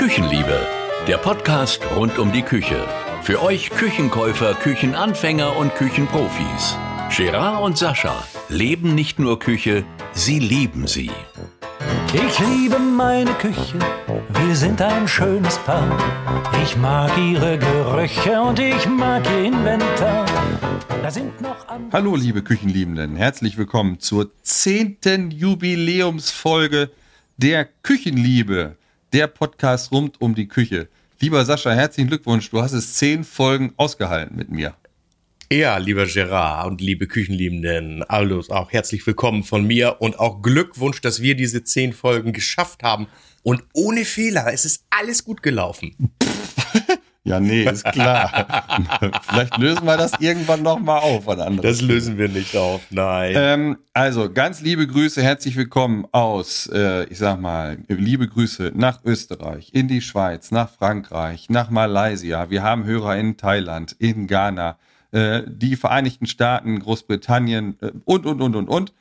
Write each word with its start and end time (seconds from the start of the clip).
Küchenliebe, 0.00 0.66
der 1.06 1.18
Podcast 1.18 1.82
rund 1.94 2.18
um 2.18 2.32
die 2.32 2.40
Küche. 2.40 2.88
Für 3.22 3.42
euch 3.42 3.68
Küchenkäufer, 3.68 4.54
Küchenanfänger 4.54 5.54
und 5.58 5.74
Küchenprofis. 5.74 6.78
Gerard 7.14 7.62
und 7.62 7.76
Sascha 7.76 8.24
leben 8.48 8.94
nicht 8.94 9.18
nur 9.18 9.38
Küche, 9.38 9.84
sie 10.12 10.38
lieben 10.38 10.86
sie. 10.86 11.10
Ich 12.14 12.38
liebe 12.38 12.78
meine 12.78 13.30
Küche, 13.32 13.78
wir 14.42 14.56
sind 14.56 14.80
ein 14.80 15.06
schönes 15.06 15.58
Paar. 15.58 15.94
Ich 16.64 16.78
mag 16.78 17.10
ihre 17.18 17.58
Gerüche 17.58 18.40
und 18.40 18.58
ich 18.58 18.86
mag 18.86 19.22
ihr 19.26 19.44
Inventar. 19.44 20.24
Da 21.02 21.10
sind 21.10 21.42
noch 21.42 21.66
Hallo 21.92 22.16
liebe 22.16 22.42
Küchenliebenden, 22.42 23.16
herzlich 23.16 23.58
willkommen 23.58 24.00
zur 24.00 24.30
zehnten 24.40 25.30
Jubiläumsfolge 25.30 26.90
der 27.36 27.68
Küchenliebe, 27.82 28.76
der 29.12 29.26
Podcast 29.26 29.92
rund 29.92 30.20
um 30.20 30.34
die 30.34 30.48
Küche. 30.48 30.88
Lieber 31.20 31.44
Sascha, 31.44 31.72
herzlichen 31.72 32.08
Glückwunsch, 32.08 32.50
du 32.50 32.62
hast 32.62 32.72
es 32.72 32.94
zehn 32.94 33.24
Folgen 33.24 33.72
ausgehalten 33.76 34.36
mit 34.36 34.50
mir. 34.50 34.74
Ja, 35.52 35.78
lieber 35.78 36.06
Gerard 36.06 36.68
und 36.68 36.80
liebe 36.80 37.08
Küchenliebenden, 37.08 38.04
alles 38.04 38.50
auch 38.50 38.70
herzlich 38.70 39.04
willkommen 39.04 39.42
von 39.42 39.66
mir 39.66 39.96
und 39.98 40.20
auch 40.20 40.42
Glückwunsch, 40.42 41.00
dass 41.00 41.20
wir 41.22 41.34
diese 41.34 41.64
zehn 41.64 41.92
Folgen 41.92 42.32
geschafft 42.32 42.84
haben 42.84 43.08
und 43.42 43.64
ohne 43.72 44.04
Fehler. 44.04 44.52
Es 44.52 44.64
ist 44.64 44.84
alles 44.90 45.24
gut 45.24 45.42
gelaufen. 45.42 46.12
ja, 47.30 47.40
nee, 47.40 47.62
ist 47.62 47.84
klar. 47.84 48.46
Vielleicht 49.28 49.56
lösen 49.58 49.84
wir 49.84 49.96
das 49.96 50.12
irgendwann 50.18 50.62
nochmal 50.62 51.00
auf. 51.00 51.26
das 51.62 51.80
lösen 51.80 52.18
wir 52.18 52.28
nicht 52.28 52.56
auf, 52.56 52.80
nein. 52.90 53.34
Ähm, 53.36 53.78
also, 53.92 54.32
ganz 54.32 54.60
liebe 54.60 54.86
Grüße, 54.86 55.22
herzlich 55.22 55.56
willkommen 55.56 56.06
aus, 56.10 56.68
äh, 56.72 57.04
ich 57.04 57.18
sag 57.18 57.40
mal, 57.40 57.78
liebe 57.86 58.26
Grüße 58.26 58.72
nach 58.74 59.04
Österreich, 59.04 59.70
in 59.72 59.86
die 59.86 60.00
Schweiz, 60.00 60.50
nach 60.50 60.70
Frankreich, 60.70 61.48
nach 61.48 61.70
Malaysia. 61.70 62.50
Wir 62.50 62.64
haben 62.64 62.84
Hörer 62.84 63.16
in 63.16 63.36
Thailand, 63.36 63.94
in 63.98 64.26
Ghana, 64.26 64.76
äh, 65.12 65.42
die 65.46 65.76
Vereinigten 65.76 66.26
Staaten, 66.26 66.80
Großbritannien 66.80 67.76
äh, 67.80 67.92
und, 68.04 68.26
und, 68.26 68.40
und, 68.40 68.56
und, 68.56 68.68
und. 68.68 68.92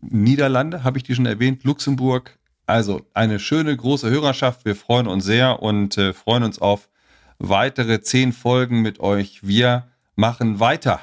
Niederlande, 0.00 0.84
habe 0.84 0.96
ich 0.96 1.04
die 1.04 1.14
schon 1.14 1.26
erwähnt, 1.26 1.64
Luxemburg. 1.64 2.38
Also 2.66 3.02
eine 3.12 3.38
schöne 3.38 3.76
große 3.76 4.08
Hörerschaft. 4.08 4.64
Wir 4.64 4.76
freuen 4.76 5.06
uns 5.06 5.24
sehr 5.24 5.62
und 5.62 5.98
äh, 5.98 6.14
freuen 6.14 6.44
uns 6.44 6.60
auf 6.60 6.88
weitere 7.42 8.00
zehn 8.00 8.32
Folgen 8.32 8.82
mit 8.82 9.00
euch. 9.00 9.40
Wir 9.42 9.88
machen 10.14 10.60
weiter. 10.60 11.00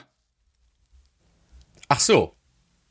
Ach 1.87 1.99
so. 1.99 2.35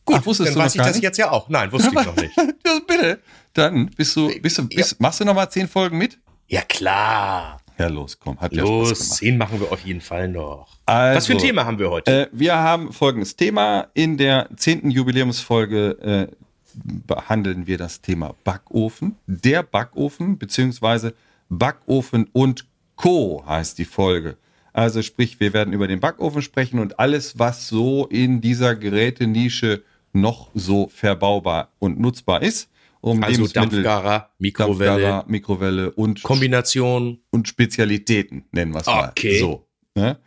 Gut, 0.05 0.17
Ach, 0.21 0.27
wusstest 0.27 0.51
dann 0.51 0.55
du 0.55 0.61
weiß 0.65 0.75
ich 0.75 0.81
das 0.81 0.95
nicht? 0.95 1.03
jetzt 1.03 1.19
ja 1.19 1.31
auch. 1.31 1.49
Nein, 1.49 1.71
wusste 1.73 1.89
ich 1.89 1.95
noch 1.95 2.17
nicht. 2.17 2.35
bitte. 2.87 3.21
Dann 3.53 3.87
bist 3.91 4.17
du, 4.17 4.29
bist 4.41 4.59
du, 4.59 4.69
bist, 4.69 5.01
machst 5.01 5.21
du 5.21 5.25
noch 5.25 5.35
mal 5.35 5.49
zehn 5.51 5.69
Folgen 5.69 5.99
mit? 5.99 6.19
Ja, 6.47 6.63
klar. 6.63 7.61
Ja, 7.79 7.89
los, 7.89 8.19
komm. 8.19 8.39
Hat 8.41 8.55
los, 8.55 8.91
ja 8.91 8.95
zehn 9.17 9.39
machen 9.39 9.61
wir 9.61 9.71
auf 9.71 9.81
jeden 9.81 10.01
Fall 10.01 10.29
noch. 10.29 10.69
Also, 10.87 11.17
Was 11.17 11.27
für 11.27 11.35
ein 11.35 11.39
Thema 11.39 11.65
haben 11.65 11.79
wir 11.79 11.91
heute? 11.91 12.23
Äh, 12.23 12.29
wir 12.33 12.57
haben 12.57 12.93
folgendes 12.93 13.37
Thema. 13.37 13.89
In 13.95 14.17
der 14.17 14.49
zehnten 14.57 14.91
Jubiläumsfolge 14.91 15.91
äh, 16.01 16.35
behandeln 16.75 17.67
wir 17.67 17.79
das 17.79 18.01
Thema 18.01 18.35
Backofen. 18.45 19.17
Der 19.27 19.63
Backofen, 19.63 20.39
beziehungsweise 20.39 21.15
Backofen 21.49 22.29
und 22.33 22.67
Co. 22.99 23.43
heißt 23.47 23.79
die 23.79 23.87
Folge. 23.87 24.37
Also 24.73 25.03
sprich, 25.03 25.41
wir 25.41 25.53
werden 25.55 25.73
über 25.73 25.89
den 25.89 26.01
Backofen 26.01 26.43
sprechen 26.43 26.79
und 26.79 27.01
alles, 27.01 27.39
was 27.39 27.69
so 27.69 28.07
in 28.07 28.41
dieser 28.41 28.77
Gerätenische 28.77 29.83
noch 30.13 30.51
so 30.55 30.89
verbaubar 30.89 31.73
und 31.79 31.99
nutzbar 31.99 32.43
ist 32.43 32.69
um 33.01 33.23
also 33.23 33.47
Dampfgarer, 33.47 34.31
Mikrowelle, 34.39 34.91
Dampfgarer, 34.91 35.25
Mikrowelle 35.29 35.91
und 35.93 36.23
Kombination 36.23 37.21
und 37.31 37.49
Spezialitäten 37.49 38.45
nennen 38.53 38.73
wir 38.73 38.81
es 38.81 38.87
mal. 38.87 39.11
Okay. 39.11 39.39
So. 39.39 39.67
Ne? 39.95 40.19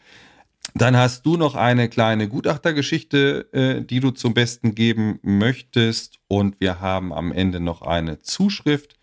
Dann 0.73 0.95
hast 0.95 1.25
du 1.25 1.37
noch 1.37 1.55
eine 1.55 1.89
kleine 1.89 2.29
Gutachtergeschichte, 2.29 3.49
äh, 3.51 3.83
die 3.83 3.99
du 3.99 4.11
zum 4.11 4.33
Besten 4.33 4.73
geben 4.73 5.19
möchtest. 5.21 6.19
Und 6.27 6.61
wir 6.61 6.79
haben 6.79 7.11
am 7.11 7.31
Ende 7.31 7.59
noch 7.59 7.81
eine 7.81 8.19
Zuschrift. 8.19 8.95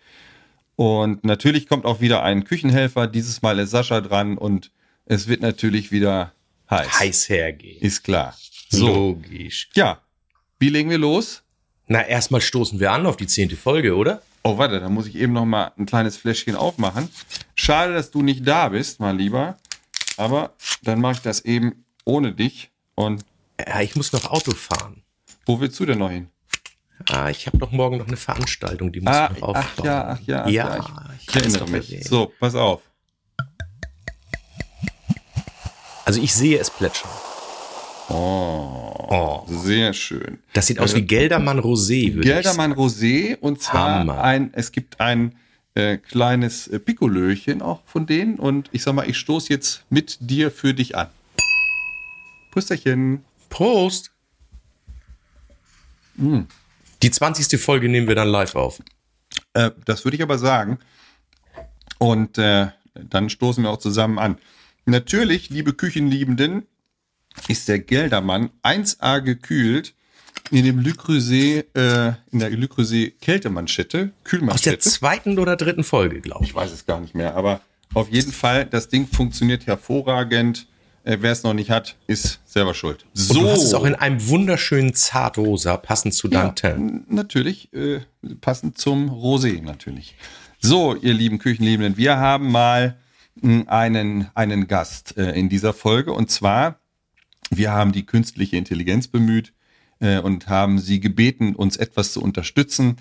Und 0.78 1.24
natürlich 1.24 1.66
kommt 1.66 1.84
auch 1.86 2.00
wieder 2.00 2.22
ein 2.22 2.44
Küchenhelfer. 2.44 3.08
Dieses 3.08 3.42
Mal 3.42 3.58
ist 3.58 3.70
Sascha 3.70 4.00
dran 4.00 4.38
und 4.38 4.70
es 5.06 5.26
wird 5.26 5.40
natürlich 5.40 5.90
wieder 5.90 6.32
heiß. 6.70 7.00
Heiß 7.00 7.28
hergehen. 7.30 7.80
Ist 7.80 8.04
klar. 8.04 8.38
So. 8.68 8.86
Logisch. 8.86 9.70
Ja. 9.74 10.00
Wie 10.60 10.68
legen 10.68 10.88
wir 10.88 10.98
los? 10.98 11.42
Na, 11.88 12.06
erstmal 12.06 12.40
stoßen 12.40 12.78
wir 12.78 12.92
an 12.92 13.06
auf 13.06 13.16
die 13.16 13.26
zehnte 13.26 13.56
Folge, 13.56 13.96
oder? 13.96 14.22
Oh, 14.44 14.56
warte, 14.56 14.78
da 14.78 14.88
muss 14.88 15.08
ich 15.08 15.16
eben 15.16 15.32
noch 15.32 15.46
mal 15.46 15.72
ein 15.76 15.84
kleines 15.84 16.16
Fläschchen 16.16 16.54
aufmachen. 16.54 17.08
Schade, 17.56 17.92
dass 17.94 18.12
du 18.12 18.22
nicht 18.22 18.46
da 18.46 18.68
bist, 18.68 19.00
mein 19.00 19.18
Lieber. 19.18 19.56
Aber 20.16 20.54
dann 20.82 21.00
mache 21.00 21.14
ich 21.14 21.22
das 21.22 21.40
eben 21.40 21.86
ohne 22.04 22.34
dich. 22.34 22.70
Und 22.94 23.24
ja, 23.58 23.80
ich 23.80 23.96
muss 23.96 24.12
noch 24.12 24.30
Auto 24.30 24.52
fahren. 24.52 25.02
Wo 25.44 25.58
willst 25.58 25.80
du 25.80 25.86
denn 25.86 25.98
noch 25.98 26.10
hin? 26.10 26.28
Ah, 27.10 27.30
ich 27.30 27.46
habe 27.46 27.58
doch 27.58 27.70
morgen 27.70 27.98
noch 27.98 28.08
eine 28.08 28.16
Veranstaltung, 28.16 28.92
die 28.92 29.00
muss 29.00 29.14
ah, 29.14 29.30
ich 29.32 29.40
noch 29.40 29.48
aufbauen. 29.48 29.64
Ach 29.78 29.84
ja, 29.84 30.08
ach 30.08 30.20
ja. 30.20 30.42
Ach 30.42 30.48
ja, 30.48 30.76
ja 30.76 31.10
ich, 31.18 31.28
ich 31.28 31.36
erinnere 31.36 31.68
mich. 31.68 32.04
So, 32.04 32.32
pass 32.38 32.54
auf. 32.54 32.82
Also 36.04 36.20
ich 36.22 36.34
sehe 36.34 36.58
es 36.58 36.70
plätschern. 36.70 37.10
Oh, 38.08 38.94
oh, 39.08 39.44
sehr 39.46 39.92
schön. 39.92 40.38
Das 40.54 40.66
sieht 40.66 40.78
aus 40.78 40.94
wie 40.94 41.02
Geldermann 41.02 41.60
Rosé. 41.60 42.18
Geldermann 42.20 42.72
Rosé 42.72 43.36
und 43.38 43.60
zwar 43.60 44.00
Hammer. 44.00 44.22
ein, 44.22 44.50
es 44.54 44.72
gibt 44.72 45.00
ein 45.00 45.34
äh, 45.74 45.98
kleines 45.98 46.66
äh, 46.68 46.78
Pikolöchen 46.78 47.60
auch 47.60 47.82
von 47.84 48.06
denen 48.06 48.38
und 48.38 48.70
ich 48.72 48.82
sag 48.82 48.94
mal, 48.94 49.08
ich 49.08 49.18
stoße 49.18 49.52
jetzt 49.52 49.84
mit 49.90 50.16
dir 50.20 50.50
für 50.50 50.72
dich 50.72 50.96
an. 50.96 51.08
Pusterchen. 52.50 53.24
Prost. 53.50 54.10
Mm. 56.16 56.40
Die 57.02 57.10
20. 57.10 57.60
Folge 57.60 57.88
nehmen 57.88 58.08
wir 58.08 58.14
dann 58.14 58.28
live 58.28 58.54
auf. 58.54 58.82
Äh, 59.54 59.70
das 59.84 60.04
würde 60.04 60.16
ich 60.16 60.22
aber 60.22 60.38
sagen. 60.38 60.78
Und 61.98 62.38
äh, 62.38 62.68
dann 62.94 63.30
stoßen 63.30 63.62
wir 63.62 63.70
auch 63.70 63.78
zusammen 63.78 64.18
an. 64.18 64.38
Natürlich, 64.86 65.50
liebe 65.50 65.74
Küchenliebenden, 65.74 66.66
ist 67.46 67.68
der 67.68 67.78
Geldermann 67.78 68.50
1A 68.62 69.20
gekühlt 69.20 69.94
in 70.50 70.64
dem 70.64 70.80
Le 70.80 70.92
Creuset, 70.92 71.66
äh, 71.76 72.12
in 72.30 72.38
der 72.38 72.50
Le 72.50 72.68
Creuset 72.68 73.20
Kältemanschette, 73.20 74.12
Kühlmanschette. 74.24 74.76
Aus 74.76 74.84
der 74.84 74.92
zweiten 74.92 75.38
oder 75.38 75.56
dritten 75.56 75.84
Folge, 75.84 76.20
glaube 76.20 76.44
ich. 76.44 76.50
Ich 76.50 76.56
weiß 76.56 76.72
es 76.72 76.86
gar 76.86 77.00
nicht 77.00 77.14
mehr, 77.14 77.34
aber 77.34 77.60
auf 77.94 78.10
jeden 78.10 78.32
Fall, 78.32 78.64
das 78.64 78.88
Ding 78.88 79.06
funktioniert 79.06 79.66
hervorragend. 79.66 80.66
Äh, 81.04 81.18
Wer 81.20 81.32
es 81.32 81.42
noch 81.42 81.54
nicht 81.54 81.70
hat, 81.70 81.96
ist 82.06 82.40
selber 82.44 82.74
schuld. 82.74 83.06
So. 83.14 83.34
Und 83.34 83.40
du 83.40 83.50
hast 83.50 83.62
es 83.62 83.74
auch 83.74 83.84
in 83.84 83.94
einem 83.94 84.28
wunderschönen 84.28 84.94
Zartrosa, 84.94 85.76
passend 85.76 86.14
zu 86.14 86.28
deinem 86.28 86.54
ja, 86.62 86.78
Natürlich, 87.08 87.72
äh, 87.72 88.00
passend 88.40 88.78
zum 88.78 89.10
Rosé 89.10 89.62
natürlich. 89.62 90.14
So, 90.60 90.94
ihr 90.96 91.14
lieben 91.14 91.38
Küchenliebenden, 91.38 91.96
wir 91.96 92.18
haben 92.18 92.50
mal 92.50 92.98
hm, 93.40 93.64
einen, 93.68 94.28
einen 94.34 94.66
Gast 94.66 95.16
äh, 95.16 95.32
in 95.32 95.48
dieser 95.48 95.72
Folge 95.72 96.12
und 96.12 96.30
zwar 96.30 96.80
wir 97.50 97.72
haben 97.72 97.92
die 97.92 98.04
künstliche 98.04 98.56
Intelligenz 98.56 99.08
bemüht 99.08 99.52
äh, 100.00 100.18
und 100.18 100.48
haben 100.48 100.78
sie 100.78 101.00
gebeten, 101.00 101.54
uns 101.54 101.76
etwas 101.76 102.12
zu 102.12 102.22
unterstützen. 102.22 102.96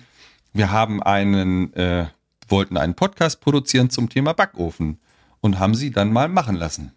Wir 0.52 0.70
haben 0.70 1.02
einen, 1.02 1.72
äh, 1.74 2.06
wollten 2.48 2.76
einen 2.76 2.94
Podcast 2.94 3.40
produzieren 3.40 3.90
zum 3.90 4.08
Thema 4.08 4.32
Backofen 4.32 4.98
und 5.40 5.58
haben 5.58 5.74
sie 5.74 5.90
dann 5.90 6.12
mal 6.12 6.28
machen 6.28 6.56
lassen. 6.56 6.92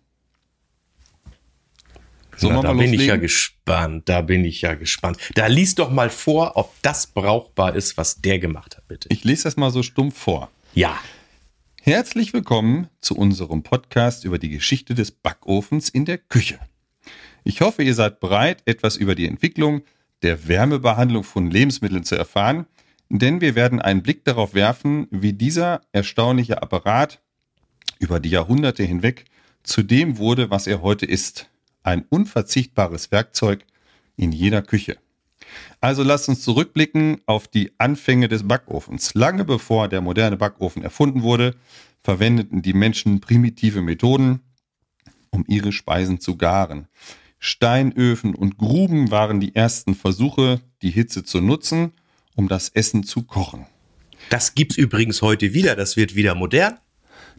So, 2.41 2.49
Na, 2.49 2.59
da 2.59 2.73
bin 2.73 2.91
ich 2.91 3.05
ja 3.05 3.17
gespannt. 3.17 4.09
Da 4.09 4.21
bin 4.21 4.43
ich 4.45 4.61
ja 4.61 4.73
gespannt. 4.73 5.19
Da 5.35 5.45
liest 5.45 5.77
doch 5.77 5.91
mal 5.91 6.09
vor, 6.09 6.53
ob 6.55 6.73
das 6.81 7.05
brauchbar 7.05 7.75
ist, 7.75 7.97
was 7.97 8.19
der 8.19 8.39
gemacht 8.39 8.77
hat, 8.77 8.87
bitte. 8.87 9.09
Ich 9.11 9.23
lese 9.23 9.43
das 9.43 9.57
mal 9.57 9.69
so 9.69 9.83
stumpf 9.83 10.17
vor. 10.17 10.49
Ja. 10.73 10.99
Herzlich 11.83 12.33
willkommen 12.33 12.87
zu 12.99 13.15
unserem 13.15 13.61
Podcast 13.61 14.25
über 14.25 14.39
die 14.39 14.49
Geschichte 14.49 14.95
des 14.95 15.11
Backofens 15.11 15.87
in 15.89 16.05
der 16.05 16.17
Küche. 16.17 16.57
Ich 17.43 17.61
hoffe, 17.61 17.83
ihr 17.83 17.93
seid 17.93 18.19
bereit, 18.19 18.63
etwas 18.65 18.95
über 18.95 19.13
die 19.13 19.27
Entwicklung 19.27 19.83
der 20.23 20.47
Wärmebehandlung 20.47 21.23
von 21.23 21.51
Lebensmitteln 21.51 22.05
zu 22.05 22.15
erfahren, 22.15 22.65
denn 23.09 23.39
wir 23.39 23.53
werden 23.53 23.79
einen 23.79 24.01
Blick 24.01 24.25
darauf 24.25 24.55
werfen, 24.55 25.05
wie 25.11 25.33
dieser 25.33 25.81
erstaunliche 25.91 26.63
Apparat 26.63 27.21
über 27.99 28.19
die 28.19 28.29
Jahrhunderte 28.31 28.81
hinweg 28.81 29.25
zu 29.61 29.83
dem 29.83 30.17
wurde, 30.17 30.49
was 30.49 30.65
er 30.65 30.81
heute 30.81 31.05
ist. 31.05 31.45
Ein 31.83 32.05
unverzichtbares 32.09 33.11
Werkzeug 33.11 33.65
in 34.15 34.31
jeder 34.31 34.61
Küche. 34.61 34.97
Also 35.79 36.03
lasst 36.03 36.29
uns 36.29 36.41
zurückblicken 36.41 37.21
auf 37.25 37.47
die 37.47 37.71
Anfänge 37.77 38.27
des 38.27 38.47
Backofens. 38.47 39.13
Lange 39.15 39.43
bevor 39.43 39.87
der 39.87 40.01
moderne 40.01 40.37
Backofen 40.37 40.83
erfunden 40.83 41.23
wurde, 41.23 41.55
verwendeten 42.03 42.61
die 42.61 42.73
Menschen 42.73 43.19
primitive 43.19 43.81
Methoden, 43.81 44.41
um 45.31 45.43
ihre 45.47 45.71
Speisen 45.71 46.19
zu 46.19 46.37
garen. 46.37 46.87
Steinöfen 47.39 48.35
und 48.35 48.57
Gruben 48.57 49.09
waren 49.09 49.39
die 49.39 49.55
ersten 49.55 49.95
Versuche, 49.95 50.61
die 50.83 50.91
Hitze 50.91 51.23
zu 51.23 51.41
nutzen, 51.41 51.93
um 52.35 52.47
das 52.47 52.69
Essen 52.69 53.03
zu 53.03 53.23
kochen. 53.23 53.65
Das 54.29 54.53
gibt's 54.53 54.77
übrigens 54.77 55.21
heute 55.21 55.53
wieder, 55.53 55.75
das 55.75 55.97
wird 55.97 56.15
wieder 56.15 56.35
modern. 56.35 56.77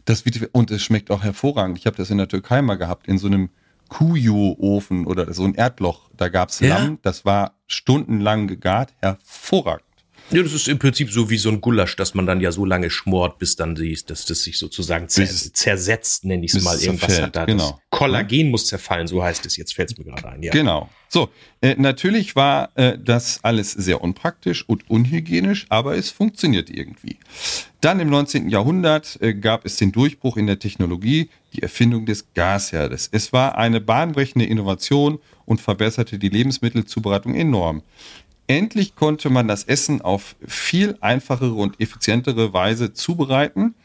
Das 0.05 0.25
wird, 0.25 0.49
und 0.51 0.69
es 0.69 0.83
schmeckt 0.83 1.11
auch 1.11 1.23
hervorragend. 1.23 1.77
Ich 1.77 1.85
habe 1.85 1.95
das 1.95 2.09
in 2.09 2.17
der 2.17 2.27
Türkei 2.27 2.61
mal 2.61 2.75
gehabt, 2.75 3.07
in 3.07 3.17
so 3.17 3.27
einem 3.27 3.49
Kuyu-Ofen 3.89 5.05
oder 5.05 5.33
so 5.33 5.43
ein 5.43 5.55
Erdloch. 5.55 6.09
Da 6.15 6.29
gab's 6.29 6.59
Ja? 6.59 6.77
Lamm, 6.77 6.99
das 7.01 7.25
war 7.25 7.59
stundenlang 7.67 8.47
gegart, 8.47 8.93
hervorragend. 8.99 9.85
Ja, 10.31 10.41
das 10.41 10.53
ist 10.53 10.67
im 10.67 10.79
Prinzip 10.79 11.11
so 11.11 11.29
wie 11.29 11.37
so 11.37 11.49
ein 11.49 11.61
Gulasch, 11.61 11.95
dass 11.95 12.13
man 12.13 12.25
dann 12.25 12.41
ja 12.41 12.51
so 12.51 12.65
lange 12.65 12.89
schmort, 12.89 13.37
bis 13.39 13.55
dann 13.55 13.75
die, 13.75 13.97
dass 14.05 14.25
das 14.25 14.43
sich 14.43 14.57
sozusagen 14.57 15.07
zer, 15.09 15.27
zersetzt, 15.27 16.25
nenne 16.25 16.45
ich 16.45 16.53
es 16.53 16.63
mal. 16.63 16.79
Irgendwas 16.79 17.21
hat 17.21 17.35
da. 17.35 17.45
genau. 17.45 17.71
Das 17.71 17.79
Kollagen 17.99 18.49
muss 18.49 18.67
zerfallen, 18.67 19.07
so 19.07 19.23
heißt 19.23 19.45
es. 19.45 19.57
Jetzt 19.57 19.73
fällt 19.73 19.91
es 19.91 19.97
mir 19.97 20.05
gerade 20.05 20.29
ein. 20.29 20.41
Ja. 20.41 20.51
Genau. 20.51 20.89
So, 21.09 21.29
äh, 21.61 21.75
natürlich 21.77 22.35
war 22.35 22.71
äh, 22.73 22.97
das 22.97 23.39
alles 23.43 23.71
sehr 23.71 24.01
unpraktisch 24.01 24.67
und 24.67 24.89
unhygienisch, 24.89 25.67
aber 25.69 25.95
es 25.95 26.09
funktioniert 26.09 26.71
irgendwie. 26.71 27.17
Dann 27.81 27.99
im 27.99 28.09
19. 28.09 28.49
Jahrhundert 28.49 29.21
äh, 29.21 29.35
gab 29.35 29.63
es 29.65 29.77
den 29.77 29.91
Durchbruch 29.91 30.37
in 30.37 30.47
der 30.47 30.57
Technologie, 30.57 31.29
die 31.53 31.61
Erfindung 31.61 32.07
des 32.07 32.33
Gasherdes. 32.33 33.09
Es 33.11 33.31
war 33.31 33.59
eine 33.59 33.79
bahnbrechende 33.79 34.45
Innovation 34.45 35.19
und 35.45 35.61
verbesserte 35.61 36.17
die 36.17 36.29
Lebensmittelzubereitung 36.29 37.35
enorm. 37.35 37.83
Endlich 38.47 38.95
konnte 38.95 39.29
man 39.29 39.47
das 39.47 39.63
Essen 39.63 40.01
auf 40.01 40.35
viel 40.45 40.97
einfachere 41.01 41.53
und 41.53 41.79
effizientere 41.79 42.53
Weise 42.53 42.93
zubereiten. 42.93 43.75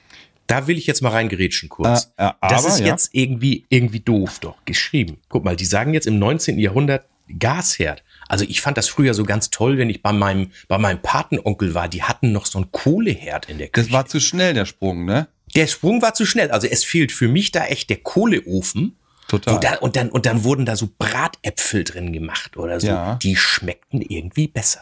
Da 0.46 0.66
will 0.66 0.78
ich 0.78 0.86
jetzt 0.86 1.02
mal 1.02 1.10
reingerätschen 1.10 1.68
kurz. 1.68 2.12
Äh, 2.16 2.26
äh, 2.26 2.32
das 2.40 2.64
aber, 2.64 2.74
ist 2.74 2.80
ja. 2.80 2.86
jetzt 2.86 3.10
irgendwie, 3.12 3.66
irgendwie 3.68 4.00
doof 4.00 4.38
doch 4.40 4.64
geschrieben. 4.64 5.18
Guck 5.28 5.44
mal, 5.44 5.56
die 5.56 5.66
sagen 5.66 5.94
jetzt 5.94 6.06
im 6.06 6.18
19. 6.18 6.58
Jahrhundert 6.58 7.06
Gasherd. 7.38 8.02
Also 8.28 8.44
ich 8.48 8.60
fand 8.60 8.78
das 8.78 8.88
früher 8.88 9.14
so 9.14 9.24
ganz 9.24 9.50
toll, 9.50 9.78
wenn 9.78 9.90
ich 9.90 10.02
bei 10.02 10.12
meinem, 10.12 10.50
bei 10.66 10.78
meinem 10.78 11.00
Patenonkel 11.02 11.74
war. 11.74 11.88
Die 11.88 12.02
hatten 12.02 12.32
noch 12.32 12.46
so 12.46 12.58
einen 12.58 12.72
Kohleherd 12.72 13.48
in 13.48 13.58
der 13.58 13.68
Küche. 13.68 13.86
Das 13.88 13.92
war 13.92 14.06
zu 14.06 14.20
schnell, 14.20 14.54
der 14.54 14.64
Sprung, 14.64 15.04
ne? 15.04 15.28
der 15.54 15.66
Sprung 15.66 16.02
war 16.02 16.14
zu 16.14 16.26
schnell. 16.26 16.50
Also 16.50 16.66
es 16.66 16.84
fehlt 16.84 17.12
für 17.12 17.28
mich 17.28 17.52
da 17.52 17.66
echt 17.66 17.90
der 17.90 17.98
Kohleofen. 17.98 18.96
Total. 19.28 19.54
Und, 19.54 19.64
da, 19.64 19.74
und, 19.76 19.96
dann, 19.96 20.08
und 20.10 20.26
dann 20.26 20.42
wurden 20.42 20.66
da 20.66 20.74
so 20.74 20.88
Bratäpfel 20.98 21.84
drin 21.84 22.12
gemacht 22.12 22.56
oder 22.56 22.80
so. 22.80 22.88
Ja. 22.88 23.14
Die 23.16 23.36
schmeckten 23.36 24.00
irgendwie 24.00 24.48
besser. 24.48 24.80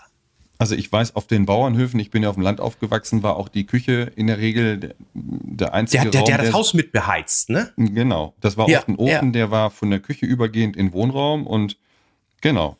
Also 0.58 0.74
ich 0.74 0.90
weiß, 0.90 1.16
auf 1.16 1.26
den 1.26 1.44
Bauernhöfen, 1.44 2.00
ich 2.00 2.10
bin 2.10 2.22
ja 2.22 2.30
auf 2.30 2.36
dem 2.36 2.42
Land 2.42 2.60
aufgewachsen, 2.60 3.22
war 3.22 3.36
auch 3.36 3.48
die 3.48 3.66
Küche 3.66 4.10
in 4.16 4.26
der 4.26 4.38
Regel 4.38 4.78
der, 4.78 4.94
der 5.12 5.74
einzige 5.74 6.04
Der, 6.04 6.10
der, 6.12 6.20
Raum, 6.20 6.26
der 6.26 6.38
hat 6.38 6.44
das 6.46 6.54
Haus 6.54 6.72
mit 6.72 6.92
beheizt, 6.92 7.50
ne? 7.50 7.72
Genau, 7.76 8.34
das 8.40 8.56
war 8.56 8.68
Ja, 8.68 8.78
oft 8.78 8.88
ein 8.88 8.96
Ofen, 8.96 9.08
ja. 9.10 9.32
der 9.32 9.50
war 9.50 9.70
von 9.70 9.90
der 9.90 10.00
Küche 10.00 10.24
übergehend 10.24 10.76
in 10.76 10.92
Wohnraum 10.94 11.46
und 11.46 11.76
genau. 12.40 12.78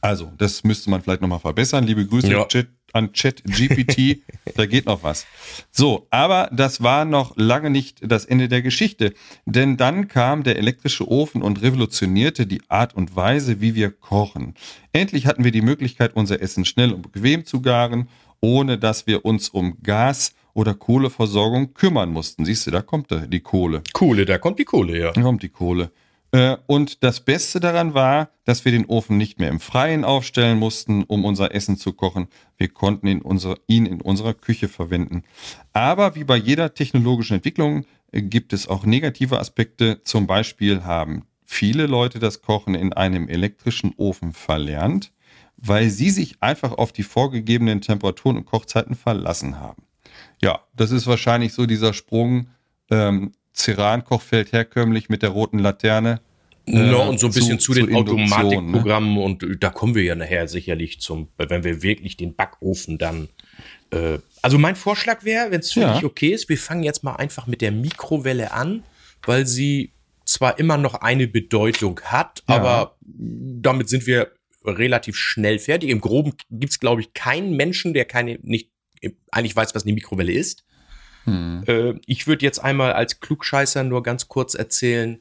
Also, 0.00 0.32
das 0.36 0.62
müsste 0.64 0.90
man 0.90 1.02
vielleicht 1.02 1.22
nochmal 1.22 1.38
verbessern. 1.38 1.84
Liebe 1.84 2.06
Grüße 2.06 2.28
Ja. 2.28 2.44
Chat, 2.46 2.68
an 2.92 3.12
ChatGPT, 3.12 4.22
da 4.56 4.66
geht 4.66 4.86
noch 4.86 5.02
was. 5.02 5.26
So, 5.70 6.06
aber 6.10 6.48
das 6.52 6.82
war 6.82 7.04
noch 7.04 7.36
lange 7.36 7.70
nicht 7.70 7.98
das 8.02 8.24
Ende 8.24 8.48
der 8.48 8.62
Geschichte, 8.62 9.14
denn 9.46 9.76
dann 9.76 10.08
kam 10.08 10.42
der 10.42 10.56
elektrische 10.56 11.08
Ofen 11.08 11.42
und 11.42 11.62
revolutionierte 11.62 12.46
die 12.46 12.62
Art 12.68 12.94
und 12.94 13.16
Weise, 13.16 13.60
wie 13.60 13.74
wir 13.74 13.90
kochen. 13.90 14.54
Endlich 14.92 15.26
hatten 15.26 15.44
wir 15.44 15.52
die 15.52 15.62
Möglichkeit, 15.62 16.14
unser 16.14 16.40
Essen 16.40 16.64
schnell 16.64 16.92
und 16.92 17.02
bequem 17.02 17.44
zu 17.44 17.62
garen, 17.62 18.08
ohne 18.40 18.78
dass 18.78 19.06
wir 19.06 19.24
uns 19.24 19.48
um 19.48 19.78
Gas 19.82 20.34
oder 20.54 20.74
Kohleversorgung 20.74 21.74
kümmern 21.74 22.10
mussten. 22.10 22.44
Siehst 22.44 22.66
du, 22.66 22.70
da 22.70 22.82
kommt 22.82 23.08
die 23.28 23.40
Kohle. 23.40 23.82
Kohle, 23.92 24.26
da 24.26 24.38
kommt 24.38 24.58
die 24.58 24.64
Kohle, 24.64 24.98
ja. 24.98 25.12
Da 25.12 25.22
kommt 25.22 25.42
die 25.42 25.48
Kohle. 25.48 25.90
Äh, 26.32 26.56
Und 26.66 27.04
das 27.04 27.20
Beste 27.20 27.60
daran 27.60 27.94
war, 27.94 28.30
dass 28.44 28.64
wir 28.64 28.72
den 28.72 28.86
Ofen 28.86 29.18
nicht 29.18 29.38
mehr 29.38 29.50
im 29.50 29.60
Freien 29.60 30.04
aufstellen 30.04 30.58
mussten, 30.58 31.04
um 31.04 31.24
unser 31.24 31.54
Essen 31.54 31.76
zu 31.76 31.92
kochen. 31.92 32.28
Wir 32.56 32.68
konnten 32.68 33.06
ihn, 33.06 33.22
unsere, 33.22 33.56
ihn 33.66 33.86
in 33.86 34.00
unserer 34.00 34.34
Küche 34.34 34.68
verwenden. 34.68 35.22
Aber 35.72 36.14
wie 36.14 36.24
bei 36.24 36.36
jeder 36.36 36.74
technologischen 36.74 37.34
Entwicklung 37.34 37.84
äh, 38.10 38.22
gibt 38.22 38.52
es 38.52 38.66
auch 38.66 38.84
negative 38.84 39.38
Aspekte. 39.38 40.02
Zum 40.04 40.26
Beispiel 40.26 40.84
haben 40.84 41.26
viele 41.44 41.86
Leute 41.86 42.18
das 42.18 42.40
Kochen 42.40 42.74
in 42.74 42.94
einem 42.94 43.28
elektrischen 43.28 43.92
Ofen 43.98 44.32
verlernt, 44.32 45.12
weil 45.58 45.90
sie 45.90 46.10
sich 46.10 46.42
einfach 46.42 46.72
auf 46.72 46.92
die 46.92 47.02
vorgegebenen 47.02 47.82
Temperaturen 47.82 48.38
und 48.38 48.46
Kochzeiten 48.46 48.94
verlassen 48.94 49.60
haben. 49.60 49.82
Ja, 50.42 50.60
das 50.74 50.90
ist 50.90 51.06
wahrscheinlich 51.06 51.52
so 51.52 51.66
dieser 51.66 51.92
Sprung. 51.92 52.48
Ähm, 52.90 53.32
Ceran-Kochfeld 53.54 54.52
herkömmlich 54.52 55.08
mit 55.08 55.22
der 55.22 55.30
roten 55.30 55.58
Laterne. 55.58 56.20
Ja, 56.66 56.96
und 56.98 57.18
so 57.18 57.26
ein 57.26 57.32
bisschen 57.32 57.58
zu, 57.58 57.72
zu 57.72 57.80
den 57.80 57.90
ne? 57.90 57.96
Automatikprogrammen 57.96 59.18
und 59.18 59.42
äh, 59.42 59.56
da 59.58 59.70
kommen 59.70 59.96
wir 59.96 60.04
ja 60.04 60.14
nachher 60.14 60.46
sicherlich 60.46 61.00
zum, 61.00 61.28
wenn 61.36 61.64
wir 61.64 61.82
wirklich 61.82 62.16
den 62.16 62.36
Backofen 62.36 62.98
dann. 62.98 63.28
Äh, 63.90 64.18
also 64.42 64.58
mein 64.58 64.76
Vorschlag 64.76 65.24
wäre, 65.24 65.50
wenn 65.50 65.58
es 65.60 65.72
für 65.72 65.80
Ja. 65.80 65.94
dich 65.94 66.04
okay 66.04 66.28
ist, 66.28 66.48
wir 66.48 66.58
fangen 66.58 66.84
jetzt 66.84 67.02
mal 67.02 67.16
einfach 67.16 67.48
mit 67.48 67.62
der 67.62 67.72
Mikrowelle 67.72 68.52
an, 68.52 68.84
weil 69.26 69.44
sie 69.46 69.92
zwar 70.24 70.60
immer 70.60 70.76
noch 70.76 70.94
eine 70.94 71.26
Bedeutung 71.26 72.00
hat, 72.04 72.44
Ja. 72.48 72.54
aber 72.56 72.96
damit 73.00 73.88
sind 73.88 74.06
wir 74.06 74.30
relativ 74.64 75.16
schnell 75.16 75.58
fertig. 75.58 75.90
Im 75.90 76.00
Groben 76.00 76.34
gibt's 76.48 76.78
glaube 76.78 77.00
ich, 77.00 77.12
keinen 77.12 77.56
Menschen, 77.56 77.92
der 77.92 78.04
keine 78.04 78.38
nicht 78.42 78.70
eigentlich 79.32 79.56
weiß, 79.56 79.74
was 79.74 79.82
eine 79.82 79.94
Mikrowelle 79.94 80.32
ist. 80.32 80.64
Hm. 81.24 81.62
Äh, 81.66 81.94
ich 82.06 82.26
würde 82.26 82.44
jetzt 82.44 82.58
einmal 82.58 82.92
als 82.92 83.20
Klugscheißer 83.20 83.84
nur 83.84 84.02
ganz 84.02 84.28
kurz 84.28 84.54
erzählen, 84.54 85.18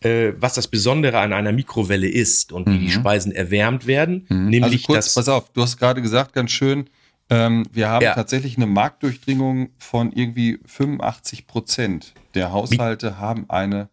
äh, 0.00 0.32
was 0.38 0.54
das 0.54 0.68
Besondere 0.68 1.18
an 1.20 1.32
einer 1.32 1.52
Mikrowelle 1.52 2.08
ist 2.08 2.52
und 2.52 2.68
wie 2.68 2.78
die 2.78 2.90
Speisen 2.90 3.32
erwärmt 3.32 3.86
werden. 3.86 4.26
Nämlich 4.28 4.62
Also 4.64 4.78
kurz, 4.86 5.14
pass 5.14 5.28
auf, 5.28 5.50
du 5.52 5.62
hast 5.62 5.78
gerade 5.78 6.02
gesagt, 6.02 6.32
ganz 6.34 6.50
schön, 6.50 6.88
ähm, 7.30 7.64
wir 7.72 7.88
haben 7.88 8.04
Ja. 8.04 8.14
tatsächlich 8.14 8.56
eine 8.56 8.66
Marktdurchdringung 8.66 9.70
von 9.78 10.12
irgendwie 10.12 10.58
85 10.66 11.46
Prozent 11.46 12.14
der 12.34 12.52
Haushalte 12.52 13.18
haben 13.18 13.46
eine 13.48 13.88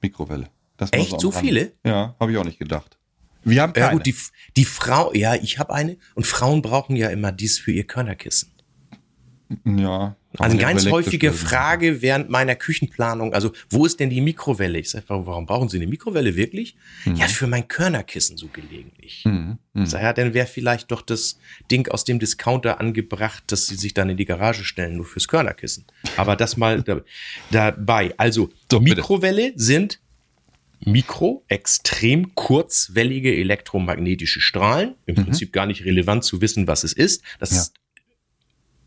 Mikrowelle. 0.00 0.48
Echt? 0.90 1.20
So 1.20 1.28
Rande. 1.30 1.46
viele? 1.48 1.72
Ja, 1.84 2.14
habe 2.20 2.32
ich 2.32 2.38
auch 2.38 2.44
nicht 2.44 2.58
gedacht. 2.58 2.98
Wir 3.44 3.62
haben 3.62 3.72
keine. 3.72 3.86
ja 3.86 3.92
gut, 3.92 4.06
die, 4.06 4.14
die 4.56 4.64
Frau, 4.64 5.12
ja, 5.14 5.34
ich 5.34 5.58
habe 5.58 5.72
eine 5.74 5.96
und 6.14 6.26
Frauen 6.26 6.60
brauchen 6.62 6.94
ja 6.96 7.08
immer 7.08 7.32
dies 7.32 7.58
für 7.58 7.72
ihr 7.72 7.84
Körnerkissen. 7.86 8.52
ja, 9.64 10.14
Also 10.38 10.52
eine 10.54 10.62
ganz 10.62 10.84
ja 10.84 10.90
häufige. 10.92 11.32
Frage 11.32 12.00
während 12.02 12.30
meiner 12.30 12.54
Küchenplanung, 12.54 13.34
also 13.34 13.52
wo 13.70 13.84
ist 13.84 14.00
denn 14.00 14.08
die 14.10 14.20
Mikrowelle? 14.20 14.78
Ich 14.78 14.90
sage, 14.90 15.04
warum, 15.08 15.26
warum 15.26 15.46
brauchen 15.46 15.68
Sie 15.68 15.76
eine 15.76 15.86
Mikrowelle 15.86 16.36
wirklich? 16.36 16.74
Ja, 17.04 17.28
für 17.28 17.46
mein 17.46 17.68
Körnerkissen 17.68 18.36
so 18.36 18.48
gelegentlich. 18.48 19.24
Mhm. 19.26 19.58
Ich 19.74 19.90
sag, 19.90 20.02
ja, 20.02 20.12
dann 20.12 20.32
wäre 20.34 20.46
vielleicht 20.46 20.90
doch 20.90 21.02
das 21.02 21.38
Ding 21.70 21.88
aus 21.88 22.04
dem 22.04 22.18
Discounter 22.18 22.80
angebracht, 22.80 23.44
dass 23.48 23.66
Sie 23.66 23.76
sich 23.76 23.94
dann 23.94 24.08
in 24.10 24.16
die 24.16 24.24
Garage 24.24 24.64
stellen, 24.64 24.96
nur 24.96 25.04
fürs 25.06 25.28
Körnerkissen. 25.28 25.84
Aber 26.16 26.36
das 26.36 26.56
mal 26.56 26.82
da, 26.82 27.02
dabei. 27.50 28.14
Also 28.16 28.50
So, 28.70 28.80
bitte. 28.80 28.96
Mikrowelle 28.96 29.52
sind 29.56 30.00
Mikro, 30.84 31.44
extrem 31.48 32.34
kurzwellige 32.34 33.34
elektromagnetische 33.36 34.40
Strahlen. 34.40 34.94
Im 35.06 35.14
Mhm. 35.16 35.24
Prinzip 35.26 35.52
gar 35.52 35.66
nicht 35.66 35.84
relevant 35.84 36.24
zu 36.24 36.40
wissen, 36.40 36.66
was 36.66 36.82
es 36.84 36.92
ist. 36.92 37.22
Das 37.38 37.52
ist 37.52 37.74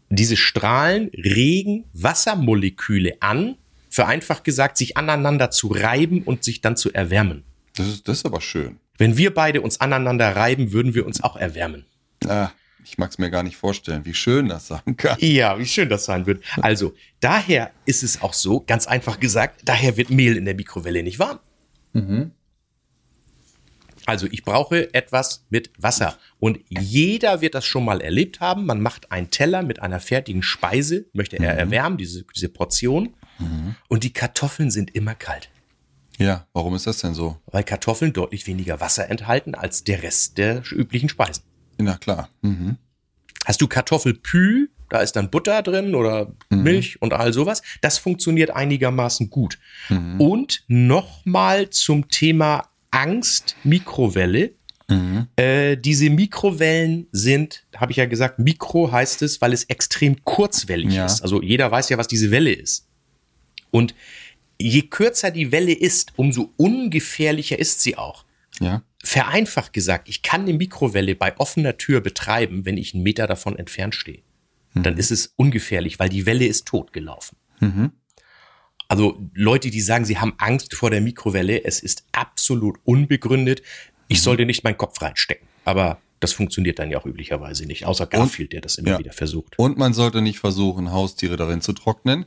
diese 0.09 0.38
Strahlen 0.38 1.09
regen 1.13 1.85
Wassermoleküle 1.93 3.17
an, 3.21 3.57
vereinfacht 3.89 4.43
gesagt, 4.43 4.77
sich 4.77 4.97
aneinander 4.97 5.51
zu 5.51 5.67
reiben 5.67 6.21
und 6.24 6.43
sich 6.43 6.62
dann 6.62 6.77
zu 6.77 6.91
erwärmen. 6.93 7.43
Das 7.75 7.88
ist, 7.88 8.07
das 8.07 8.19
ist 8.19 8.25
aber 8.25 8.41
schön. 8.41 8.77
Wenn 8.97 9.17
wir 9.17 9.33
beide 9.33 9.62
uns 9.62 9.81
aneinander 9.81 10.35
reiben, 10.35 10.71
würden 10.71 10.93
wir 10.93 11.05
uns 11.05 11.21
auch 11.21 11.35
erwärmen. 11.35 11.85
Ah, 12.27 12.51
ich 12.83 12.97
mag 12.97 13.09
es 13.12 13.17
mir 13.17 13.29
gar 13.29 13.43
nicht 13.43 13.57
vorstellen, 13.57 14.05
wie 14.05 14.13
schön 14.13 14.47
das 14.47 14.67
sein 14.67 14.95
kann. 14.97 15.17
Ja, 15.19 15.57
wie 15.59 15.65
schön 15.65 15.89
das 15.89 16.05
sein 16.05 16.25
wird. 16.25 16.43
Also, 16.62 16.93
daher 17.19 17.71
ist 17.85 18.03
es 18.03 18.21
auch 18.21 18.33
so, 18.33 18.62
ganz 18.62 18.88
einfach 18.88 19.19
gesagt, 19.19 19.62
daher 19.65 19.97
wird 19.97 20.09
Mehl 20.12 20.38
in 20.38 20.45
der 20.45 20.55
Mikrowelle 20.55 21.03
nicht 21.03 21.19
warm. 21.19 21.39
Also, 24.05 24.27
ich 24.29 24.43
brauche 24.43 24.93
etwas 24.93 25.45
mit 25.50 25.71
Wasser. 25.77 26.17
Und 26.39 26.59
jeder 26.69 27.41
wird 27.41 27.55
das 27.55 27.65
schon 27.65 27.85
mal 27.85 28.01
erlebt 28.01 28.39
haben. 28.39 28.65
Man 28.65 28.81
macht 28.81 29.12
einen 29.12 29.31
Teller 29.31 29.63
mit 29.63 29.81
einer 29.81 30.00
fertigen 30.00 30.43
Speise, 30.43 31.05
möchte 31.13 31.38
er 31.39 31.57
erwärmen, 31.57 31.97
diese, 31.97 32.24
diese 32.35 32.50
Portion. 32.50 33.15
Und 33.88 34.03
die 34.03 34.13
Kartoffeln 34.13 34.71
sind 34.71 34.95
immer 34.95 35.15
kalt. 35.15 35.50
Ja, 36.17 36.47
warum 36.53 36.75
ist 36.75 36.88
das 36.88 37.00
denn 37.00 37.13
so? 37.13 37.38
weil 37.51 37.63
Kartoffeln 37.63 38.13
deutlich 38.13 38.47
weniger 38.47 38.79
Wasser 38.79 39.09
enthalten 39.09 39.55
als 39.55 39.83
der 39.83 40.03
Rest 40.03 40.38
der 40.38 40.63
üblichen 40.71 41.09
Speisen. 41.09 41.43
Na 41.77 41.97
klar. 41.97 42.29
Mhm. 42.41 42.77
Hast 43.45 43.62
du 43.62 43.67
Kartoffelpü, 43.67 44.69
da 44.89 45.00
ist 45.00 45.13
dann 45.17 45.29
Butter 45.29 45.62
drin 45.62 45.93
oder 45.95 46.31
Milch 46.50 47.01
und 47.01 47.13
all 47.13 47.33
sowas. 47.33 47.62
Das 47.81 47.97
funktioniert 47.97 48.51
einigermaßen 48.51 49.29
gut. 49.29 49.59
Und 50.19 50.63
nochmal 50.67 51.69
zum 51.69 52.07
Thema 52.07 52.69
Angst, 52.95 53.55
Mikrowelle. 53.63 54.51
Äh, 55.35 55.77
diese 55.77 56.09
Mikrowellen 56.11 57.07
sind, 57.11 57.65
habe 57.75 57.91
ich 57.91 57.97
ja 57.97 58.05
gesagt, 58.05 58.37
Mikro 58.37 58.91
heißt 58.91 59.23
es, 59.23 59.41
weil 59.41 59.51
es 59.53 59.63
extrem 59.63 60.23
kurzwellig 60.23 60.93
Ja. 60.93 61.05
ist. 61.07 61.21
Also 61.21 61.41
jeder 61.41 61.71
weiß 61.71 61.89
ja, 61.89 61.97
was 61.97 62.07
diese 62.07 62.29
Welle 62.29 62.51
ist. 62.53 62.87
Und 63.71 63.95
je 64.61 64.83
kürzer 64.83 65.31
die 65.31 65.51
Welle 65.51 65.73
ist, 65.73 66.13
umso 66.17 66.53
ungefährlicher 66.57 67.57
ist 67.57 67.81
sie 67.81 67.97
auch. 67.97 68.25
Ja. 68.59 68.83
Vereinfacht 69.03 69.73
gesagt, 69.73 70.07
ich 70.07 70.21
kann 70.21 70.41
eine 70.41 70.53
Mikrowelle 70.53 71.15
bei 71.15 71.35
offener 71.37 71.77
Tür 71.77 72.01
betreiben, 72.01 72.65
wenn 72.65 72.77
ich 72.77 72.93
einen 72.93 73.03
Meter 73.03 73.25
davon 73.27 73.57
entfernt 73.57 73.95
stehe. 73.95 74.19
Dann 74.75 74.97
ist 74.97 75.09
es 75.09 75.33
ungefährlich, 75.37 75.99
weil 75.99 76.09
die 76.09 76.25
Welle 76.25 76.45
ist 76.45 76.65
totgelaufen. 76.67 77.37
Also 78.87 79.19
Leute, 79.33 79.69
die 79.69 79.81
sagen, 79.81 80.05
sie 80.05 80.17
haben 80.17 80.33
Angst 80.37 80.75
vor 80.75 80.89
der 80.91 81.01
Mikrowelle, 81.01 81.63
es 81.63 81.79
ist 81.79 82.05
absolut 82.11 82.77
unbegründet. 82.83 83.61
Ich 84.07 84.19
mhm. 84.19 84.23
sollte 84.23 84.45
nicht 84.45 84.63
meinen 84.63 84.77
Kopf 84.77 85.01
reinstecken. 85.01 85.47
Aber 85.63 85.99
das 86.19 86.33
funktioniert 86.33 86.79
dann 86.79 86.91
ja 86.91 86.99
auch 86.99 87.05
üblicherweise 87.05 87.65
nicht, 87.65 87.85
außer 87.85 88.07
Garfield, 88.07 88.53
der 88.53 88.61
das 88.61 88.77
immer 88.77 88.91
ja. 88.91 88.99
wieder 88.99 89.13
versucht. 89.13 89.57
Und 89.57 89.77
man 89.77 89.93
sollte 89.93 90.21
nicht 90.21 90.39
versuchen, 90.39 90.91
Haustiere 90.91 91.37
darin 91.37 91.61
zu 91.61 91.73
trocknen. 91.73 92.25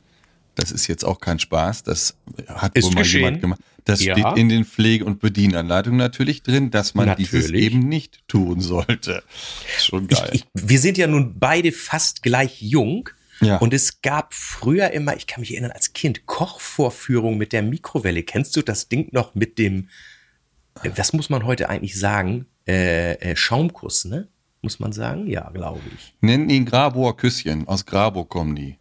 Das 0.55 0.71
ist 0.71 0.87
jetzt 0.87 1.05
auch 1.05 1.19
kein 1.19 1.39
Spaß. 1.39 1.83
Das 1.83 2.17
hat 2.47 2.75
ist 2.75 2.85
wohl 2.85 2.93
mal 2.93 3.01
geschehen. 3.01 3.21
jemand 3.21 3.41
gemacht. 3.41 3.61
Das 3.85 4.03
ja. 4.03 4.17
steht 4.17 4.37
in 4.37 4.49
den 4.49 4.65
Pflege- 4.65 5.05
und 5.05 5.19
Bedienanleitungen 5.19 5.97
natürlich 5.97 6.43
drin, 6.43 6.69
dass 6.69 6.95
man 6.95 7.07
natürlich. 7.07 7.31
dieses 7.31 7.51
eben 7.51 7.79
nicht 7.79 8.19
tun 8.27 8.59
sollte. 8.59 9.23
Schon 9.79 10.07
geil. 10.07 10.29
Ich, 10.33 10.41
ich, 10.41 10.47
wir 10.53 10.79
sind 10.79 10.97
ja 10.97 11.07
nun 11.07 11.39
beide 11.39 11.71
fast 11.71 12.21
gleich 12.21 12.61
jung. 12.61 13.09
Ja. 13.41 13.57
Und 13.57 13.73
es 13.73 14.01
gab 14.01 14.33
früher 14.33 14.91
immer, 14.91 15.15
ich 15.15 15.27
kann 15.27 15.41
mich 15.41 15.53
erinnern, 15.53 15.71
als 15.71 15.93
Kind 15.93 16.25
Kochvorführung 16.25 17.37
mit 17.37 17.53
der 17.53 17.61
Mikrowelle. 17.61 18.23
Kennst 18.23 18.55
du 18.55 18.61
das 18.61 18.89
Ding 18.89 19.09
noch 19.11 19.35
mit 19.35 19.57
dem, 19.57 19.89
das 20.95 21.13
muss 21.13 21.29
man 21.29 21.45
heute 21.45 21.69
eigentlich 21.69 21.99
sagen, 21.99 22.45
äh, 22.67 23.13
äh, 23.13 23.35
Schaumkuss, 23.35 24.05
ne? 24.05 24.27
Muss 24.61 24.79
man 24.79 24.91
sagen? 24.91 25.27
Ja, 25.27 25.49
glaube 25.51 25.81
ich. 25.95 26.13
Nennen 26.19 26.49
ihn 26.49 26.65
Graboer 26.65 27.15
Küsschen. 27.15 27.65
Aus 27.67 27.85
Grabo 27.85 28.25
kommen 28.25 28.55
die. 28.55 28.77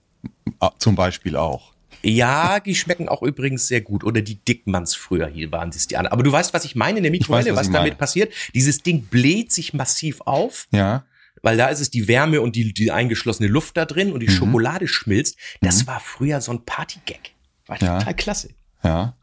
Zum 0.78 0.96
Beispiel 0.96 1.36
auch. 1.36 1.72
Ja, 2.02 2.58
die 2.58 2.74
schmecken 2.74 3.08
auch 3.08 3.22
übrigens 3.22 3.68
sehr 3.68 3.80
gut. 3.80 4.02
Oder 4.02 4.20
die 4.20 4.44
Dickmanns 4.44 4.96
früher 4.96 5.28
hier 5.28 5.52
waren 5.52 5.68
es 5.68 5.86
die 5.86 5.96
anderen. 5.96 6.12
Aber 6.12 6.24
du 6.24 6.32
weißt, 6.32 6.52
was 6.52 6.64
ich 6.64 6.74
meine 6.74 6.98
in 6.98 7.04
der 7.04 7.12
Mikrowelle, 7.12 7.50
weiß, 7.50 7.56
was, 7.56 7.66
was 7.68 7.72
damit 7.72 7.96
passiert? 7.96 8.32
Dieses 8.54 8.82
Ding 8.82 9.02
bläht 9.02 9.52
sich 9.52 9.72
massiv 9.72 10.20
auf. 10.22 10.66
Ja 10.72 11.04
weil 11.42 11.56
da 11.56 11.68
ist 11.68 11.80
es 11.80 11.90
die 11.90 12.08
Wärme 12.08 12.40
und 12.40 12.56
die, 12.56 12.72
die 12.72 12.90
eingeschlossene 12.90 13.48
Luft 13.48 13.76
da 13.76 13.84
drin 13.84 14.12
und 14.12 14.20
die 14.20 14.26
mhm. 14.26 14.32
Schokolade 14.32 14.88
schmilzt. 14.88 15.38
Das 15.60 15.82
mhm. 15.82 15.86
war 15.88 16.00
früher 16.00 16.40
so 16.40 16.52
ein 16.52 16.64
Partygag. 16.64 17.30
War 17.66 17.80
ja. 17.80 17.98
total 17.98 18.14
klasse. 18.14 18.48
Ja. 18.82 19.14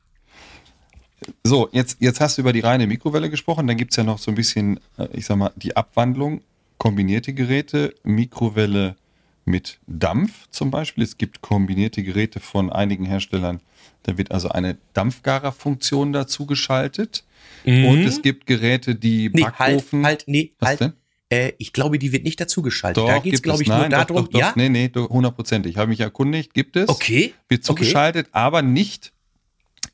So, 1.44 1.70
jetzt, 1.72 1.98
jetzt 2.00 2.22
hast 2.22 2.38
du 2.38 2.42
über 2.42 2.54
die 2.54 2.60
reine 2.60 2.88
Mikrowelle 2.88 3.30
gesprochen. 3.30 3.68
Dann 3.68 3.78
gibt 3.78 3.92
es 3.92 3.98
ja 3.98 4.04
noch 4.04 4.20
so 4.20 4.32
ein 4.32 4.36
bisschen, 4.36 4.80
äh, 4.98 5.08
ich 5.14 5.26
sag 5.26 5.38
mal, 5.38 5.52
die 5.56 5.76
Abwandlung. 5.76 6.42
Kombinierte 6.78 7.34
Geräte, 7.34 7.96
Mikrowelle 8.04 8.98
mit 9.46 9.80
Dampf 9.88 10.48
zum 10.50 10.72
Beispiel. 10.72 11.04
Es 11.04 11.18
gibt 11.18 11.42
kombinierte 11.42 12.04
Geräte 12.04 12.40
von 12.40 12.72
einigen 12.72 13.06
Herstellern. 13.06 13.62
Da 14.04 14.18
wird 14.18 14.32
also 14.32 14.50
eine 14.50 14.78
Dampfgarerfunktion 14.94 16.12
dazu 16.12 16.46
geschaltet. 16.46 17.24
Mhm. 17.64 17.86
Und 17.86 18.04
es 18.04 18.22
gibt 18.22 18.46
Geräte, 18.46 18.96
die 18.96 19.30
nee, 19.34 19.44
halt, 19.44 19.58
Backofen. 19.58 20.06
Halt, 20.06 20.20
halt, 20.20 20.28
nee, 20.28 20.54
Was 20.60 20.70
halt. 20.70 20.80
Denn? 20.82 20.94
Äh, 21.30 21.54
ich 21.58 21.74
glaube, 21.74 21.98
die 22.00 22.12
wird 22.12 22.24
nicht 22.24 22.40
dazugeschaltet. 22.40 22.98
Doch, 22.98 23.08
da 23.08 23.20
geht 23.20 23.34
es, 23.34 23.42
glaube 23.42 23.64
ich, 23.64 23.70
nein, 23.70 23.80
nur 23.82 23.90
darum. 23.90 24.16
Doch, 24.26 24.28
doch, 24.28 24.40
ja? 24.40 24.54
Nee, 24.56 24.70
nee, 24.70 24.92
hundertprozentig. 24.94 25.72
Ich 25.72 25.78
habe 25.78 25.90
mich 25.90 26.00
erkundigt, 26.00 26.54
gibt 26.54 26.76
es. 26.76 26.90
Okay. 26.90 27.34
Wird 27.50 27.64
zugeschaltet, 27.64 28.28
okay. 28.28 28.38
aber 28.38 28.62
nicht 28.62 29.12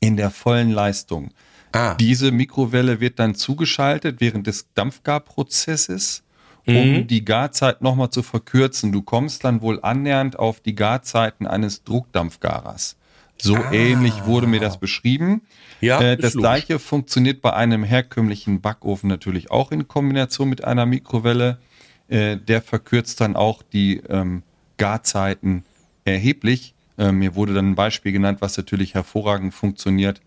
in 0.00 0.16
der 0.16 0.30
vollen 0.30 0.70
Leistung. 0.70 1.32
Ah. 1.72 1.94
Diese 1.94 2.32
Mikrowelle 2.32 3.00
wird 3.00 3.18
dann 3.18 3.34
zugeschaltet 3.34 4.20
während 4.20 4.46
des 4.46 4.66
Dampfgarprozesses, 4.74 6.22
um 6.66 6.74
mhm. 6.74 7.06
die 7.06 7.24
Garzeit 7.24 7.80
nochmal 7.80 8.10
zu 8.10 8.22
verkürzen. 8.22 8.92
Du 8.92 9.00
kommst 9.00 9.44
dann 9.44 9.62
wohl 9.62 9.80
annähernd 9.82 10.38
auf 10.38 10.60
die 10.60 10.74
Garzeiten 10.74 11.46
eines 11.46 11.82
Druckdampfgarers. 11.84 12.96
So 13.42 13.56
ah. 13.56 13.72
ähnlich 13.72 14.24
wurde 14.24 14.46
mir 14.46 14.60
das 14.60 14.78
beschrieben. 14.78 15.42
Ja, 15.80 16.00
äh, 16.00 16.16
das 16.16 16.34
gleiche 16.34 16.78
funktioniert 16.78 17.42
bei 17.42 17.52
einem 17.52 17.82
herkömmlichen 17.82 18.60
Backofen 18.60 19.08
natürlich 19.08 19.50
auch 19.50 19.72
in 19.72 19.88
Kombination 19.88 20.48
mit 20.48 20.62
einer 20.62 20.86
Mikrowelle. 20.86 21.58
Äh, 22.08 22.36
der 22.36 22.62
verkürzt 22.62 23.20
dann 23.20 23.34
auch 23.34 23.62
die 23.62 23.96
ähm, 24.08 24.44
Garzeiten 24.76 25.64
erheblich. 26.04 26.74
Äh, 26.98 27.10
mir 27.10 27.34
wurde 27.34 27.54
dann 27.54 27.72
ein 27.72 27.74
Beispiel 27.74 28.12
genannt, 28.12 28.38
was 28.40 28.56
natürlich 28.56 28.94
hervorragend 28.94 29.54
funktioniert. 29.54 30.20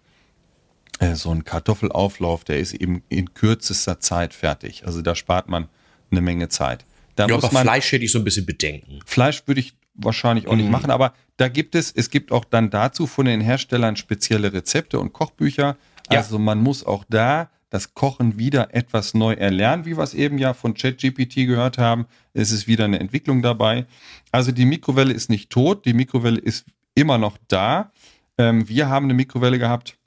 Äh, 0.99 1.15
so 1.15 1.31
ein 1.31 1.45
Kartoffelauflauf, 1.45 2.43
der 2.43 2.59
ist 2.59 2.73
eben 2.73 3.01
in 3.07 3.33
kürzester 3.33 4.01
Zeit 4.01 4.33
fertig. 4.33 4.85
Also 4.85 5.01
da 5.01 5.15
spart 5.15 5.47
man 5.47 5.69
eine 6.11 6.21
Menge 6.21 6.49
Zeit. 6.49 6.85
Da 7.15 7.27
ja, 7.27 7.35
aber 7.35 7.49
man, 7.53 7.63
Fleisch 7.63 7.93
hätte 7.93 8.03
ich 8.03 8.11
so 8.11 8.19
ein 8.19 8.25
bisschen 8.25 8.45
Bedenken. 8.45 8.99
Fleisch 9.05 9.43
würde 9.45 9.61
ich 9.61 9.73
wahrscheinlich 9.95 10.47
auch 10.47 10.53
mhm. 10.53 10.59
nicht 10.59 10.71
machen, 10.71 10.91
aber 10.91 11.13
da 11.37 11.47
gibt 11.47 11.75
es, 11.75 11.91
es 11.91 12.09
gibt 12.09 12.31
auch 12.31 12.45
dann 12.45 12.69
dazu 12.69 13.07
von 13.07 13.25
den 13.25 13.41
Herstellern 13.41 13.95
spezielle 13.95 14.53
Rezepte 14.53 14.99
und 14.99 15.13
Kochbücher. 15.13 15.77
Ja. 16.11 16.19
Also 16.19 16.39
man 16.39 16.61
muss 16.61 16.85
auch 16.85 17.03
da 17.09 17.49
das 17.69 17.93
Kochen 17.93 18.37
wieder 18.37 18.73
etwas 18.73 19.13
neu 19.13 19.33
erlernen, 19.33 19.85
wie 19.85 19.97
wir 19.97 20.03
es 20.03 20.13
eben 20.13 20.37
ja 20.37 20.53
von 20.53 20.75
ChatGPT 20.75 21.47
gehört 21.47 21.77
haben. 21.77 22.05
Es 22.33 22.51
ist 22.51 22.67
wieder 22.67 22.85
eine 22.85 22.99
Entwicklung 22.99 23.41
dabei. 23.41 23.85
Also 24.31 24.51
die 24.51 24.65
Mikrowelle 24.65 25.13
ist 25.13 25.29
nicht 25.29 25.49
tot, 25.49 25.85
die 25.85 25.93
Mikrowelle 25.93 26.39
ist 26.39 26.65
immer 26.93 27.17
noch 27.17 27.37
da. 27.47 27.91
Ähm, 28.37 28.69
wir 28.69 28.87
haben 28.87 29.05
eine 29.05 29.13
Mikrowelle 29.13 29.59
gehabt 29.59 29.97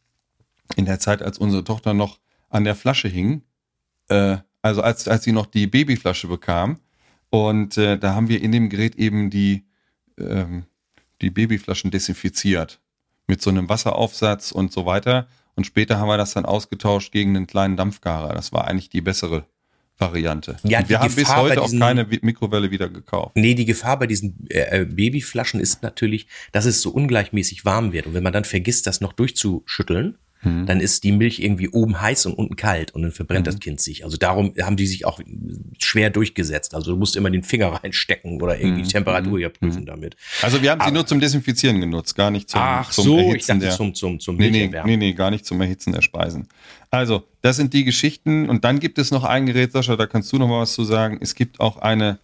in 0.77 0.87
der 0.87 0.99
Zeit, 0.99 1.23
als 1.23 1.39
unsere 1.39 1.65
Tochter 1.65 1.95
noch 1.95 2.21
an 2.49 2.65
der 2.65 2.75
Flasche 2.75 3.09
hing. 3.09 3.43
Äh, 4.09 4.39
also 4.63 4.83
als, 4.83 5.07
als 5.07 5.25
sie 5.25 5.33
noch 5.33 5.47
die 5.47 5.67
Babyflasche 5.67 6.29
bekam. 6.29 6.79
Und 7.31 7.77
äh, 7.77 7.99
da 7.99 8.15
haben 8.15 8.29
wir 8.29 8.41
in 8.41 8.53
dem 8.53 8.71
Gerät 8.71 8.95
eben 8.97 9.29
die 9.31 9.68
ähm, 10.21 10.65
die 11.21 11.31
Babyflaschen 11.31 11.91
desinfiziert 11.91 12.81
mit 13.27 13.43
so 13.43 13.51
einem 13.51 13.69
Wasseraufsatz 13.69 14.53
und 14.53 14.73
so 14.73 14.87
weiter. 14.87 15.29
Und 15.55 15.65
später 15.65 15.99
haben 15.99 16.09
wir 16.09 16.17
das 16.17 16.35
dann 16.35 16.45
ausgetauscht 16.45 17.13
gegen 17.13 17.37
einen 17.37 17.47
kleinen 17.47 17.77
Dampfgarer. 17.77 18.33
Das 18.35 18.53
war 18.53 18.67
eigentlich 18.67 18.91
die 18.91 19.01
bessere 19.01 19.45
Variante. 19.99 20.57
Ja, 20.63 20.89
wir 20.89 21.01
haben 21.01 21.15
bis 21.15 21.35
heute 21.35 21.61
diesen, 21.61 21.83
auch 21.83 21.87
keine 21.87 22.07
Mikrowelle 22.23 22.71
wieder 22.71 22.89
gekauft. 22.89 23.35
Nee, 23.35 23.55
die 23.55 23.65
Gefahr 23.65 23.99
bei 23.99 24.07
diesen 24.07 24.47
äh, 24.49 24.83
äh, 24.83 24.85
Babyflaschen 24.85 25.59
ist 25.59 25.83
natürlich, 25.83 26.29
dass 26.53 26.65
es 26.65 26.81
so 26.81 26.91
ungleichmäßig 26.91 27.65
warm 27.65 27.93
wird. 27.93 28.07
Und 28.07 28.15
wenn 28.15 28.23
man 28.23 28.33
dann 28.33 28.45
vergisst, 28.45 28.87
das 28.87 29.01
noch 29.01 29.13
durchzuschütteln, 29.13 30.17
Mhm. 30.43 30.67
Dann 30.67 30.81
ist 30.81 31.05
die 31.05 31.13
Milch 31.13 31.41
irgendwie 31.41 31.69
oben 31.69 32.01
heiß 32.01 32.27
und 32.27 32.35
unten 32.35 32.57
kalt 32.57 32.93
und 32.93 33.03
dann 33.03 33.13
verbrennt 33.13 33.47
mhm. 33.47 33.51
das 33.51 33.61
Kind 33.61 33.81
sich. 33.81 34.05
Also 34.05 34.17
darum 34.17 34.55
haben 34.61 34.77
die 34.77 34.87
sich 34.87 35.05
auch 35.05 35.21
schwer 35.79 36.11
durchgesetzt. 36.11 36.75
Also 36.75 36.93
du 36.93 36.97
musst 36.97 37.17
immer 37.17 37.31
den 37.31 37.43
Finger 37.43 37.69
reinstecken 37.83 38.41
oder 38.41 38.59
irgendwie 38.59 38.81
mhm. 38.81 38.85
die 38.85 38.93
Temperatur 38.93 39.41
ja 39.41 39.49
prüfen 39.49 39.83
mhm. 39.83 39.87
damit. 39.87 40.17
Also 40.43 40.63
wir 40.63 40.71
haben 40.71 40.83
sie 40.85 40.93
nur 40.93 41.07
zum 41.07 41.21
Desinfizieren 41.21 41.81
genutzt, 41.81 42.15
gar 42.15 42.31
nicht 42.31 42.49
zum, 42.49 42.61
Ach 42.63 42.91
zum 42.91 43.05
so, 43.05 43.19
Erhitzen 43.19 43.37
ich 43.37 43.47
dachte 43.47 43.61
der, 43.61 43.71
zum, 43.71 43.95
zum, 43.95 44.21
zum 44.21 44.37
nee, 44.37 44.51
nee, 44.51 44.71
nee, 44.85 44.97
nee, 44.97 45.13
gar 45.13 45.31
nicht 45.31 45.45
zum 45.45 45.61
Erhitzen 45.61 45.93
der 45.93 46.03
Speisen. 46.03 46.47
Also, 46.91 47.25
das 47.43 47.57
sind 47.57 47.75
die 47.75 47.85
Geschichten. 47.85 48.49
Und 48.49 48.65
dann 48.65 48.79
gibt 48.79 48.99
es 48.99 49.11
noch 49.11 49.25
ein 49.25 49.47
Gerät, 49.47 49.73
Sascha, 49.73 49.97
da 49.97 50.07
kannst 50.07 50.33
du 50.33 50.39
noch 50.39 50.49
mal 50.49 50.61
was 50.61 50.73
zu 50.73 50.85
sagen. 50.85 51.19
Es 51.21 51.35
gibt 51.35 51.61
auch 51.61 51.79
eine, 51.79 52.19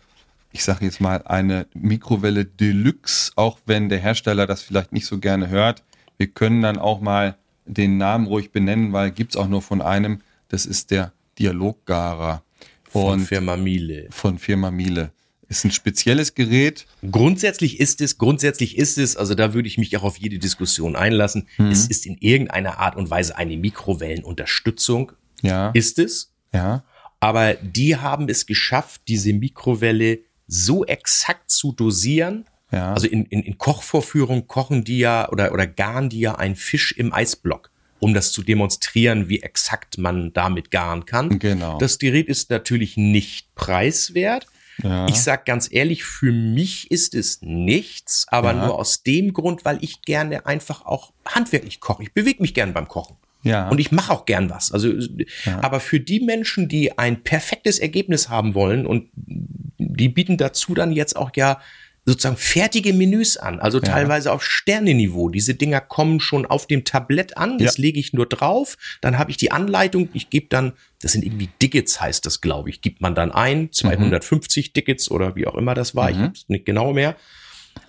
ich 0.52 0.64
sage 0.64 0.84
jetzt 0.84 1.00
mal, 1.00 1.22
eine 1.24 1.66
Mikrowelle 1.74 2.44
Deluxe, 2.44 3.32
auch 3.36 3.58
wenn 3.66 3.88
der 3.88 3.98
Hersteller 3.98 4.46
das 4.46 4.62
vielleicht 4.62 4.92
nicht 4.92 5.06
so 5.06 5.18
gerne 5.18 5.48
hört. 5.48 5.82
Wir 6.16 6.28
können 6.28 6.62
dann 6.62 6.78
auch 6.78 7.00
mal 7.00 7.36
den 7.64 7.98
Namen 7.98 8.26
ruhig 8.26 8.52
benennen, 8.52 8.92
weil 8.92 9.10
gibt 9.10 9.32
es 9.32 9.36
auch 9.36 9.48
nur 9.48 9.62
von 9.62 9.82
einem. 9.82 10.20
Das 10.48 10.66
ist 10.66 10.90
der 10.90 11.12
Dialoggarer. 11.38 12.42
Von 12.88 13.20
Firma 13.20 13.56
Miele. 13.56 14.06
Von 14.10 14.38
Firma 14.38 14.70
Miele. 14.70 15.10
Ist 15.48 15.64
ein 15.64 15.72
spezielles 15.72 16.34
Gerät. 16.34 16.86
Grundsätzlich 17.10 17.80
ist 17.80 18.00
es, 18.00 18.18
grundsätzlich 18.18 18.78
ist 18.78 18.98
es, 18.98 19.16
also 19.16 19.34
da 19.34 19.52
würde 19.52 19.68
ich 19.68 19.78
mich 19.78 19.96
auch 19.96 20.04
auf 20.04 20.16
jede 20.16 20.38
Diskussion 20.38 20.96
einlassen. 20.96 21.48
Mhm. 21.58 21.70
Es 21.70 21.86
ist 21.86 22.06
in 22.06 22.16
irgendeiner 22.18 22.78
Art 22.78 22.96
und 22.96 23.10
Weise 23.10 23.36
eine 23.36 23.56
Mikrowellenunterstützung. 23.56 25.12
Ja. 25.42 25.70
Ist 25.70 25.98
es. 25.98 26.32
Ja. 26.52 26.84
Aber 27.20 27.54
die 27.54 27.96
haben 27.96 28.28
es 28.28 28.46
geschafft, 28.46 29.02
diese 29.08 29.32
Mikrowelle 29.32 30.20
so 30.46 30.84
exakt 30.84 31.50
zu 31.50 31.72
dosieren, 31.72 32.44
ja. 32.74 32.92
Also 32.92 33.06
in, 33.06 33.24
in, 33.26 33.42
in 33.42 33.58
Kochvorführungen 33.58 34.46
kochen 34.48 34.84
die 34.84 34.98
ja 34.98 35.28
oder, 35.30 35.52
oder 35.52 35.66
garen 35.66 36.08
die 36.08 36.20
ja 36.20 36.34
einen 36.34 36.56
Fisch 36.56 36.92
im 36.92 37.12
Eisblock, 37.12 37.70
um 38.00 38.14
das 38.14 38.32
zu 38.32 38.42
demonstrieren, 38.42 39.28
wie 39.28 39.40
exakt 39.42 39.98
man 39.98 40.32
damit 40.32 40.70
garen 40.70 41.06
kann. 41.06 41.38
Genau. 41.38 41.78
Das 41.78 41.98
Gerät 41.98 42.28
ist 42.28 42.50
natürlich 42.50 42.96
nicht 42.96 43.54
preiswert. 43.54 44.46
Ja. 44.82 45.06
Ich 45.06 45.22
sag 45.22 45.46
ganz 45.46 45.68
ehrlich, 45.70 46.02
für 46.04 46.32
mich 46.32 46.90
ist 46.90 47.14
es 47.14 47.42
nichts, 47.42 48.26
aber 48.28 48.54
ja. 48.54 48.66
nur 48.66 48.78
aus 48.78 49.04
dem 49.04 49.32
Grund, 49.32 49.64
weil 49.64 49.78
ich 49.82 50.02
gerne 50.02 50.46
einfach 50.46 50.84
auch 50.84 51.12
handwerklich 51.24 51.80
koche. 51.80 52.02
Ich 52.02 52.12
bewege 52.12 52.42
mich 52.42 52.54
gern 52.54 52.72
beim 52.72 52.88
Kochen. 52.88 53.16
Ja. 53.44 53.68
Und 53.68 53.78
ich 53.78 53.92
mache 53.92 54.12
auch 54.12 54.24
gern 54.24 54.50
was. 54.50 54.72
Also, 54.72 54.88
ja. 55.44 55.62
aber 55.62 55.78
für 55.78 56.00
die 56.00 56.20
Menschen, 56.20 56.66
die 56.68 56.98
ein 56.98 57.22
perfektes 57.22 57.78
Ergebnis 57.78 58.30
haben 58.30 58.54
wollen 58.54 58.86
und 58.86 59.10
die 59.14 60.08
bieten 60.08 60.38
dazu 60.38 60.74
dann 60.74 60.92
jetzt 60.92 61.14
auch 61.14 61.30
ja 61.36 61.60
sozusagen 62.04 62.36
fertige 62.36 62.92
Menüs 62.92 63.36
an, 63.36 63.60
also 63.60 63.78
ja. 63.78 63.84
teilweise 63.84 64.30
auf 64.32 64.44
Sterneniveau. 64.44 65.30
Diese 65.30 65.54
Dinger 65.54 65.80
kommen 65.80 66.20
schon 66.20 66.44
auf 66.44 66.66
dem 66.66 66.84
Tablett 66.84 67.36
an, 67.38 67.58
das 67.58 67.76
ja. 67.76 67.82
lege 67.82 67.98
ich 67.98 68.12
nur 68.12 68.26
drauf, 68.26 68.76
dann 69.00 69.18
habe 69.18 69.30
ich 69.30 69.38
die 69.38 69.52
Anleitung, 69.52 70.10
ich 70.12 70.28
gebe 70.28 70.46
dann, 70.48 70.74
das 71.00 71.12
sind 71.12 71.24
irgendwie 71.24 71.48
Dickets 71.62 72.00
heißt 72.00 72.26
das, 72.26 72.40
glaube 72.40 72.68
ich, 72.68 72.82
gibt 72.82 73.00
man 73.00 73.14
dann 73.14 73.32
ein, 73.32 73.72
250 73.72 74.68
mhm. 74.68 74.72
Dickets 74.74 75.10
oder 75.10 75.34
wie 75.34 75.46
auch 75.46 75.54
immer 75.54 75.74
das 75.74 75.94
war, 75.94 76.10
mhm. 76.10 76.10
ich 76.10 76.22
habe 76.22 76.32
es 76.34 76.48
nicht 76.48 76.66
genau 76.66 76.92
mehr. 76.92 77.16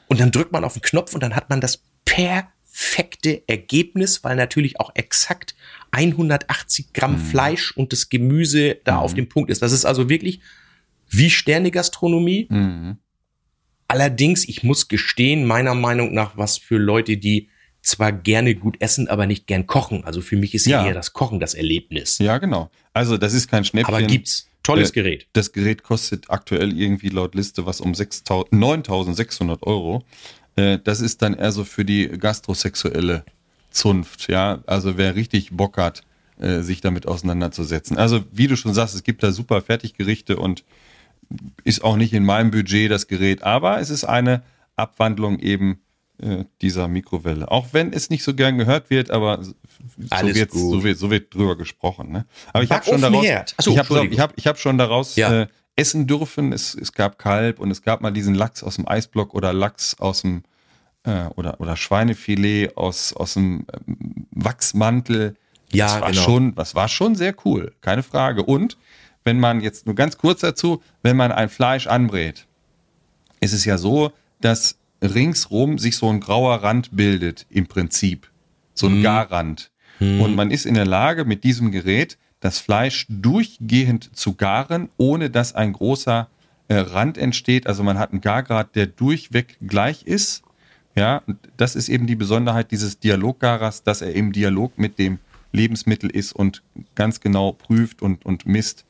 Und 0.07 0.19
dann 0.19 0.31
drückt 0.31 0.51
man 0.51 0.63
auf 0.63 0.73
den 0.73 0.81
Knopf 0.81 1.13
und 1.13 1.21
dann 1.21 1.35
hat 1.35 1.49
man 1.49 1.59
das 1.59 1.81
perfekte 2.05 3.43
Ergebnis, 3.47 4.23
weil 4.23 4.37
natürlich 4.37 4.79
auch 4.79 4.91
exakt 4.95 5.55
180 5.91 6.93
Gramm 6.93 7.13
mhm. 7.13 7.25
Fleisch 7.25 7.75
und 7.75 7.91
das 7.91 8.07
Gemüse 8.09 8.77
da 8.85 8.97
auf 8.99 9.11
mhm. 9.11 9.17
dem 9.17 9.29
Punkt 9.29 9.49
ist. 9.49 9.61
Das 9.61 9.73
ist 9.73 9.83
also 9.83 10.09
wirklich 10.09 10.39
wie 11.09 11.29
Sternegastronomie. 11.29 12.47
Mhm 12.49 12.97
Allerdings, 13.87 14.47
ich 14.47 14.63
muss 14.63 14.87
gestehen, 14.87 15.45
meiner 15.45 15.75
Meinung 15.75 16.13
nach, 16.13 16.37
was 16.37 16.57
für 16.57 16.77
Leute, 16.77 17.17
die 17.17 17.49
zwar 17.81 18.11
gerne 18.11 18.55
gut 18.55 18.77
essen, 18.79 19.07
aber 19.07 19.27
nicht 19.27 19.45
gern 19.45 19.67
kochen. 19.67 20.03
Also 20.05 20.21
für 20.21 20.35
mich 20.35 20.55
ist 20.55 20.65
Ja. 20.65 20.85
eher 20.87 20.93
das 20.95 21.13
Kochen 21.13 21.39
das 21.39 21.53
Erlebnis. 21.53 22.17
Ja, 22.17 22.39
genau. 22.39 22.71
Also 22.93 23.17
das 23.17 23.33
ist 23.33 23.49
kein 23.49 23.63
Schnäppchen. 23.63 23.93
aber 23.93 24.03
gibt's. 24.05 24.47
Tolles 24.63 24.93
Gerät. 24.93 25.27
Das 25.33 25.51
Gerät 25.51 25.83
kostet 25.83 26.31
aktuell 26.31 26.75
irgendwie 26.75 27.09
laut 27.09 27.35
Liste 27.35 27.67
was 27.67 27.79
um 27.81 27.91
6.000 27.93 28.49
9.600 28.51 29.61
Euro. 29.61 30.03
Äh, 30.55 30.79
Das 30.83 31.01
ist 31.01 31.21
dann 31.21 31.35
eher 31.35 31.51
so 31.51 31.63
für 31.63 31.85
die 31.85 32.07
gastrosexuelle 32.07 33.23
Zunft, 33.69 34.27
ja. 34.29 34.63
Also 34.65 34.97
wer 34.97 35.15
richtig 35.15 35.51
Bock 35.51 35.77
hat, 35.77 36.01
äh, 36.39 36.61
sich 36.61 36.81
damit 36.81 37.07
auseinanderzusetzen. 37.07 37.97
Also 37.97 38.23
wie 38.31 38.47
du 38.47 38.57
schon 38.57 38.73
sagst, 38.73 38.95
es 38.95 39.03
gibt 39.03 39.21
da 39.21 39.31
super 39.31 39.61
Fertiggerichte 39.61 40.37
und 40.37 40.63
ist 41.63 41.83
auch 41.83 41.95
nicht 41.97 42.13
in 42.13 42.25
meinem 42.25 42.51
Budget 42.51 42.91
das 42.91 43.07
Gerät, 43.07 43.43
aber 43.43 43.79
es 43.79 43.89
ist 43.89 44.03
eine 44.03 44.43
Abwandlung 44.75 45.39
eben 45.39 45.81
äh, 46.21 46.45
dieser 46.61 46.87
Mikrowelle. 46.87 47.51
Auch 47.51 47.67
wenn 47.73 47.91
es 47.93 48.09
nicht 48.09 48.23
so 48.23 48.33
gern 48.33 48.57
gehört 48.57 48.89
wird, 48.89 49.11
aber 49.11 49.43
so 49.43 49.53
wird, 49.99 50.51
so 50.51 50.83
wird 50.83 50.97
so 50.97 51.09
wird 51.11 51.33
drüber 51.33 51.57
gesprochen. 51.57 52.11
Ne? 52.11 52.25
Aber 52.53 52.63
ich 52.63 52.71
habe 52.71 52.85
schon 52.85 53.01
daraus, 53.01 53.11
Backofenherd. 53.13 53.55
Ach 53.57 53.63
so, 53.63 53.71
ich 53.71 53.77
habe 53.77 53.87
Entschuldigung. 53.87 54.13
ich 54.13 54.19
hab, 54.19 54.33
ich 54.37 54.47
hab 54.47 54.59
schon 54.59 54.77
daraus 54.77 55.15
Ja. 55.15 55.41
äh, 55.41 55.47
essen 55.75 56.07
dürfen. 56.07 56.53
Es, 56.53 56.73
es 56.73 56.93
gab 56.93 57.19
Kalb 57.19 57.59
und 57.59 57.69
es 57.71 57.81
gab 57.81 58.01
mal 58.01 58.11
diesen 58.11 58.35
Lachs 58.35 58.63
aus 58.63 58.75
dem 58.75 58.87
Eisblock 58.87 59.33
oder 59.33 59.51
Lachs 59.53 59.99
aus 59.99 60.21
dem 60.21 60.43
äh, 61.03 61.25
oder 61.35 61.59
oder 61.59 61.75
Schweinefilet 61.75 62.77
aus 62.77 63.13
aus 63.13 63.33
dem 63.33 63.65
ähm, 63.87 64.27
Wachsmantel. 64.31 65.35
Ja, 65.71 65.87
das 65.87 66.01
war 66.01 66.11
genau. 66.11 66.21
schon, 66.21 66.55
das 66.55 66.75
war 66.75 66.87
schon 66.87 67.15
sehr 67.15 67.35
cool, 67.43 67.73
keine 67.81 68.03
Frage. 68.03 68.43
Und 68.43 68.77
wenn 69.25 69.39
man 69.39 69.59
jetzt 69.61 69.85
nur 69.85 69.95
ganz 69.95 70.17
kurz 70.17 70.41
dazu, 70.41 70.81
wenn 71.01 71.17
man 71.17 71.31
ein 71.31 71.49
Fleisch 71.49 71.87
anbrät, 71.87 72.45
ist 73.41 73.53
es 73.53 73.65
ja 73.65 73.77
so, 73.77 74.11
dass 74.39 74.77
ringsrum 75.01 75.77
sich 75.77 75.97
so 75.97 76.09
ein 76.09 76.19
grauer 76.19 76.57
Rand 76.63 76.89
bildet 76.95 77.45
im 77.49 77.67
Prinzip, 77.67 78.29
so 78.73 78.87
Mhm. 78.89 78.95
ein 78.99 79.03
Garrand. 79.03 79.71
Und 79.99 80.35
man 80.35 80.51
ist 80.51 80.65
in 80.65 80.73
der 80.73 80.85
Lage, 80.85 81.23
mit 81.23 81.43
diesem 81.45 81.71
Gerät 81.71 82.17
das 82.41 82.59
Fleisch 82.59 83.05
durchgehend 83.09 84.15
zu 84.15 84.33
garen, 84.35 84.89
ohne 84.97 85.29
dass 85.29 85.55
ein 85.55 85.71
großer 85.73 86.27
äh, 86.67 86.75
Rand 86.75 87.17
entsteht. 87.17 87.65
Also 87.65 87.81
man 87.83 87.97
hat 87.97 88.11
einen 88.11 88.19
Gargrad, 88.21 88.75
der 88.75 88.87
durchweg 88.87 89.57
gleich 89.65 90.03
ist. 90.03 90.43
Ja, 90.95 91.21
das 91.57 91.75
ist 91.75 91.87
eben 91.89 92.07
die 92.07 92.15
Besonderheit 92.15 92.71
dieses 92.71 92.99
Dialoggarers, 92.99 93.83
dass 93.83 94.01
er 94.01 94.13
im 94.13 94.31
Dialog 94.33 94.77
mit 94.77 94.99
dem 94.99 95.19
Lebensmittel 95.53 96.09
ist 96.09 96.33
und 96.33 96.61
ganz 96.95 97.19
genau 97.21 97.53
prüft 97.53 98.01
und, 98.01 98.25
und 98.25 98.45
misst, 98.45 98.85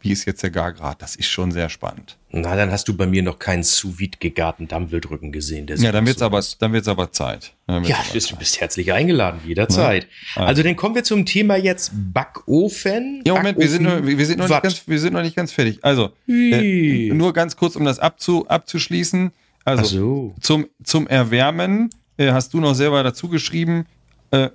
wie 0.00 0.12
ist 0.12 0.24
jetzt 0.26 0.42
der 0.42 0.50
Gargrad. 0.50 1.00
Das 1.00 1.16
ist 1.16 1.28
schon 1.28 1.50
sehr 1.50 1.68
spannend. 1.68 2.16
Na, 2.30 2.56
dann 2.56 2.70
hast 2.70 2.88
du 2.88 2.96
bei 2.96 3.06
mir 3.06 3.22
noch 3.22 3.38
keinen 3.38 3.62
sous 3.62 3.98
vide 3.98 4.18
gegarten 4.18 4.68
Dammwildrücken 4.68 5.32
gesehen. 5.32 5.66
Ja, 5.76 5.92
dann 5.92 6.06
wird's 6.06 6.18
so 6.18 6.26
aber, 6.26 6.38
aus. 6.38 6.58
dann 6.58 6.72
wird's 6.72 6.88
aber 6.88 7.12
Zeit. 7.12 7.54
Wird's 7.66 7.88
Ja, 7.88 7.96
aber 7.96 8.06
du 8.08 8.12
bist, 8.12 8.28
Zeit. 8.28 8.38
bist 8.38 8.60
herzlich 8.60 8.92
eingeladen, 8.92 9.40
jederzeit. 9.46 10.08
Ja. 10.36 10.42
Also 10.42 10.62
dann 10.62 10.76
kommen 10.76 10.94
wir 10.94 11.04
zum 11.04 11.24
Thema 11.26 11.56
jetzt 11.56 11.92
Backofen. 11.94 13.22
Ja, 13.24 13.34
Moment, 13.34 13.58
wir 13.58 13.68
sind, 13.68 13.82
noch, 13.82 13.92
Backofen, 13.92 14.18
wir, 14.18 14.26
sind 14.26 14.38
noch 14.38 14.48
nicht 14.48 14.62
ganz, 14.62 14.82
wir 14.88 15.00
sind 15.00 15.12
noch 15.12 15.22
nicht 15.22 15.36
ganz 15.36 15.52
fertig. 15.52 15.78
Also, 15.82 16.10
äh, 16.28 17.10
nur 17.12 17.32
ganz 17.32 17.56
kurz, 17.56 17.76
um 17.76 17.84
das 17.84 17.98
abzu, 17.98 18.46
abzuschließen. 18.48 19.30
Also, 19.64 19.84
so. 19.84 20.34
zum, 20.40 20.66
zum 20.82 21.06
Erwärmen 21.06 21.90
äh, 22.16 22.32
hast 22.32 22.52
du 22.52 22.60
noch 22.60 22.74
selber 22.74 23.02
dazu 23.02 23.28
geschrieben, 23.28 23.86
äh, 24.34 24.50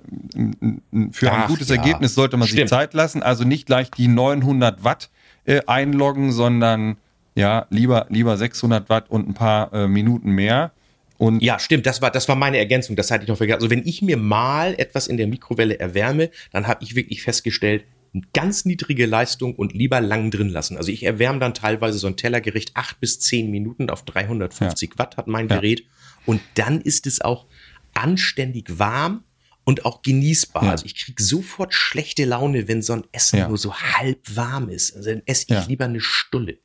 für 1.12 1.32
ein 1.32 1.42
Ach, 1.42 1.48
gutes 1.48 1.68
ja. 1.68 1.76
Ergebnis 1.76 2.14
sollte 2.14 2.36
man 2.36 2.46
sich 2.46 2.52
Stimmt. 2.52 2.70
Zeit 2.70 2.94
lassen. 2.94 3.22
Also 3.22 3.44
nicht 3.44 3.66
gleich 3.66 3.90
die 3.90 4.08
900 4.08 4.84
Watt 4.84 5.10
äh, 5.44 5.60
einloggen, 5.66 6.32
sondern 6.32 6.96
ja, 7.34 7.66
lieber, 7.70 8.06
lieber 8.10 8.36
600 8.36 8.88
Watt 8.88 9.10
und 9.10 9.28
ein 9.28 9.34
paar 9.34 9.72
äh, 9.72 9.88
Minuten 9.88 10.32
mehr. 10.32 10.72
Und 11.16 11.42
Ja, 11.42 11.58
stimmt, 11.58 11.86
das 11.86 12.00
war, 12.02 12.10
das 12.10 12.28
war 12.28 12.36
meine 12.36 12.58
Ergänzung, 12.58 12.96
das 12.96 13.10
hatte 13.10 13.24
ich 13.24 13.28
noch 13.28 13.36
vergessen. 13.36 13.58
Also 13.58 13.70
wenn 13.70 13.86
ich 13.86 14.02
mir 14.02 14.16
mal 14.16 14.74
etwas 14.78 15.06
in 15.06 15.16
der 15.16 15.26
Mikrowelle 15.26 15.78
erwärme, 15.78 16.30
dann 16.52 16.66
habe 16.66 16.82
ich 16.82 16.94
wirklich 16.96 17.22
festgestellt, 17.22 17.84
ganz 18.32 18.64
niedrige 18.64 19.06
Leistung 19.06 19.54
und 19.54 19.72
lieber 19.72 20.00
lang 20.00 20.30
drin 20.30 20.48
lassen. 20.48 20.76
Also 20.76 20.90
ich 20.90 21.04
erwärme 21.04 21.38
dann 21.38 21.54
teilweise 21.54 21.98
so 21.98 22.06
ein 22.08 22.16
Tellergericht 22.16 22.72
acht 22.74 22.98
bis 23.00 23.20
zehn 23.20 23.50
Minuten 23.50 23.88
auf 23.90 24.04
350 24.04 24.98
Watt 24.98 25.16
hat 25.16 25.28
mein 25.28 25.48
Ja. 25.48 25.56
Gerät 25.56 25.84
und 26.26 26.40
dann 26.54 26.80
ist 26.80 27.06
es 27.06 27.20
auch 27.20 27.46
anständig 27.94 28.78
warm 28.78 29.22
und 29.64 29.84
auch 29.84 30.02
genießbar. 30.02 30.64
Ja. 30.64 30.70
Also 30.70 30.86
ich 30.86 30.96
kriege 30.96 31.22
sofort 31.22 31.74
schlechte 31.74 32.24
Laune, 32.24 32.66
wenn 32.68 32.82
so 32.82 32.94
ein 32.94 33.04
Essen 33.12 33.38
Ja. 33.38 33.48
nur 33.48 33.58
so 33.58 33.74
halb 33.74 34.20
warm 34.36 34.68
ist. 34.68 34.96
Also 34.96 35.10
dann 35.10 35.22
esse 35.26 35.44
ich 35.44 35.50
Ja. 35.50 35.64
lieber 35.66 35.84
eine 35.86 36.00
Stulle. 36.00 36.58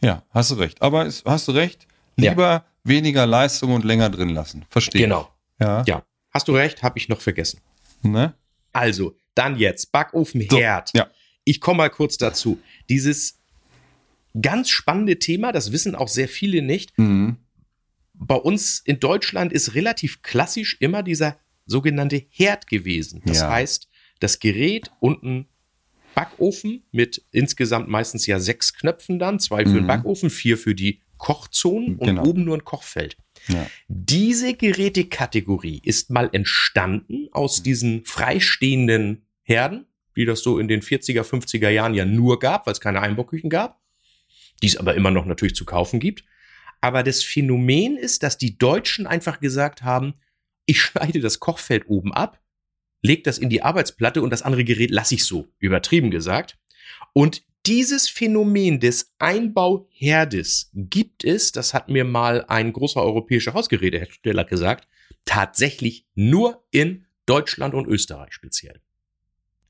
ja, 0.00 0.24
hast 0.30 0.50
du 0.50 0.54
recht. 0.54 0.82
Aber 0.82 1.06
es, 1.06 1.22
hast 1.24 1.46
du 1.48 1.52
recht, 1.52 1.86
lieber 2.16 2.64
weniger 2.84 3.24
Leistung 3.26 3.72
und 3.74 3.84
länger 3.84 4.10
drin 4.10 4.30
lassen. 4.30 4.64
Verstehe. 4.68 5.02
Genau. 5.02 5.32
Ja. 5.60 5.84
Ja, 5.86 6.04
hast 6.32 6.48
du 6.48 6.52
recht, 6.56 6.82
habe 6.82 6.98
ich 6.98 7.08
noch 7.08 7.20
vergessen. 7.20 7.60
Ne? 8.02 8.34
Also, 8.72 9.14
dann 9.36 9.56
jetzt 9.58 9.92
Backofenherd. 9.92 10.88
So, 10.88 10.98
ja. 10.98 11.08
Ich 11.44 11.60
komme 11.60 11.78
mal 11.78 11.90
kurz 11.90 12.16
dazu. 12.16 12.58
Dieses 12.88 13.38
ganz 14.40 14.70
spannende 14.70 15.18
Thema, 15.18 15.52
das 15.52 15.70
wissen 15.72 15.94
auch 15.94 16.08
sehr 16.08 16.28
viele 16.28 16.62
nicht. 16.62 16.96
Mhm. 16.98 17.36
Bei 18.14 18.34
uns 18.36 18.80
in 18.80 18.98
Deutschland 19.00 19.52
ist 19.52 19.74
relativ 19.74 20.22
klassisch 20.22 20.76
immer 20.80 21.02
dieser 21.02 21.38
sogenannte 21.66 22.22
Herd 22.30 22.66
gewesen. 22.66 23.22
Das 23.26 23.38
Ja. 23.38 23.50
heißt, 23.50 23.88
das 24.20 24.38
Gerät 24.40 24.90
und 25.00 25.22
ein 25.22 25.48
Backofen 26.14 26.84
mit 26.92 27.24
insgesamt 27.30 27.88
meistens 27.88 28.26
ja 28.26 28.38
sechs 28.38 28.74
Knöpfen 28.74 29.18
dann, 29.18 29.38
zwei 29.40 29.64
für 29.64 29.72
den 29.74 29.84
Mhm. 29.84 29.86
Backofen, 29.88 30.30
vier 30.30 30.58
für 30.58 30.74
die 30.74 31.00
Kochzonen 31.16 31.96
und 31.96 32.06
Genau. 32.06 32.24
oben 32.26 32.44
nur 32.44 32.56
ein 32.56 32.64
Kochfeld. 32.64 33.16
Ja. 33.48 33.66
Diese 33.88 34.54
Gerätekategorie 34.54 35.80
ist 35.84 36.10
mal 36.10 36.28
entstanden 36.32 37.28
aus 37.32 37.62
diesen 37.62 38.04
freistehenden 38.04 39.24
Herden, 39.42 39.86
die 40.16 40.24
das 40.26 40.42
so 40.42 40.58
in 40.58 40.68
den 40.68 40.82
40er, 40.82 41.22
50er 41.24 41.70
Jahren 41.70 41.94
ja 41.94 42.04
nur 42.04 42.38
gab, 42.38 42.66
weil 42.66 42.72
es 42.72 42.80
keine 42.80 43.00
Einbauküchen 43.00 43.48
gab, 43.50 43.80
die 44.62 44.66
es 44.66 44.76
aber 44.76 44.94
immer 44.94 45.10
noch 45.10 45.24
natürlich 45.24 45.54
zu 45.54 45.64
kaufen 45.64 45.98
gibt. 46.00 46.24
Aber 46.80 47.02
das 47.02 47.22
Phänomen 47.22 47.96
ist, 47.96 48.22
dass 48.22 48.36
die 48.36 48.58
Deutschen 48.58 49.06
einfach 49.06 49.40
gesagt 49.40 49.82
haben, 49.82 50.14
ich 50.66 50.80
schneide 50.80 51.20
das 51.20 51.40
Kochfeld 51.40 51.88
oben 51.88 52.12
ab, 52.12 52.40
leg 53.02 53.24
das 53.24 53.38
in 53.38 53.50
die 53.50 53.62
Arbeitsplatte 53.62 54.22
und 54.22 54.30
das 54.30 54.42
andere 54.42 54.64
Gerät 54.64 54.90
lasse 54.90 55.14
ich 55.14 55.24
so, 55.24 55.48
übertrieben 55.58 56.10
gesagt. 56.10 56.58
Und 57.12 57.42
dieses 57.66 58.08
Phänomen 58.08 58.80
des 58.80 59.12
Einbauherdes 59.18 60.70
gibt 60.74 61.24
es, 61.24 61.52
das 61.52 61.74
hat 61.74 61.88
mir 61.88 62.04
mal 62.04 62.44
ein 62.48 62.72
großer 62.72 63.00
europäischer 63.00 63.54
Hausgerätehersteller 63.54 64.44
gesagt, 64.44 64.88
tatsächlich 65.24 66.06
nur 66.14 66.64
in 66.70 67.06
Deutschland 67.26 67.74
und 67.74 67.86
Österreich 67.86 68.32
speziell. 68.32 68.80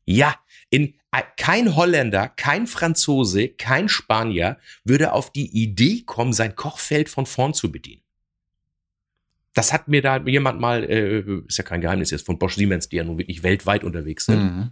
Ja, 0.04 0.34
in 0.70 0.94
äh, 1.12 1.22
kein 1.36 1.76
Holländer, 1.76 2.28
kein 2.28 2.66
Franzose, 2.66 3.48
kein 3.48 3.88
Spanier 3.88 4.58
würde 4.84 5.12
auf 5.12 5.30
die 5.30 5.50
Idee 5.50 6.02
kommen, 6.02 6.32
sein 6.32 6.56
Kochfeld 6.56 7.08
von 7.08 7.26
vorn 7.26 7.54
zu 7.54 7.70
bedienen. 7.70 8.01
Das 9.54 9.72
hat 9.72 9.88
mir 9.88 10.00
da 10.02 10.18
jemand 10.18 10.60
mal, 10.60 10.84
äh, 10.84 11.20
ist 11.46 11.58
ja 11.58 11.64
kein 11.64 11.80
Geheimnis 11.80 12.10
jetzt, 12.10 12.24
von 12.26 12.38
Bosch 12.38 12.54
Siemens, 12.56 12.88
die 12.88 12.96
ja 12.96 13.04
nun 13.04 13.18
wirklich 13.18 13.42
weltweit 13.42 13.84
unterwegs 13.84 14.24
sind. 14.26 14.42
Mhm. 14.42 14.70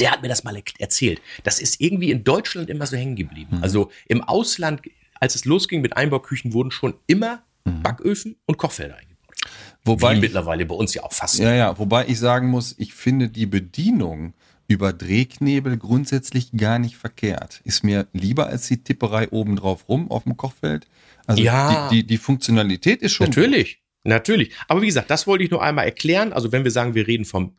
Der 0.00 0.10
hat 0.10 0.22
mir 0.22 0.28
das 0.28 0.42
mal 0.44 0.56
er- 0.56 0.62
erzählt. 0.78 1.20
Das 1.44 1.60
ist 1.60 1.80
irgendwie 1.80 2.10
in 2.10 2.24
Deutschland 2.24 2.68
immer 2.68 2.86
so 2.86 2.96
hängen 2.96 3.14
geblieben. 3.16 3.56
Mhm. 3.58 3.62
Also 3.62 3.90
im 4.08 4.22
Ausland, 4.22 4.82
als 5.20 5.34
es 5.36 5.44
losging 5.44 5.80
mit 5.80 5.96
Einbauküchen, 5.96 6.52
wurden 6.52 6.70
schon 6.70 6.94
immer 7.06 7.42
Mhm. 7.64 7.82
Backöfen 7.82 8.36
und 8.46 8.58
Kochfelder 8.58 8.96
eingebaut. 8.96 9.16
Wobei 9.84 10.10
Wie 10.12 10.14
ich, 10.16 10.20
mittlerweile 10.22 10.66
bei 10.66 10.74
uns 10.74 10.94
ja 10.94 11.02
auch 11.04 11.12
fast. 11.12 11.38
ja, 11.38 11.54
ja, 11.54 11.78
wobei 11.78 12.06
ich 12.08 12.18
sagen 12.18 12.48
muss, 12.48 12.74
ich 12.78 12.94
finde 12.94 13.28
die 13.28 13.46
Bedienung 13.46 14.34
über 14.68 14.92
Drehknebel 14.92 15.76
grundsätzlich 15.76 16.50
gar 16.52 16.78
nicht 16.80 16.96
verkehrt. 16.96 17.60
Ist 17.64 17.84
mir 17.84 18.08
lieber 18.12 18.48
als 18.48 18.66
die 18.66 18.82
Tipperei 18.82 19.28
oben 19.30 19.54
drauf 19.56 19.88
rum 19.88 20.10
auf 20.10 20.24
dem 20.24 20.36
Kochfeld. 20.36 20.88
Also 21.26 21.42
Ja. 21.42 21.88
die, 21.88 22.02
die, 22.02 22.06
die 22.08 22.18
Funktionalität 22.18 23.02
ist 23.02 23.12
schon. 23.12 23.26
Natürlich, 23.28 23.80
natürlich. 24.06 24.52
Aber 24.68 24.82
wie 24.82 24.86
gesagt, 24.86 25.10
das 25.10 25.26
wollte 25.26 25.44
ich 25.44 25.50
nur 25.50 25.62
einmal 25.62 25.84
erklären. 25.84 26.32
Also 26.32 26.52
wenn 26.52 26.64
wir 26.64 26.70
sagen, 26.70 26.94
wir 26.94 27.06
reden 27.06 27.24
vom 27.24 27.56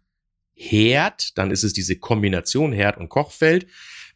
Herd, 0.56 1.38
dann 1.38 1.52
ist 1.52 1.64
es 1.64 1.74
diese 1.74 1.98
Kombination 1.98 2.74
Herd 2.74 2.98
und 2.98 3.10
Kochfeld. 3.10 3.68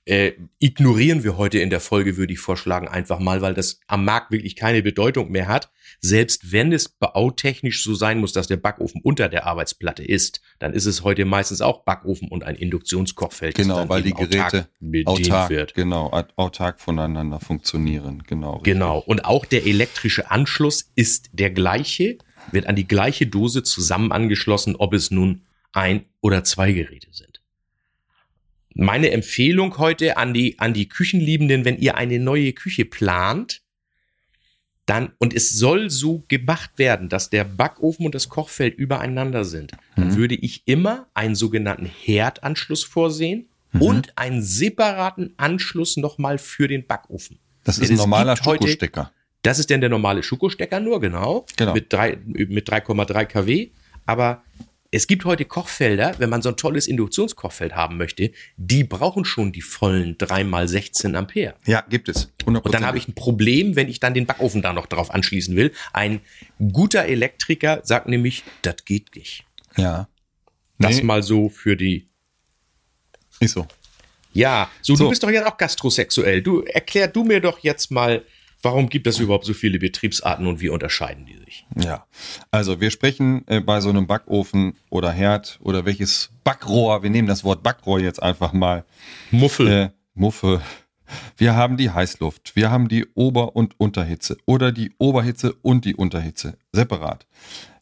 Äh, 0.05 0.31
ignorieren 0.57 1.23
wir 1.23 1.37
heute 1.37 1.59
in 1.59 1.69
der 1.69 1.79
Folge, 1.79 2.17
würde 2.17 2.33
ich 2.33 2.39
vorschlagen, 2.39 2.87
einfach 2.87 3.19
mal, 3.19 3.41
weil 3.41 3.53
das 3.53 3.79
am 3.85 4.03
Markt 4.03 4.31
wirklich 4.31 4.55
keine 4.55 4.81
Bedeutung 4.81 5.29
mehr 5.29 5.47
hat. 5.47 5.69
Selbst 5.99 6.51
wenn 6.51 6.71
es 6.73 6.89
bautechnisch 6.89 7.83
so 7.83 7.93
sein 7.93 8.19
muss, 8.19 8.33
dass 8.33 8.47
der 8.47 8.57
Backofen 8.57 9.01
unter 9.03 9.29
der 9.29 9.45
Arbeitsplatte 9.45 10.03
ist, 10.03 10.41
dann 10.57 10.73
ist 10.73 10.87
es 10.87 11.03
heute 11.03 11.25
meistens 11.25 11.61
auch 11.61 11.83
Backofen 11.83 12.29
und 12.29 12.43
ein 12.43 12.55
Induktionskochfeld. 12.55 13.53
Genau, 13.55 13.87
weil 13.89 14.01
die 14.01 14.13
autark 14.13 14.31
Geräte 14.31 14.67
bedient 14.79 15.07
autark, 15.07 15.49
wird. 15.51 15.73
genau, 15.75 16.07
aut- 16.11 16.33
autark 16.35 16.81
voneinander 16.81 17.39
funktionieren. 17.39 18.23
Genau. 18.25 18.53
richtig. 18.53 18.73
Genau. 18.73 18.97
Und 18.99 19.25
auch 19.25 19.45
der 19.45 19.67
elektrische 19.67 20.31
Anschluss 20.31 20.91
ist 20.95 21.29
der 21.33 21.51
gleiche, 21.51 22.17
wird 22.51 22.65
an 22.65 22.75
die 22.75 22.87
gleiche 22.87 23.27
Dose 23.27 23.61
zusammen 23.61 24.11
angeschlossen, 24.11 24.75
ob 24.75 24.93
es 24.95 25.11
nun 25.11 25.43
ein 25.73 26.05
oder 26.21 26.43
zwei 26.43 26.71
Geräte 26.73 27.07
sind. 27.11 27.30
Meine 28.73 29.11
Empfehlung 29.11 29.77
heute 29.77 30.17
an 30.17 30.33
die, 30.33 30.57
an 30.59 30.73
die 30.73 30.87
Küchenliebenden, 30.87 31.65
wenn 31.65 31.77
ihr 31.77 31.95
eine 31.95 32.19
neue 32.19 32.53
Küche 32.53 32.85
plant, 32.85 33.61
dann, 34.85 35.11
und 35.19 35.33
es 35.33 35.51
soll 35.53 35.89
so 35.89 36.23
gemacht 36.27 36.71
werden, 36.77 37.07
dass 37.07 37.29
der 37.29 37.43
Backofen 37.43 38.05
und 38.05 38.15
das 38.15 38.29
Kochfeld 38.29 38.77
übereinander 38.77 39.45
sind, 39.45 39.71
dann 39.95 40.09
Mhm. 40.09 40.15
würde 40.15 40.35
ich 40.35 40.63
immer 40.65 41.07
einen 41.13 41.35
sogenannten 41.35 41.85
Herdanschluss 41.85 42.83
vorsehen 42.83 43.47
Mhm. 43.73 43.81
und 43.81 44.17
einen 44.17 44.41
separaten 44.41 45.33
Anschluss 45.37 45.97
nochmal 45.97 46.37
für 46.39 46.67
den 46.67 46.85
Backofen. 46.87 47.37
Das 47.63 47.77
ist 47.77 47.89
Denn 47.89 47.95
ein 47.95 47.99
normaler 47.99 48.35
Schokostecker. 48.35 49.11
Das 49.43 49.59
ist 49.59 49.69
denn 49.69 49.81
der 49.81 49.89
normale 49.89 50.23
Schuko-Stecker 50.23 50.79
nur, 50.79 50.99
genau. 50.99 51.45
Genau. 51.57 51.73
Mit, 51.73 51.91
drei, 51.93 52.17
mit 52.25 52.67
3,3 52.69 53.25
kW. 53.25 53.69
Aber 54.05 54.43
es 54.93 55.07
gibt 55.07 55.23
heute 55.23 55.45
Kochfelder, 55.45 56.15
wenn 56.17 56.29
man 56.29 56.41
so 56.41 56.49
ein 56.49 56.57
tolles 56.57 56.85
Induktionskochfeld 56.87 57.73
haben 57.75 57.95
möchte, 57.97 58.31
die 58.57 58.83
brauchen 58.83 59.23
schon 59.23 59.53
die 59.53 59.61
vollen 59.61 60.17
3x16 60.17 61.15
Ampere. 61.15 61.55
Ja, 61.65 61.81
gibt 61.89 62.09
es. 62.09 62.29
100%. 62.45 62.57
Und 62.61 62.73
dann 62.73 62.85
habe 62.85 62.97
ich 62.97 63.07
ein 63.07 63.15
Problem, 63.15 63.77
wenn 63.77 63.87
ich 63.87 64.01
dann 64.01 64.13
den 64.13 64.25
Backofen 64.25 64.61
da 64.61 64.73
noch 64.73 64.87
drauf 64.87 65.09
anschließen 65.11 65.55
will. 65.55 65.71
Ein 65.93 66.19
guter 66.73 67.05
Elektriker 67.05 67.79
sagt 67.83 68.07
nämlich, 68.09 68.43
das 68.63 68.83
geht 68.83 69.15
nicht. 69.15 69.45
Ja. 69.77 70.09
Das 70.77 70.97
Nee. 70.97 71.03
mal 71.03 71.23
so 71.23 71.47
für 71.47 71.77
die. 71.77 72.09
Ist 73.39 73.53
so. 73.53 73.65
Ja, 74.33 74.69
so, 74.81 74.95
So. 74.95 75.05
du 75.05 75.09
bist 75.09 75.23
doch 75.23 75.29
jetzt 75.29 75.45
auch 75.45 75.57
gastrosexuell. 75.57 76.41
Du 76.41 76.61
erklär 76.63 77.07
du 77.07 77.23
mir 77.23 77.39
doch 77.39 77.59
jetzt 77.59 77.91
mal, 77.91 78.23
warum 78.61 78.89
gibt 78.89 79.07
es 79.07 79.19
überhaupt 79.19 79.45
so 79.45 79.53
viele 79.53 79.79
Betriebsarten 79.79 80.47
und 80.47 80.61
wie 80.61 80.69
unterscheiden 80.69 81.25
die 81.25 81.37
sich? 81.37 81.65
Ja, 81.75 82.05
also 82.51 82.79
wir 82.79 82.91
sprechen 82.91 83.43
äh, 83.47 83.59
bei 83.59 83.81
so 83.81 83.89
einem 83.89 84.07
Backofen 84.07 84.75
oder 84.89 85.11
Herd 85.11 85.59
oder 85.61 85.85
welches 85.85 86.31
Backrohr, 86.43 87.03
wir 87.03 87.09
nehmen 87.09 87.27
das 87.27 87.43
Wort 87.43 87.63
Backrohr 87.63 87.99
jetzt 87.99 88.21
einfach 88.21 88.53
mal, 88.53 88.85
Muffel. 89.31 89.67
äh, 89.67 89.89
Muffe. 90.13 90.61
Wir 91.35 91.55
haben 91.55 91.75
die 91.75 91.89
Heißluft, 91.89 92.55
wir 92.55 92.71
haben 92.71 92.87
die 92.87 93.05
Ober- 93.15 93.55
und 93.55 93.77
Unterhitze 93.79 94.37
oder 94.45 94.71
die 94.71 94.93
Oberhitze 94.97 95.53
und 95.61 95.83
die 95.83 95.95
Unterhitze 95.95 96.57
separat. 96.71 97.27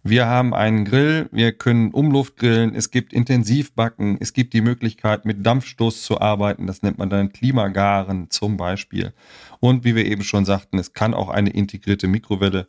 Wir 0.01 0.27
haben 0.27 0.53
einen 0.53 0.85
Grill, 0.85 1.27
wir 1.31 1.51
können 1.51 1.91
Umluft 1.91 2.37
grillen, 2.37 2.73
es 2.73 2.89
gibt 2.89 3.11
Intensivbacken, 3.11 4.17
es 4.21 4.31
gibt 4.31 4.53
die 4.53 4.61
Möglichkeit 4.61 5.25
mit 5.25 5.45
Dampfstoß 5.45 6.03
zu 6.03 6.21
arbeiten, 6.21 6.67
das 6.67 6.81
nennt 6.81 6.97
man 6.97 7.09
dann 7.09 7.33
Klimagaren 7.33 8.29
zum 8.29 8.55
Beispiel. 8.55 9.13
Und 9.59 9.83
wie 9.83 9.95
wir 9.95 10.05
eben 10.05 10.23
schon 10.23 10.45
sagten, 10.45 10.77
es 10.77 10.93
kann 10.93 11.13
auch 11.13 11.29
eine 11.29 11.49
integrierte 11.49 12.07
Mikrowelle 12.07 12.67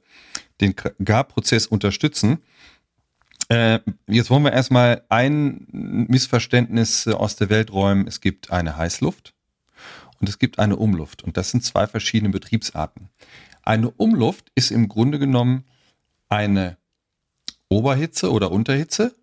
den 0.61 0.75
Garprozess 1.05 1.67
unterstützen. 1.67 2.39
Äh, 3.49 3.81
jetzt 4.07 4.31
wollen 4.31 4.45
wir 4.45 4.53
erstmal 4.53 5.05
ein 5.09 5.67
Missverständnis 5.71 7.07
äh, 7.07 7.13
aus 7.13 7.37
der 7.37 7.51
Welt 7.51 7.73
räumen. 7.73 8.07
Es 8.07 8.21
gibt 8.21 8.51
eine 8.51 8.77
Heißluft 8.77 9.35
und 10.21 10.29
es 10.29 10.39
gibt 10.39 10.59
eine 10.59 10.77
Umluft. 10.77 11.23
Und 11.23 11.37
das 11.37 11.51
sind 11.51 11.65
zwei 11.65 11.87
verschiedene 11.87 12.31
Betriebsarten. 12.31 13.09
Eine 13.63 13.91
Umluft 13.91 14.51
ist 14.55 14.71
im 14.71 14.89
Grunde 14.89 15.19
genommen 15.19 15.65
eine 16.29 16.77
Oberhitze 17.69 18.31
oder 18.31 18.51
Unterhitze. 18.51 19.15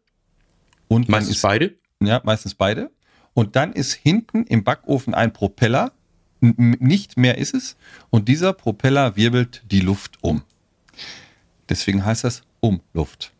Und 0.88 1.10
man 1.10 1.19
Meistens 1.19 1.38
ist 1.38 1.41
beide? 1.41 1.75
ja, 2.01 2.21
meistens 2.23 2.56
beide. 2.56 2.91
Und 3.34 3.56
dann 3.56 3.73
ist 3.73 3.93
hinten 3.93 4.45
im 4.45 4.63
Backofen 4.63 5.13
ein 5.13 5.32
Propeller. 5.32 5.91
Nicht 6.39 7.17
mehr 7.17 7.38
ist 7.38 7.54
es. 7.54 7.76
Und 8.10 8.28
dieser 8.28 8.54
Propeller 8.54 9.15
wirbelt 9.15 9.63
die 9.71 9.80
Luft 9.82 10.17
um. 10.21 10.43
Deswegen 11.69 12.06
heißt 12.06 12.23
das 12.23 12.43
Umluft. 12.60 13.32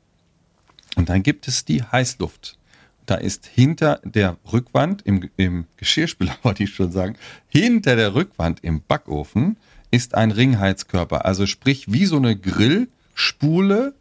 Und 0.95 1.10
dann 1.10 1.23
gibt 1.23 1.47
es 1.47 1.63
die 1.65 1.83
Heißluft. 1.83 2.57
Da 3.05 3.15
ist 3.15 3.45
hinter 3.45 4.01
der 4.03 4.38
Rückwand, 4.51 5.01
im, 5.03 5.29
im 5.38 5.65
Geschirrspüler 5.77 6.36
wollte 6.43 6.63
ich 6.63 6.71
schon 6.73 6.91
sagen, 6.91 7.15
hinter 7.47 7.95
der 7.95 8.15
Rückwand 8.15 8.63
im 8.63 8.81
Backofen 8.81 9.57
ist 9.91 10.15
ein 10.15 10.31
Ringheizkörper. 10.31 11.23
Also 11.25 11.45
sprich 11.45 11.91
wie 11.91 12.05
so 12.05 12.17
eine 12.17 12.36
Grillspule. 12.36 13.93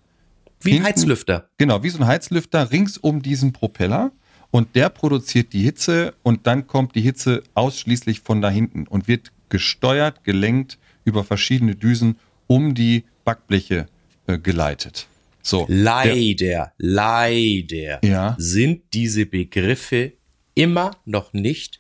Wie 0.60 0.70
ein 0.70 0.74
Hinten- 0.74 0.86
Heizlüfter. 0.88 1.48
Genau, 1.58 1.82
wie 1.82 1.90
so 1.90 1.98
ein 1.98 2.06
Heizlüfter 2.06 2.72
rings 2.72 2.98
um 2.98 3.22
diesen 3.22 3.52
Propeller. 3.52 4.10
Und 4.56 4.74
der 4.74 4.88
produziert 4.88 5.52
die 5.52 5.60
Hitze 5.60 6.14
und 6.22 6.46
dann 6.46 6.66
kommt 6.66 6.94
die 6.94 7.02
Hitze 7.02 7.42
ausschließlich 7.52 8.20
von 8.20 8.40
da 8.40 8.48
hinten 8.48 8.86
und 8.86 9.06
wird 9.06 9.30
gesteuert, 9.50 10.24
gelenkt 10.24 10.78
über 11.04 11.24
verschiedene 11.24 11.76
Düsen 11.76 12.16
um 12.46 12.74
die 12.74 13.04
Backbleche 13.26 13.86
äh, 14.26 14.38
geleitet. 14.38 15.08
So. 15.42 15.66
Der, 15.66 15.76
Leider, 15.76 16.72
leider 16.78 18.02
Ja. 18.02 18.34
sind 18.38 18.94
diese 18.94 19.26
Begriffe 19.26 20.14
immer 20.54 20.92
noch 21.04 21.34
nicht 21.34 21.78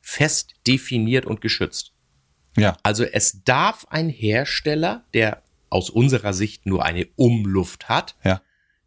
fest 0.00 0.54
definiert 0.64 1.26
und 1.26 1.40
geschützt. 1.40 1.90
ja, 2.56 2.76
Also 2.84 3.02
es 3.02 3.42
darf 3.42 3.84
ein 3.90 4.10
Hersteller, 4.10 5.04
der 5.12 5.42
aus 5.70 5.90
unserer 5.90 6.34
Sicht 6.34 6.66
nur 6.66 6.84
eine 6.84 7.08
Umluft 7.16 7.88
hat, 7.88 8.14
ja. 8.22 8.40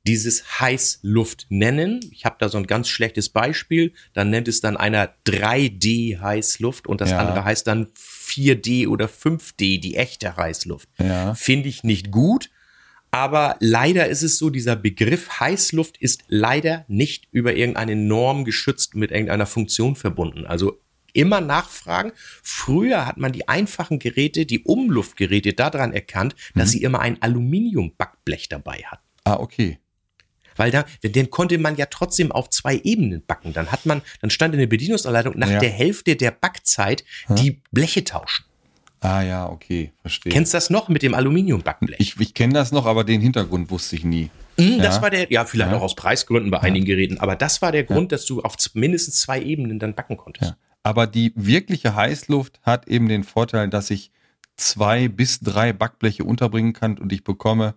Dieses 0.09 0.59
Heißluft 0.59 1.45
nennen. 1.49 1.99
Ich 2.11 2.25
habe 2.25 2.37
da 2.39 2.49
so 2.49 2.57
ein 2.57 2.65
ganz 2.65 2.89
schlechtes 2.89 3.29
Beispiel. 3.29 3.93
Dann 4.13 4.31
nennt 4.31 4.47
es 4.47 4.59
dann 4.59 4.75
einer 4.75 5.13
3D 5.27 6.19
Heißluft 6.19 6.87
und 6.87 6.99
das 6.99 7.11
Ja. 7.11 7.19
andere 7.19 7.43
heißt 7.43 7.67
dann 7.67 7.89
4D 7.93 8.87
oder 8.87 9.07
5D, 9.07 9.79
die 9.79 9.95
echte 9.95 10.35
Heißluft. 10.35 10.89
Ja. 10.97 11.35
Finde 11.35 11.69
ich 11.69 11.83
nicht 11.83 12.09
gut. 12.09 12.49
Aber 13.11 13.55
leider 13.59 14.07
ist 14.07 14.23
es 14.23 14.39
so, 14.39 14.49
dieser 14.49 14.75
Begriff 14.75 15.39
Heißluft 15.39 15.97
ist 15.97 16.23
leider 16.27 16.85
nicht 16.87 17.27
über 17.31 17.55
irgendeine 17.55 17.95
Norm 17.95 18.45
geschützt 18.45 18.95
mit 18.95 19.11
irgendeiner 19.11 19.45
Funktion 19.45 19.95
verbunden. 19.95 20.47
Also 20.47 20.81
immer 21.13 21.39
nachfragen. 21.39 22.13
Früher 22.41 23.05
hat 23.05 23.17
man 23.17 23.31
die 23.31 23.47
einfachen 23.47 23.99
Geräte, 23.99 24.47
die 24.47 24.61
Umluftgeräte 24.63 25.53
daran 25.53 25.93
erkannt, 25.93 26.35
dass 26.55 26.71
sie 26.71 26.81
immer 26.81 26.99
ein 26.99 27.21
Aluminiumbackblech 27.21 28.49
dabei 28.49 28.83
hatten. 28.85 29.03
Ah, 29.23 29.35
okay. 29.39 29.77
Weil 30.59 30.71
da, 30.71 30.83
den 31.03 31.29
konnte 31.29 31.57
man 31.57 31.77
ja 31.77 31.85
trotzdem 31.85 32.31
auf 32.33 32.49
zwei 32.49 32.75
Ebenen 32.83 33.23
backen. 33.25 33.53
Dann 33.53 33.71
hat 33.71 33.85
man, 33.85 34.01
dann 34.21 34.29
stand 34.29 34.53
in 34.53 34.59
der 34.59 34.67
Bedienungsanleitung 34.67 35.37
nach 35.39 35.49
Ja. 35.49 35.59
der 35.59 35.69
Hälfte 35.69 36.15
der 36.17 36.31
Backzeit 36.31 37.05
die 37.29 37.61
Bleche 37.71 38.03
tauschen. 38.03 38.45
Ah 38.99 39.21
ja, 39.21 39.47
okay, 39.49 39.93
verstehe. 40.01 40.33
Kennst 40.33 40.53
du 40.53 40.57
das 40.57 40.69
noch 40.69 40.89
mit 40.89 41.01
dem 41.01 41.13
Aluminiumbackblech? 41.13 41.95
ich 42.01 42.19
ich 42.19 42.33
kenne 42.33 42.53
das 42.53 42.73
noch, 42.73 42.85
aber 42.85 43.05
den 43.05 43.21
Hintergrund 43.21 43.71
wusste 43.71 43.95
ich 43.95 44.03
nie. 44.03 44.29
Mm, 44.57 44.79
Das 44.79 44.97
Ja. 44.97 45.01
war 45.01 45.09
der, 45.09 45.31
ja, 45.31 45.45
vielleicht 45.45 45.71
Ja. 45.71 45.77
auch 45.77 45.81
aus 45.83 45.95
Preisgründen 45.95 46.51
bei 46.51 46.59
einigen 46.59 46.85
Geräten, 46.85 47.17
aber 47.19 47.37
das 47.37 47.61
war 47.61 47.71
der 47.71 47.85
Grund, 47.85 48.11
dass 48.11 48.25
du 48.25 48.41
auf 48.41 48.57
mindestens 48.73 49.21
zwei 49.21 49.41
Ebenen 49.41 49.79
dann 49.79 49.93
backen 49.95 50.17
konntest. 50.17 50.51
Ja. 50.51 50.57
Aber 50.83 51.07
die 51.07 51.31
wirkliche 51.35 51.95
Heißluft 51.95 52.59
hat 52.63 52.89
eben 52.89 53.07
den 53.07 53.23
Vorteil, 53.23 53.69
dass 53.69 53.89
ich 53.89 54.11
zwei 54.57 55.07
bis 55.07 55.39
drei 55.39 55.71
Backbleche 55.71 56.25
unterbringen 56.25 56.73
kann 56.73 56.97
und 56.97 57.13
ich 57.13 57.23
bekomme 57.23 57.75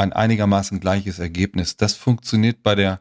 ein 0.00 0.12
einigermaßen 0.12 0.80
gleiches 0.80 1.18
Ergebnis. 1.18 1.76
Das 1.76 1.94
funktioniert 1.94 2.62
bei 2.62 2.74
der 2.74 3.00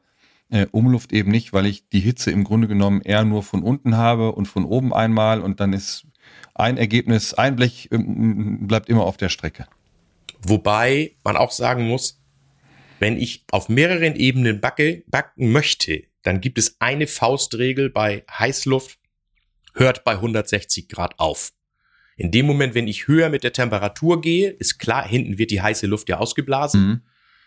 äh, 0.49 0.67
Umluft 0.71 1.13
eben 1.13 1.31
nicht, 1.31 1.53
weil 1.53 1.65
ich 1.65 1.87
die 1.89 1.99
Hitze 1.99 2.31
im 2.31 2.43
Grunde 2.43 2.67
genommen 2.67 3.01
eher 3.01 3.23
nur 3.23 3.43
von 3.43 3.63
unten 3.63 3.97
habe 3.97 4.33
und 4.33 4.47
von 4.47 4.65
oben 4.65 4.93
einmal 4.93 5.41
und 5.41 5.59
dann 5.59 5.73
ist 5.73 6.05
ein 6.53 6.77
Ergebnis, 6.77 7.33
ein 7.33 7.55
Blech 7.55 7.89
ähm, 7.91 8.67
bleibt 8.67 8.89
immer 8.89 9.03
auf 9.05 9.17
der 9.17 9.29
Strecke. 9.29 9.67
Wobei 10.41 11.15
man 11.23 11.37
auch 11.37 11.51
sagen 11.51 11.87
muss, 11.87 12.21
wenn 12.99 13.17
ich 13.17 13.45
auf 13.51 13.69
mehreren 13.69 14.15
Ebenen 14.15 14.59
backe, 14.59 15.03
backen 15.07 15.51
möchte, 15.51 16.03
dann 16.21 16.41
gibt 16.41 16.57
es 16.57 16.75
eine 16.79 17.07
Faustregel 17.07 17.89
bei 17.89 18.25
Heißluft, 18.29 18.99
hört 19.73 20.03
bei 20.03 20.13
160 20.13 20.89
Grad 20.89 21.17
auf. 21.17 21.53
In 22.19 22.31
dem 22.31 22.45
Moment, 22.45 22.75
wenn 22.75 22.87
ich 22.87 23.07
höher 23.07 23.29
mit 23.29 23.43
der 23.43 23.53
Temperatur 23.53 24.21
gehe, 24.21 24.49
ist 24.51 24.77
klar, 24.77 25.07
hinten 25.07 25.37
wird 25.37 25.51
die 25.51 25.61
heiße 25.61 25.87
Luft 25.87 26.09
ja 26.09 26.17
ausgeblasen. 26.17 26.81
Mhm. 26.87 27.01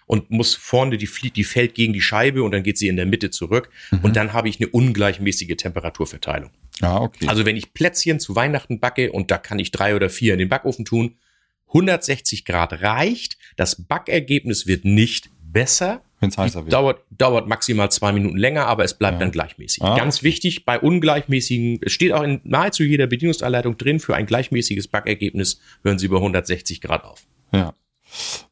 und 0.06 0.30
muss 0.30 0.54
vorne, 0.56 0.98
die, 0.98 1.06
flie- 1.06 1.30
die 1.30 1.44
fällt 1.44 1.74
gegen 1.74 1.92
die 1.92 2.00
Scheibe 2.00 2.42
und 2.42 2.50
dann 2.52 2.64
geht 2.64 2.76
sie 2.76 2.88
in 2.88 2.96
der 2.96 3.06
Mitte 3.06 3.30
zurück 3.30 3.70
und 4.02 4.16
dann 4.16 4.32
habe 4.32 4.48
ich 4.48 4.58
eine 4.60 4.68
ungleichmäßige 4.68 5.56
Temperaturverteilung. 5.56 6.50
Ja, 6.80 7.00
okay. 7.00 7.28
Also 7.28 7.46
wenn 7.46 7.56
ich 7.56 7.72
Plätzchen 7.72 8.18
zu 8.18 8.34
Weihnachten 8.34 8.80
backe 8.80 9.12
und 9.12 9.30
da 9.30 9.38
kann 9.38 9.58
ich 9.60 9.70
drei 9.70 9.94
oder 9.94 10.10
vier 10.10 10.32
in 10.34 10.40
den 10.40 10.48
Backofen 10.48 10.84
tun, 10.84 11.14
160 11.68 12.44
Grad 12.44 12.82
reicht, 12.82 13.38
das 13.56 13.86
Backergebnis 13.86 14.66
wird 14.66 14.84
nicht 14.84 15.30
besser. 15.40 16.02
Wenn 16.22 16.28
es 16.30 16.38
heißer 16.38 16.64
wird. 16.64 16.72
Dauert, 16.72 17.00
dauert 17.10 17.48
maximal 17.48 17.90
zwei 17.90 18.12
Minuten 18.12 18.36
länger, 18.36 18.66
aber 18.68 18.84
es 18.84 18.94
bleibt 18.94 19.14
Ja. 19.14 19.18
dann 19.18 19.32
gleichmäßig. 19.32 19.82
Ah, 19.82 19.96
Ganz 19.96 20.22
wichtig, 20.22 20.64
bei 20.64 20.78
ungleichmäßigen, 20.78 21.80
es 21.82 21.92
steht 21.92 22.12
auch 22.12 22.22
in 22.22 22.40
nahezu 22.44 22.84
jeder 22.84 23.08
Bedienungsanleitung 23.08 23.76
drin, 23.76 23.98
für 23.98 24.14
ein 24.14 24.24
gleichmäßiges 24.26 24.86
Backergebnis 24.86 25.60
hören 25.82 25.98
Sie 25.98 26.06
bei 26.06 26.16
160 26.16 26.80
Grad 26.80 27.02
auf. 27.04 27.22
Ja. 27.52 27.74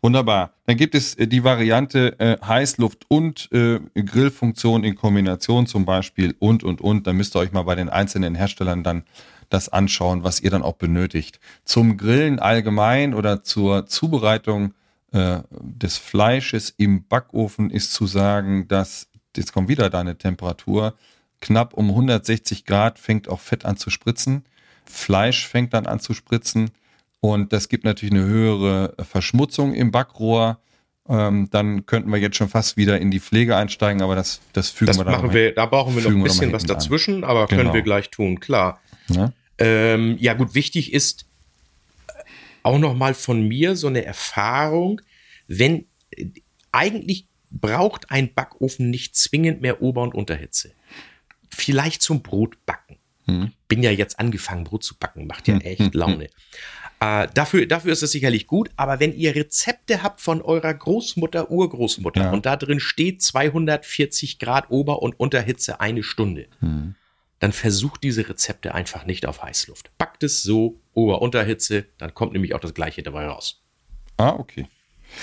Wunderbar. 0.03 0.55
Dann 0.67 0.77
gibt 0.77 0.95
es 0.97 1.15
äh, 1.15 1.27
die 1.29 1.45
Variante 1.45 2.19
äh, 2.19 2.39
Heißluft 2.45 3.05
und 3.09 3.49
äh, 3.53 3.79
Grillfunktion 3.95 4.83
in 4.83 4.97
Kombination 4.97 5.67
zum 5.67 5.85
Beispiel 5.85 6.35
und, 6.39 6.65
und, 6.65 6.81
und. 6.81 7.07
Da 7.07 7.13
müsst 7.13 7.37
ihr 7.37 7.41
euch 7.41 7.53
mal 7.53 7.63
bei 7.63 7.75
den 7.77 7.89
einzelnen 7.89 8.35
Herstellern 8.35 8.83
dann 8.83 9.05
das 9.49 9.69
anschauen, 9.69 10.25
was 10.25 10.41
ihr 10.41 10.51
dann 10.51 10.63
auch 10.63 10.75
benötigt. 10.77 11.41
Zum 11.65 11.97
Grillen 11.99 12.39
allgemein 12.39 13.15
oder 13.15 13.43
zur 13.43 13.87
Zubereitung 13.87 14.75
äh, 15.13 15.41
des 15.61 15.97
Fleisches 15.99 16.75
im 16.77 17.07
Backofen 17.07 17.71
ist 17.71 17.93
zu 17.93 18.07
sagen, 18.07 18.69
dass, 18.69 19.09
jetzt 19.37 19.53
kommt 19.53 19.69
wieder 19.69 19.91
deine 19.91 20.17
Temperatur, 20.17 20.95
knapp 21.41 21.75
um 21.75 21.89
160 21.91 22.65
Grad 22.65 22.99
fängt 22.99 23.29
auch 23.29 23.41
Fett 23.41 23.65
an 23.65 23.77
zu 23.77 23.91
spritzen. 23.91 24.45
Fleisch 24.85 25.47
fängt 25.49 25.73
dann 25.75 25.87
an 25.87 26.01
zu 26.01 26.15
spritzen. 26.15 26.71
Und 27.21 27.53
das 27.53 27.69
gibt 27.69 27.85
natürlich 27.85 28.15
eine 28.15 28.25
höhere 28.25 28.95
Verschmutzung 29.03 29.75
im 29.75 29.91
Backrohr. 29.91 30.59
Ähm, 31.09 31.49
dann 31.51 31.87
könnten 31.87 32.11
wir 32.11 32.19
jetzt 32.19 32.37
schon 32.37 32.49
fast 32.49 32.77
wieder 32.77 33.01
in 33.01 33.11
die 33.11 33.21
Pflege 33.21 33.57
einsteigen, 33.57 34.01
aber 34.03 34.15
das, 34.15 34.41
das 34.53 34.71
fügen 34.71 34.87
Das 34.89 34.99
wir 34.99 35.05
dann 35.05 35.15
machen 35.15 35.33
wir, 35.35 35.55
da 35.55 35.67
brauchen 35.67 35.95
wir 35.97 36.03
noch 36.03 36.11
ein 36.11 36.23
bisschen 36.23 36.53
was 36.53 36.63
hinten 36.63 36.71
an. 36.73 36.77
dazwischen, 36.79 37.25
aber 37.25 37.47
können 37.47 37.61
Genau. 37.63 37.75
wir 37.75 37.83
gleich 37.83 38.11
tun, 38.11 38.39
klar. 38.41 38.81
Ne? 39.09 39.33
Ähm, 39.59 40.17
ja, 40.21 40.35
gut, 40.35 40.55
wichtig 40.55 40.93
ist 40.93 41.27
auch 42.63 42.79
nochmal 42.79 43.15
von 43.15 43.47
mir 43.47 43.77
so 43.77 43.87
eine 43.87 44.05
Erfahrung, 44.05 45.01
wenn 45.47 45.87
eigentlich 46.73 47.27
braucht 47.51 48.11
ein 48.11 48.33
Backofen 48.35 48.91
nicht 48.91 49.17
zwingend 49.17 49.61
mehr 49.61 49.83
Ober- 49.83 50.03
und 50.03 50.15
Unterhitze. 50.15 50.73
Vielleicht 51.49 52.03
zum 52.03 52.23
Brotbacken. 52.23 52.97
Hm. 53.27 53.53
Bin 53.69 53.83
ja 53.83 53.91
jetzt 53.91 54.19
angefangen, 54.21 54.65
Brot 54.65 54.85
zu 54.85 54.97
backen, 54.97 55.27
macht 55.27 55.49
ja 55.49 55.57
echt 55.59 55.95
Laune. 55.95 56.29
Äh, 57.01 57.29
dafür, 57.35 57.67
dafür 57.67 57.93
ist 57.93 58.03
es 58.03 58.13
sicherlich 58.13 58.47
gut, 58.47 58.71
aber 58.77 59.01
wenn 59.01 59.15
ihr 59.17 59.35
Rezepte 59.35 60.03
habt 60.03 60.21
von 60.21 60.43
eurer 60.43 60.73
Großmutter, 60.75 61.51
Urgroßmutter 61.51 62.23
Ja. 62.25 62.31
und 62.33 62.47
da 62.47 62.57
drin 62.57 62.79
steht 62.81 63.23
240 63.23 64.39
Grad 64.39 64.71
Ober- 64.71 65.03
und 65.03 65.19
Unterhitze 65.19 65.81
eine 65.81 66.03
Stunde, 66.03 66.47
Hm. 66.61 66.95
dann 67.41 67.53
versucht 67.53 68.03
diese 68.05 68.29
Rezepte 68.29 68.75
einfach 68.75 69.07
nicht 69.07 69.27
auf 69.27 69.43
Heißluft. 69.43 69.91
Backt 69.99 70.23
es 70.23 70.43
so, 70.43 70.80
Ober-Unterhitze, 70.95 71.87
dann 71.99 72.15
kommt 72.15 72.33
nämlich 72.33 72.55
auch 72.55 72.61
das 72.61 72.75
Gleiche 72.75 73.03
dabei 73.03 73.27
raus. 73.27 73.63
Ah, 74.17 74.31
okay. 74.31 74.67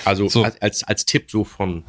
Also 0.05 0.27
So. 0.27 0.43
als, 0.43 0.61
als, 0.61 0.83
als 0.83 1.05
Tipp 1.05 1.29
so 1.31 1.43
von, 1.43 1.83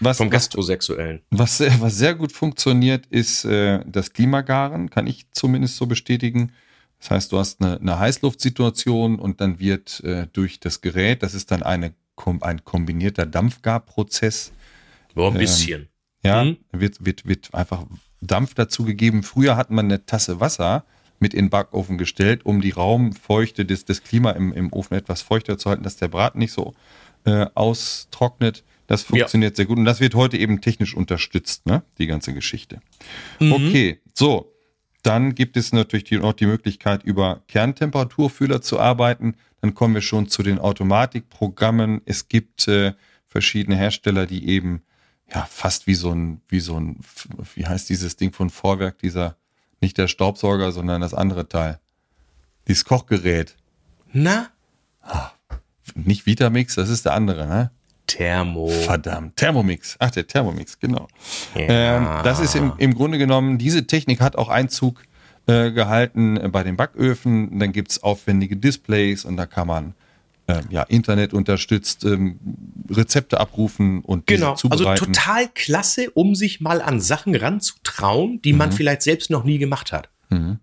Was, 0.00 0.18
vom 0.18 0.30
Gastrosexuellen. 0.30 1.22
was, 1.30 1.58
sehr- 1.58 1.80
was 1.80 1.96
sehr 1.96 2.14
gut 2.14 2.32
funktioniert, 2.32 3.06
ist 3.06 3.44
äh, 3.44 3.80
das 3.86 4.12
Klimagaren, 4.12 4.90
kann 4.90 5.06
ich 5.06 5.30
zumindest 5.32 5.76
so 5.76 5.86
bestätigen. 5.86 6.52
Das 7.00 7.10
heißt, 7.10 7.32
du 7.32 7.38
hast 7.38 7.60
eine, 7.62 7.80
eine 7.80 7.98
Heißluftsituation 7.98 9.18
und 9.18 9.40
dann 9.40 9.58
wird 9.60 10.00
äh, 10.04 10.26
durch 10.32 10.60
das 10.60 10.80
Gerät, 10.80 11.22
das 11.22 11.34
ist 11.34 11.50
dann 11.50 11.62
eine, 11.62 11.94
ein 12.40 12.64
kombinierter 12.64 13.26
Dampfgarprozess, 13.26 14.52
Nur 15.14 15.28
ein 15.28 15.34
Ähm, 15.34 15.38
bisschen. 15.40 15.88
Ja, 16.24 16.44
Mhm. 16.44 16.56
wird, 16.72 17.04
wird, 17.04 17.26
wird 17.26 17.54
einfach 17.54 17.84
Dampf 18.20 18.54
dazu 18.54 18.84
gegeben. 18.84 19.22
Früher 19.22 19.56
hat 19.56 19.70
man 19.70 19.86
eine 19.86 20.04
Tasse 20.04 20.40
Wasser 20.40 20.84
mit 21.20 21.34
in 21.34 21.46
den 21.46 21.50
Backofen 21.50 21.98
gestellt, 21.98 22.44
um 22.44 22.60
die 22.60 22.70
Raumfeuchte 22.70 23.64
des, 23.64 23.84
des 23.84 24.02
Klima 24.02 24.30
im, 24.32 24.52
im 24.52 24.72
Ofen 24.72 24.94
etwas 24.96 25.22
feuchter 25.22 25.58
zu 25.58 25.70
halten, 25.70 25.82
dass 25.82 25.96
der 25.96 26.08
Braten 26.08 26.38
nicht 26.38 26.52
so 26.52 26.74
äh, 27.24 27.46
austrocknet. 27.54 28.64
Das 28.86 29.02
funktioniert 29.02 29.56
sehr 29.56 29.66
gut. 29.66 29.78
Und 29.78 29.84
das 29.84 30.00
wird 30.00 30.14
heute 30.14 30.38
eben 30.38 30.60
technisch 30.60 30.94
unterstützt, 30.94 31.66
ne? 31.66 31.82
die 31.98 32.06
ganze 32.06 32.32
Geschichte. 32.32 32.80
Okay, 33.52 34.00
so. 34.14 34.52
Dann 35.02 35.34
gibt 35.34 35.56
es 35.56 35.72
natürlich 35.72 36.04
die, 36.04 36.18
noch 36.18 36.32
die 36.32 36.46
Möglichkeit, 36.46 37.04
über 37.04 37.42
Kerntemperaturfühler 37.46 38.60
zu 38.60 38.80
arbeiten. 38.80 39.36
Dann 39.60 39.74
kommen 39.74 39.94
wir 39.94 40.02
schon 40.02 40.28
zu 40.28 40.42
den 40.42 40.58
Automatikprogrammen. 40.58 42.02
Es 42.04 42.28
gibt 42.28 42.66
äh, 42.66 42.94
verschiedene 43.28 43.76
Hersteller, 43.76 44.26
die 44.26 44.48
eben 44.48 44.82
ja 45.32 45.46
fast 45.48 45.86
wie 45.86 45.94
so 45.94 46.12
ein, 46.12 46.40
wie 46.48 46.60
so 46.60 46.78
ein, 46.78 46.98
wie 47.54 47.66
heißt 47.66 47.88
dieses 47.88 48.16
Ding 48.16 48.32
von 48.32 48.50
Vorwerk, 48.50 48.98
dieser, 48.98 49.36
nicht 49.80 49.98
der 49.98 50.08
Staubsauger, 50.08 50.72
sondern 50.72 51.00
das 51.00 51.14
andere 51.14 51.48
Teil. 51.48 51.78
Dieses 52.66 52.84
Kochgerät. 52.84 53.56
Na? 54.12 54.48
Nicht 55.94 56.26
Vitamix, 56.26 56.74
das 56.74 56.88
ist 56.88 57.04
der 57.04 57.14
andere, 57.14 57.46
ne? 57.46 57.70
Thermo. 58.06 58.68
Verdammt, 58.68 59.36
Thermomix. 59.36 59.96
Ach, 59.98 60.10
der 60.10 60.26
Thermomix, 60.26 60.78
genau. 60.78 61.08
Ja. 61.54 61.60
Ähm, 61.68 62.08
das 62.24 62.40
ist 62.40 62.56
im, 62.56 62.72
im 62.78 62.94
Grunde 62.94 63.18
genommen, 63.18 63.58
diese 63.58 63.86
Technik 63.86 64.20
hat 64.20 64.36
auch 64.36 64.48
Einzug 64.48 65.02
äh, 65.46 65.70
gehalten 65.70 66.36
äh, 66.36 66.48
bei 66.48 66.62
den 66.62 66.76
Backöfen. 66.76 67.58
Dann 67.58 67.72
gibt's 67.72 68.02
aufwendige 68.02 68.56
Displays 68.56 69.24
und 69.24 69.36
da 69.36 69.46
kann 69.46 69.68
man 69.68 69.94
äh, 70.48 70.62
ja, 70.70 70.82
Internet 70.82 71.32
unterstützt 71.34 72.04
ähm, 72.04 72.38
Rezepte 72.90 73.38
abrufen 73.38 74.00
und 74.00 74.26
Genau, 74.26 74.50
also 74.52 74.68
zubereiten. 74.68 75.04
total 75.04 75.48
klasse, 75.54 76.10
um 76.10 76.34
sich 76.34 76.60
mal 76.60 76.82
an 76.82 77.00
Sachen 77.00 77.34
ranzutrauen, 77.36 78.42
die 78.42 78.52
man 78.52 78.72
vielleicht 78.72 79.02
selbst 79.02 79.30
noch 79.30 79.44
nie 79.44 79.58
gemacht 79.58 79.92
hat. 79.92 80.08
Mhm. 80.30 80.58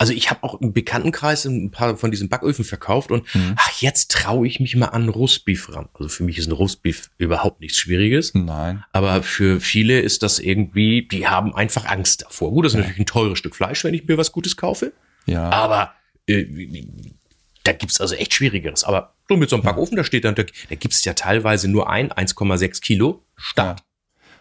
Also 0.00 0.12
ich 0.12 0.30
habe 0.30 0.44
auch 0.44 0.60
im 0.60 0.72
Bekanntenkreis 0.72 1.44
ein 1.44 1.72
paar 1.72 1.96
von 1.96 2.12
diesen 2.12 2.28
Backöfen 2.28 2.64
verkauft 2.64 3.10
und 3.10 3.24
Mhm. 3.34 3.54
ach, 3.56 3.80
jetzt 3.82 4.12
traue 4.12 4.46
ich 4.46 4.60
mich 4.60 4.76
mal 4.76 4.86
an 4.86 5.08
Roastbeef 5.08 5.74
ran. 5.74 5.88
Also 5.92 6.08
für 6.08 6.22
mich 6.22 6.38
ist 6.38 6.46
ein 6.46 6.52
Roastbeef 6.52 7.10
überhaupt 7.18 7.60
nichts 7.60 7.78
Schwieriges. 7.78 8.32
Nein. 8.32 8.84
Aber 8.92 9.24
für 9.24 9.60
viele 9.60 9.98
ist 10.00 10.22
das 10.22 10.38
irgendwie, 10.38 11.02
die 11.08 11.26
haben 11.26 11.52
einfach 11.52 11.84
Angst 11.86 12.22
davor. 12.22 12.52
Gut, 12.52 12.64
das 12.64 12.74
ist 12.74 12.78
natürlich 12.78 13.00
ein 13.00 13.06
teures 13.06 13.38
Stück 13.40 13.56
Fleisch, 13.56 13.82
wenn 13.82 13.92
ich 13.92 14.06
mir 14.06 14.16
was 14.16 14.30
Gutes 14.30 14.56
kaufe. 14.56 14.92
Ja. 15.26 15.50
Aber 15.50 15.92
äh, 16.28 16.44
da 17.64 17.72
gibt's 17.72 18.00
also 18.00 18.14
echt 18.14 18.32
Schwierigeres. 18.34 18.84
Aber 18.84 19.14
so 19.28 19.36
mit 19.36 19.50
so 19.50 19.56
einem 19.56 19.62
Backofen, 19.64 19.96
da 19.96 20.04
steht 20.04 20.24
dann, 20.24 20.34
da, 20.34 20.42
da 20.42 20.74
gibt's 20.74 21.04
ja 21.04 21.12
teilweise 21.14 21.68
nur 21.68 21.88
ein 21.90 22.10
1,6 22.10 22.80
Kilo 22.80 23.22
Start. 23.36 23.80
Ja. 23.80 23.84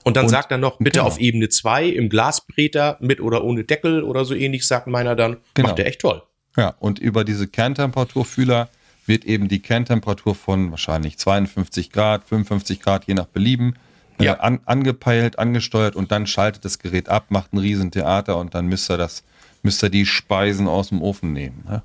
Und 0.03 0.15
dann 0.15 0.25
Und- 0.25 0.31
sagt 0.31 0.51
er 0.51 0.57
noch, 0.57 0.77
bitte 0.77 0.99
genau. 0.99 1.07
auf 1.07 1.19
Ebene 1.19 1.49
2 1.49 1.85
im 1.87 2.09
Glasbreter 2.09 2.97
mit 3.01 3.19
oder 3.19 3.43
ohne 3.43 3.63
Deckel 3.65 4.03
oder 4.03 4.23
so 4.23 4.33
ähnlich, 4.33 4.65
sagt 4.65 4.87
meiner 4.87 5.15
dann. 5.15 5.37
Genau. 5.53 5.67
Macht 5.69 5.77
der 5.79 5.87
echt 5.87 6.01
toll. 6.01 6.23
Ja, 6.55 6.69
und 6.79 6.99
über 6.99 7.23
diese 7.25 7.47
Kerntemperaturfühler 7.47 8.69
wird 9.05 9.25
eben 9.25 9.47
die 9.47 9.59
Kerntemperatur 9.61 10.33
von 10.35 10.71
wahrscheinlich 10.71 11.17
52 11.17 11.91
Grad, 11.91 12.23
55 12.23 12.79
Grad, 12.81 13.05
je 13.05 13.13
nach 13.13 13.25
Belieben, 13.27 13.75
Ja. 14.19 14.33
äh, 14.33 14.37
an, 14.39 14.59
angepeilt, 14.65 15.37
angesteuert 15.39 15.95
und 15.95 16.11
dann 16.11 16.25
schaltet 16.27 16.65
das 16.65 16.79
Gerät 16.79 17.09
ab, 17.09 17.25
macht 17.29 17.53
ein 17.53 17.57
Riesentheater 17.59 18.37
und 18.37 18.55
dann 18.55 18.67
müsst 18.67 18.89
ihr 18.89 18.97
das, 18.97 19.23
müsst 19.61 19.83
ihr 19.83 19.89
die 19.89 20.05
Speisen 20.05 20.67
aus 20.67 20.89
dem 20.89 21.01
Ofen 21.01 21.33
nehmen. 21.33 21.63
Ne? 21.69 21.83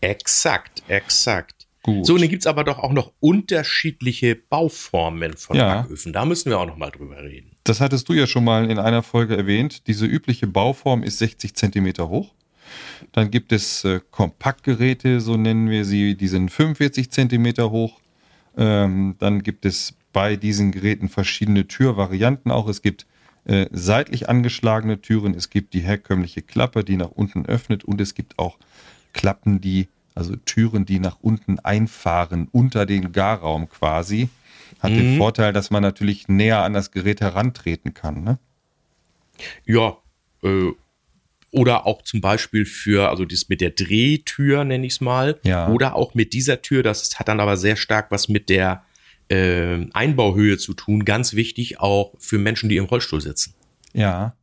Exakt, 0.00 0.82
exakt. 0.88 1.61
Gut. 1.82 2.06
So, 2.06 2.14
und 2.14 2.20
dann 2.20 2.28
gibt's 2.30 2.46
aber 2.46 2.62
doch 2.64 2.78
auch 2.78 2.92
noch 2.92 3.12
unterschiedliche 3.20 4.36
Bauformen 4.36 5.36
von 5.36 5.56
Ja. 5.56 5.82
Backöfen. 5.82 6.12
Da 6.12 6.24
müssen 6.24 6.50
wir 6.50 6.60
auch 6.60 6.66
noch 6.66 6.76
mal 6.76 6.90
drüber 6.90 7.22
reden. 7.22 7.50
Das 7.64 7.80
hattest 7.80 8.08
du 8.08 8.12
ja 8.12 8.26
schon 8.26 8.44
mal 8.44 8.70
in 8.70 8.78
einer 8.78 9.02
Folge 9.02 9.36
erwähnt. 9.36 9.86
Diese 9.88 10.06
übliche 10.06 10.46
Bauform 10.46 11.02
ist 11.02 11.18
60 11.18 11.54
Zentimeter 11.54 12.08
hoch. 12.08 12.34
Dann 13.10 13.30
gibt 13.30 13.52
es 13.52 13.84
äh, 13.84 14.00
Kompaktgeräte, 14.10 15.20
so 15.20 15.36
nennen 15.36 15.68
wir 15.68 15.84
sie, 15.84 16.16
die 16.16 16.28
sind 16.28 16.50
45 16.50 17.10
Zentimeter 17.10 17.70
hoch. 17.70 18.00
Ähm, 18.56 19.16
dann 19.18 19.42
gibt 19.42 19.64
es 19.64 19.94
bei 20.12 20.36
diesen 20.36 20.72
Geräten 20.72 21.08
verschiedene 21.08 21.66
Türvarianten 21.66 22.50
auch. 22.50 22.68
Es 22.68 22.82
gibt 22.82 23.06
äh, 23.44 23.66
seitlich 23.72 24.28
angeschlagene 24.28 25.00
Türen, 25.00 25.34
es 25.34 25.50
gibt 25.50 25.74
die 25.74 25.80
herkömmliche 25.80 26.42
Klappe, 26.42 26.84
die 26.84 26.96
nach 26.96 27.10
unten 27.10 27.44
öffnet 27.46 27.84
und 27.84 28.00
es 28.00 28.14
gibt 28.14 28.38
auch 28.38 28.58
Klappen, 29.12 29.60
die, 29.60 29.88
also 30.14 30.36
Türen, 30.36 30.84
die 30.84 30.98
nach 30.98 31.18
unten 31.20 31.58
einfahren, 31.58 32.48
unter 32.52 32.86
den 32.86 33.12
Garraum 33.12 33.68
quasi. 33.68 34.28
Hat 34.80 34.90
den 34.90 35.16
Vorteil, 35.16 35.52
dass 35.52 35.70
man 35.70 35.82
natürlich 35.82 36.26
näher 36.26 36.62
an 36.62 36.72
das 36.72 36.90
Gerät 36.90 37.20
herantreten 37.20 37.94
kann. 37.94 38.24
Ne? 38.24 38.38
Ja, 39.64 39.96
äh, 40.42 40.72
oder 41.52 41.86
auch 41.86 42.02
zum 42.02 42.20
Beispiel 42.20 42.64
für, 42.64 43.10
also 43.10 43.24
das 43.24 43.48
mit 43.48 43.60
der 43.60 43.70
Drehtür, 43.70 44.64
nenne 44.64 44.86
ich 44.86 44.94
es 44.94 45.00
mal. 45.00 45.38
Ja. 45.44 45.68
Oder 45.68 45.94
auch 45.94 46.14
mit 46.14 46.32
dieser 46.32 46.62
Tür, 46.62 46.82
das 46.82 47.18
hat 47.18 47.28
dann 47.28 47.40
aber 47.40 47.56
sehr 47.56 47.76
stark 47.76 48.10
was 48.10 48.28
mit 48.28 48.48
der 48.48 48.84
äh, 49.28 49.86
Einbauhöhe 49.92 50.58
zu 50.58 50.74
tun. 50.74 51.04
Ganz 51.04 51.34
wichtig 51.34 51.78
auch 51.78 52.14
für 52.18 52.38
Menschen, 52.38 52.68
die 52.68 52.76
im 52.76 52.86
Rollstuhl 52.86 53.20
sitzen. 53.20 53.54
Ja, 53.92 54.34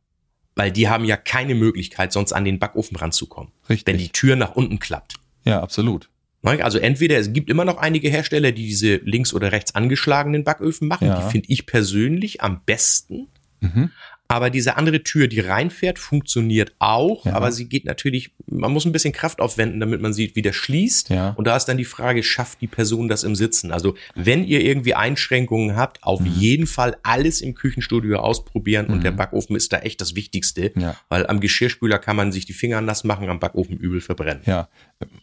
Weil 0.54 0.70
die 0.70 0.88
haben 0.88 1.04
ja 1.04 1.16
keine 1.16 1.54
Möglichkeit, 1.54 2.12
sonst 2.12 2.32
an 2.32 2.44
den 2.44 2.58
Backofen 2.58 2.96
ranzukommen. 2.96 3.52
Richtig. 3.68 3.86
Wenn 3.86 3.98
die 3.98 4.10
Tür 4.10 4.36
nach 4.36 4.54
unten 4.54 4.78
klappt. 4.78 5.19
Ja, 5.44 5.60
absolut. 5.60 6.10
Ne? 6.42 6.64
Also 6.64 6.78
entweder, 6.78 7.18
es 7.18 7.32
gibt 7.32 7.50
immer 7.50 7.64
noch 7.64 7.78
einige 7.78 8.08
Hersteller, 8.08 8.52
die 8.52 8.66
diese 8.66 8.96
links 8.96 9.34
oder 9.34 9.52
rechts 9.52 9.74
angeschlagenen 9.74 10.44
Backöfen 10.44 10.88
machen. 10.88 11.08
Ja. 11.08 11.20
Die 11.20 11.30
finde 11.30 11.48
ich 11.50 11.66
persönlich 11.66 12.40
am 12.40 12.62
besten. 12.64 13.28
Mhm. 13.60 13.90
Aber 14.30 14.48
diese 14.48 14.76
andere 14.76 15.02
Tür, 15.02 15.26
die 15.26 15.40
reinfährt, 15.40 15.98
funktioniert 15.98 16.72
auch, 16.78 17.26
Ja. 17.26 17.32
aber 17.32 17.50
sie 17.50 17.68
geht 17.68 17.84
natürlich, 17.84 18.30
man 18.46 18.70
muss 18.72 18.84
ein 18.84 18.92
bisschen 18.92 19.12
Kraft 19.12 19.40
aufwenden, 19.40 19.80
damit 19.80 20.00
man 20.00 20.12
sie 20.12 20.36
wieder 20.36 20.52
schließt. 20.52 21.10
Ja. 21.10 21.30
Und 21.30 21.46
da 21.48 21.56
ist 21.56 21.64
dann 21.64 21.76
die 21.78 21.84
Frage, 21.84 22.22
schafft 22.22 22.60
die 22.60 22.68
Person 22.68 23.08
das 23.08 23.24
im 23.24 23.34
Sitzen? 23.34 23.72
Also 23.72 23.96
wenn 24.14 24.44
ihr 24.44 24.60
irgendwie 24.60 24.94
Einschränkungen 24.94 25.74
habt, 25.74 26.04
auf 26.04 26.20
Mhm. 26.20 26.26
jeden 26.38 26.66
Fall 26.68 26.96
alles 27.02 27.40
im 27.40 27.54
Küchenstudio 27.56 28.18
ausprobieren 28.20 28.86
und 28.86 29.02
der 29.02 29.10
Backofen 29.10 29.56
ist 29.56 29.72
da 29.72 29.78
echt 29.80 30.00
das 30.00 30.14
Wichtigste, 30.14 30.70
Ja. 30.76 30.94
weil 31.08 31.26
am 31.26 31.40
Geschirrspüler 31.40 31.98
kann 31.98 32.14
man 32.14 32.30
sich 32.30 32.46
die 32.46 32.52
Finger 32.52 32.80
nass 32.80 33.02
machen, 33.02 33.28
am 33.28 33.40
Backofen 33.40 33.76
übel 33.78 34.00
verbrennen. 34.00 34.42
Ja, 34.46 34.68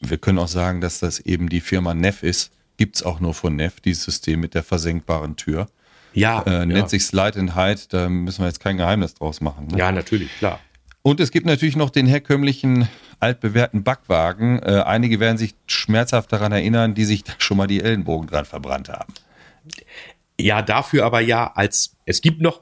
wir 0.01 0.17
können 0.17 0.39
auch 0.39 0.49
sagen, 0.49 0.81
dass 0.81 0.99
das 0.99 1.21
eben 1.21 1.47
die 1.47 1.61
Firma 1.61 1.93
Neff 1.93 2.23
ist. 2.23 2.51
Gibt's 2.75 3.03
auch 3.03 3.21
nur 3.21 3.33
von 3.33 3.55
Neff, 3.55 3.79
dieses 3.79 4.03
System 4.03 4.41
mit 4.41 4.53
der 4.53 4.63
versenkbaren 4.63 5.37
Tür. 5.37 5.67
Ja, 6.17 6.41
Äh, 6.45 6.51
ja. 6.51 6.65
Nennt 6.65 6.89
sich 6.89 7.05
Slide 7.05 7.39
and 7.39 7.55
Hide, 7.55 7.81
da 7.89 8.09
müssen 8.09 8.41
wir 8.41 8.47
jetzt 8.47 8.59
kein 8.59 8.77
Geheimnis 8.77 9.13
draus 9.15 9.39
machen. 9.41 9.67
Ne? 9.67 9.77
ja, 9.77 9.91
natürlich, 9.91 10.29
klar. 10.37 10.59
Und 11.01 11.19
es 11.19 11.31
gibt 11.31 11.45
natürlich 11.45 11.75
noch 11.77 11.89
den 11.89 12.05
herkömmlichen 12.07 12.87
altbewährten 13.19 13.83
Backwagen. 13.83 14.61
Äh, 14.61 14.83
einige 14.85 15.19
werden 15.19 15.37
sich 15.37 15.55
schmerzhaft 15.67 16.31
daran 16.33 16.51
erinnern, 16.51 16.95
die 16.95 17.05
sich 17.05 17.23
da 17.23 17.33
schon 17.37 17.57
mal 17.57 17.67
die 17.67 17.81
Ellenbogen 17.81 18.27
dran 18.27 18.45
verbrannt 18.45 18.89
haben. 18.89 19.13
Ja, 20.39 20.61
dafür 20.61 21.05
aber 21.05 21.19
ja, 21.21 21.51
als 21.55 21.95
es 22.05 22.21
gibt 22.21 22.41
noch 22.41 22.61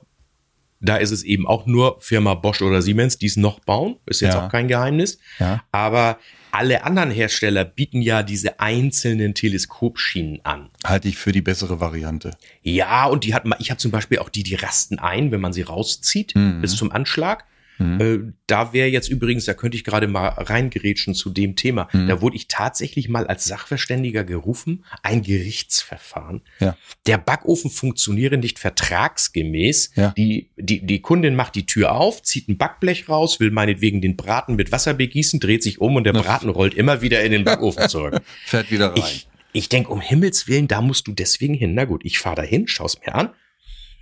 Da 0.82 0.98
ist 0.98 1.12
es 1.12 1.24
eben 1.24 1.48
auch 1.48 1.66
nur 1.66 2.00
Firma 2.02 2.36
Bosch 2.36 2.62
oder 2.62 2.82
Siemens, 2.82 3.18
die 3.18 3.26
es 3.26 3.38
noch 3.38 3.60
bauen. 3.62 3.96
Ist 4.06 4.22
jetzt 4.22 4.34
Ja. 4.36 4.46
auch 4.46 4.52
kein 4.52 4.68
Geheimnis. 4.68 5.18
Ja. 5.40 5.64
Aber 5.72 6.18
alle 6.56 6.84
anderen 6.84 7.12
Hersteller 7.12 7.66
bieten 7.66 8.02
ja 8.02 8.24
diese 8.24 8.60
einzelnen 8.60 9.34
Teleskopschienen 9.34 10.40
an. 10.44 10.70
Halte 10.86 11.08
ich 11.08 11.18
für 11.18 11.32
die 11.32 11.42
bessere 11.42 11.80
Variante. 11.80 12.32
Ja, 12.64 13.06
und 13.06 13.24
die 13.24 13.34
hat 13.34 13.46
ma- 13.46 13.58
ich 13.60 13.70
habe 13.72 13.78
zum 13.80 13.92
Beispiel 13.92 14.20
auch 14.20 14.30
die, 14.30 14.44
die 14.44 14.56
rasten 14.56 14.98
ein, 15.00 15.32
wenn 15.32 15.42
man 15.42 15.54
sie 15.54 15.62
rauszieht, 15.64 16.36
Mhm. 16.36 16.62
bis 16.62 16.76
zum 16.76 16.92
Anschlag. 16.92 17.46
Äh, 17.80 18.20
da 18.48 18.74
wäre 18.74 18.88
jetzt 18.88 19.10
übrigens, 19.10 19.46
da 19.46 19.54
könnte 19.54 19.78
ich 19.78 19.84
gerade 19.84 20.08
mal 20.08 20.28
reingerätschen 20.30 21.14
zu 21.14 21.30
dem 21.30 21.56
Thema. 21.56 21.88
Mhm. 21.92 22.08
Da 22.08 22.22
wurde 22.22 22.36
ich 22.36 22.48
tatsächlich 22.48 23.10
mal 23.10 23.28
als 23.28 23.46
Sachverständiger 23.46 24.24
gerufen, 24.24 24.86
ein 25.04 25.22
Gerichtsverfahren. 25.22 26.42
Ja. 26.60 26.78
Der 27.06 27.18
Backofen 27.18 27.70
funktioniere 27.70 28.38
nicht 28.38 28.60
vertragsgemäß. 28.60 29.92
Ja. 29.96 30.14
Die, 30.18 30.50
die, 30.58 30.86
die 30.86 31.02
Kundin 31.02 31.36
macht 31.36 31.56
die 31.56 31.66
Tür 31.66 31.94
auf, 31.94 32.22
zieht 32.24 32.48
ein 32.48 32.58
Backblech 32.58 33.10
raus, 33.10 33.40
will 33.40 33.52
meinetwegen 33.52 34.02
den 34.02 34.16
Braten 34.16 34.56
mit 34.56 34.72
Wasser 34.72 34.94
begießen, 34.94 35.40
dreht 35.40 35.64
sich 35.64 35.82
um 35.82 35.96
und 35.96 36.06
der 36.06 36.14
Braten 36.14 36.50
rollt 36.50 36.74
immer 36.74 37.02
wieder 37.02 37.24
in 37.24 37.32
den 37.32 37.44
Backofen 37.44 37.90
zurück. 37.90 38.22
Fährt 38.46 38.72
wieder 38.72 38.90
rein. 38.90 38.98
Ich, 38.98 39.28
ich 39.52 39.70
denke, 39.70 39.90
um 39.92 40.02
Himmels 40.02 40.48
Willen, 40.48 40.68
da 40.68 40.82
musst 40.82 41.08
du 41.08 41.12
deswegen 41.14 41.54
hin. 41.54 41.74
Na 41.74 41.86
gut, 41.86 42.04
ich 42.06 42.20
fahre 42.20 42.36
dahin, 42.38 42.68
schau's 42.68 43.00
mir 43.06 43.16
an. 43.16 43.30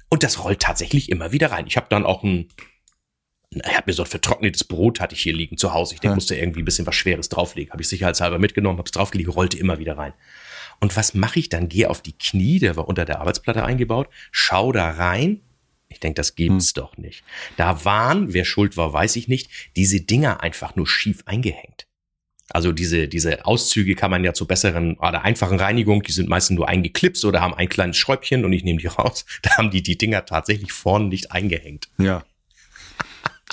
Und 0.10 0.22
das 0.22 0.44
rollt 0.44 0.60
tatsächlich 0.60 1.10
immer 1.10 1.32
wieder 1.32 1.52
rein. 1.52 1.66
Ich 1.66 1.76
habe 1.76 1.88
dann 1.90 2.06
auch 2.06 2.24
ein, 2.24 2.48
er 3.62 3.78
hat 3.78 3.88
mir 3.88 3.94
so 3.94 4.04
ein 4.04 4.10
vertrocknetes 4.10 4.63
Brot 4.63 5.00
hatte 5.00 5.16
ich 5.16 5.22
hier 5.22 5.34
liegen 5.34 5.58
zu 5.58 5.74
Hause. 5.74 5.94
Ich 5.96 6.00
denke, 6.00 6.13
Ja. 6.13 6.16
musste 6.16 6.36
irgendwie 6.36 6.62
ein 6.62 6.66
bisschen 6.66 6.86
was 6.86 6.96
Schweres 6.96 7.30
drauflegen. 7.30 7.72
Habe 7.72 7.82
ich 7.82 7.88
sicherheitshalber 7.88 8.39
mitgenommen, 8.39 8.78
habe 8.78 8.88
es 8.88 8.92
draufgelegt, 8.92 9.36
rollte 9.36 9.58
immer 9.58 9.80
wieder 9.80 9.98
rein. 9.98 10.13
Und 10.80 10.96
was 10.98 11.13
mache 11.13 11.39
ich 11.39 11.50
dann? 11.50 11.70
Gehe 11.70 11.89
auf 11.89 12.02
die 12.02 12.13
Knie, 12.18 12.60
der 12.60 12.76
war 12.76 12.88
unter 12.88 13.06
der 13.06 13.20
Arbeitsplatte 13.22 13.63
eingebaut, 13.63 14.08
schau 14.32 14.72
da 14.72 14.89
rein. 14.89 15.42
Ich 15.89 16.00
denke, 16.00 16.16
das 16.16 16.36
gibt's 16.36 16.74
doch 16.74 16.98
nicht. 16.98 17.24
Da 17.56 17.86
waren, 17.86 18.34
wer 18.34 18.46
schuld 18.46 18.78
war, 18.78 18.92
weiß 18.92 19.16
ich 19.16 19.28
nicht, 19.28 19.50
diese 19.76 20.02
Dinger 20.02 20.42
einfach 20.42 20.76
nur 20.76 20.88
schief 20.88 21.22
eingehängt. 21.26 21.86
Also 22.50 22.72
diese, 22.72 23.08
diese 23.08 23.46
Auszüge 23.46 23.96
kann 23.96 24.12
man 24.12 24.24
ja 24.24 24.34
zur 24.34 24.48
besseren 24.48 24.96
oder 24.98 25.22
einfachen 25.24 25.60
Reinigung, 25.60 26.04
die 26.04 26.12
sind 26.12 26.28
meistens 26.30 26.56
nur 26.56 26.68
eingeklipst 26.68 27.24
oder 27.26 27.42
haben 27.42 27.54
ein 27.54 27.70
kleines 27.70 27.96
Schräubchen 27.98 28.44
und 28.44 28.52
ich 28.54 28.63
nehme 28.63 28.80
die 28.80 28.88
raus. 28.88 29.26
Da 29.44 29.52
haben 29.58 29.72
die 29.72 29.82
die 29.82 29.98
Dinger 29.98 30.26
tatsächlich 30.26 30.72
vorne 30.72 31.06
nicht 31.06 31.32
eingehängt. 31.32 31.88
Ja. 31.98 32.24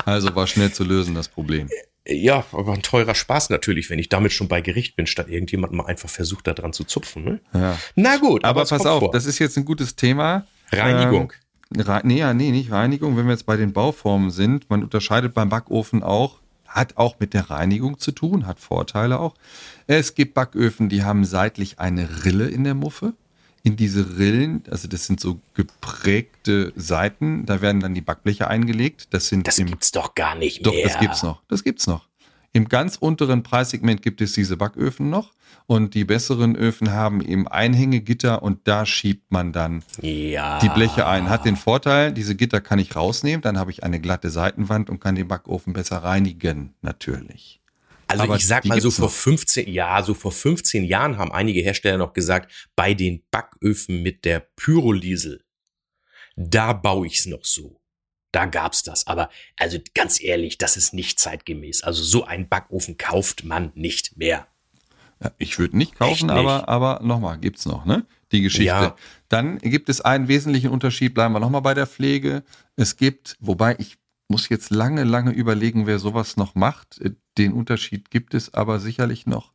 Also 0.04 0.34
war 0.34 0.46
schnell 0.46 0.72
zu 0.72 0.84
lösen, 0.84 1.14
das 1.14 1.28
Problem. 1.28 1.68
Ja, 2.06 2.44
aber 2.52 2.72
ein 2.72 2.82
teurer 2.82 3.14
Spaß 3.14 3.50
natürlich, 3.50 3.90
wenn 3.90 3.98
ich 3.98 4.08
damit 4.08 4.32
schon 4.32 4.48
bei 4.48 4.60
Gericht 4.60 4.96
bin, 4.96 5.06
statt 5.06 5.28
irgendjemand 5.28 5.72
mal 5.72 5.86
einfach 5.86 6.08
versucht, 6.08 6.46
da 6.46 6.54
dran 6.54 6.72
zu 6.72 6.84
zupfen. 6.84 7.24
Ne? 7.24 7.40
Ja. 7.52 7.78
Na 7.94 8.16
gut, 8.16 8.44
Aber 8.44 8.62
es 8.62 8.70
pass 8.70 8.86
auf, 8.86 9.00
vor. 9.00 9.10
das 9.10 9.26
ist 9.26 9.38
jetzt 9.38 9.56
ein 9.58 9.64
gutes 9.64 9.96
Thema. 9.96 10.46
Reinigung. 10.72 11.32
Ähm, 11.74 11.80
Re 11.82 12.00
nee, 12.04 12.18
ja, 12.18 12.34
nee, 12.34 12.50
nicht 12.50 12.72
Reinigung. 12.72 13.16
Wenn 13.16 13.26
wir 13.26 13.32
jetzt 13.32 13.46
bei 13.46 13.56
den 13.56 13.72
Bauformen 13.72 14.30
sind, 14.30 14.68
man 14.70 14.82
unterscheidet 14.82 15.34
beim 15.34 15.50
Backofen 15.50 16.02
auch, 16.02 16.40
hat 16.66 16.96
auch 16.96 17.16
mit 17.20 17.34
der 17.34 17.50
Reinigung 17.50 17.98
zu 17.98 18.12
tun, 18.12 18.46
hat 18.46 18.58
Vorteile 18.60 19.20
auch. 19.20 19.34
Es 19.86 20.14
gibt 20.14 20.34
Backöfen, 20.34 20.88
die 20.88 21.04
haben 21.04 21.24
seitlich 21.24 21.78
eine 21.78 22.24
Rille 22.24 22.48
in 22.48 22.64
der 22.64 22.74
Muffe. 22.74 23.12
In 23.62 23.76
diese 23.76 24.18
Rillen, 24.18 24.62
also 24.70 24.88
das 24.88 25.04
sind 25.06 25.20
so 25.20 25.40
geprägte 25.54 26.72
Seiten, 26.76 27.44
da 27.46 27.60
werden 27.60 27.80
dann 27.80 27.94
die 27.94 28.00
Backbleche 28.00 28.48
eingelegt. 28.48 29.08
Das 29.10 29.28
sind 29.28 29.46
das 29.46 29.58
im 29.58 29.66
gibt's 29.66 29.92
doch 29.92 30.14
gar 30.14 30.34
nicht 30.34 30.64
Doch, 30.64 30.72
mehr. 30.72 30.84
das 30.88 30.98
gibt's 30.98 31.22
noch. 31.22 31.42
Das 31.48 31.62
gibt's 31.64 31.86
noch. 31.86 32.06
Im 32.52 32.68
ganz 32.68 32.96
unteren 32.96 33.42
Preissegment 33.42 34.02
gibt 34.02 34.20
es 34.20 34.32
diese 34.32 34.56
Backöfen 34.56 35.08
noch. 35.10 35.32
Und 35.66 35.94
die 35.94 36.04
besseren 36.04 36.56
Öfen 36.56 36.90
haben 36.90 37.20
eben 37.20 37.46
Einhängegitter 37.46 38.42
und 38.42 38.66
da 38.66 38.84
schiebt 38.86 39.30
man 39.30 39.52
dann 39.52 39.84
Ja. 40.00 40.58
die 40.58 40.68
Bleche 40.68 41.06
ein. 41.06 41.28
Hat 41.28 41.44
den 41.44 41.54
Vorteil, 41.56 42.12
diese 42.12 42.34
Gitter 42.34 42.60
kann 42.60 42.80
ich 42.80 42.96
rausnehmen, 42.96 43.40
dann 43.42 43.56
habe 43.56 43.70
ich 43.70 43.84
eine 43.84 44.00
glatte 44.00 44.30
Seitenwand 44.30 44.90
und 44.90 44.98
kann 45.00 45.14
den 45.14 45.28
Backofen 45.28 45.72
besser 45.72 45.98
reinigen, 45.98 46.74
natürlich. 46.82 47.59
Also 48.10 48.24
Aber 48.24 48.36
ich 48.36 48.46
sag 48.46 48.64
mal 48.64 48.80
so 48.80 48.90
vor 48.90 49.06
noch. 49.06 49.12
15, 49.12 49.72
ja, 49.72 50.02
so 50.02 50.14
vor 50.14 50.32
15 50.32 50.84
Jahren 50.84 51.16
haben 51.16 51.30
einige 51.30 51.60
Hersteller 51.60 51.98
noch 51.98 52.12
gesagt, 52.12 52.70
bei 52.74 52.92
den 52.92 53.22
Backöfen 53.30 54.02
mit 54.02 54.24
der 54.24 54.40
Pyroliesel, 54.56 55.44
da 56.36 56.72
baue 56.72 57.06
ich's 57.06 57.26
noch 57.26 57.44
so. 57.44 57.80
Da 58.32 58.46
gab's 58.46 58.82
das. 58.82 59.06
Aber 59.06 59.30
also 59.56 59.78
ganz 59.94 60.20
ehrlich, 60.20 60.58
das 60.58 60.76
ist 60.76 60.92
nicht 60.92 61.20
zeitgemäß. 61.20 61.82
Also 61.82 62.02
so 62.02 62.24
einen 62.24 62.48
Backofen 62.48 62.96
kauft 62.96 63.44
man 63.44 63.72
nicht 63.74 64.16
mehr. 64.16 64.46
Ich 65.38 65.58
würde 65.58 65.76
nicht 65.76 65.96
kaufen, 65.96 66.26
nicht? 66.26 66.36
aber, 66.36 66.68
aber 66.68 67.00
nochmal, 67.04 67.38
gibt's 67.38 67.66
noch, 67.66 67.84
ne? 67.84 68.06
Die 68.32 68.40
Geschichte. 68.42 68.64
Ja. 68.64 68.96
Dann 69.28 69.58
gibt 69.58 69.88
es 69.88 70.00
einen 70.00 70.28
wesentlichen 70.28 70.70
Unterschied, 70.70 71.14
bleiben 71.14 71.34
wir 71.34 71.40
nochmal 71.40 71.60
bei 71.60 71.74
der 71.74 71.86
Pflege. 71.86 72.42
Es 72.76 72.96
gibt, 72.96 73.36
wobei 73.40 73.76
ich 73.78 73.98
muss 74.30 74.48
jetzt 74.48 74.70
lange, 74.70 75.04
lange 75.04 75.32
überlegen, 75.32 75.86
wer 75.86 75.98
sowas 75.98 76.36
noch 76.36 76.54
macht. 76.54 77.00
Äh, 77.00 77.10
Den 77.36 77.52
Unterschied 77.52 78.10
gibt 78.10 78.34
es 78.34 78.54
aber 78.54 78.80
sicherlich 78.80 79.26
noch. 79.26 79.52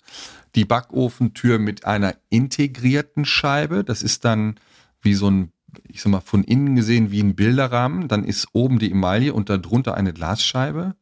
Die 0.54 0.66
Backofentür 0.66 1.60
mit 1.60 1.86
einer 1.86 2.16
integrierten 2.30 3.26
Scheibe. 3.26 3.84
Das 3.84 4.04
ist 4.04 4.26
dann 4.26 4.60
wie 5.02 5.14
so 5.14 5.30
ein, 5.30 5.52
ich 5.88 6.02
sag 6.02 6.12
mal, 6.12 6.22
von 6.22 6.44
innen 6.44 6.76
gesehen 6.76 7.12
wie 7.12 7.22
ein 7.22 7.36
Bilderrahmen. 7.36 8.08
Dann 8.08 8.24
ist 8.24 8.48
oben 8.54 8.80
die 8.80 8.92
Emaille 8.92 9.34
und 9.34 9.50
darunter 9.50 9.96
eine 9.96 10.14
Glasscheibe. 10.14 10.96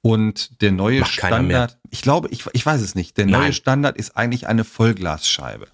Und 0.00 0.62
der 0.62 0.72
neue. 0.72 1.04
Standard, 1.04 1.78
ich 1.90 2.02
glaube, 2.02 2.28
ich, 2.30 2.44
ich 2.52 2.64
weiß 2.64 2.80
es 2.80 2.94
nicht, 2.94 3.16
der 3.18 3.26
neue 3.26 3.42
Nein. 3.42 3.52
Standard 3.52 3.96
ist 3.96 4.16
eigentlich 4.16 4.46
eine 4.46 4.64
Vollglasscheibe. 4.64 5.66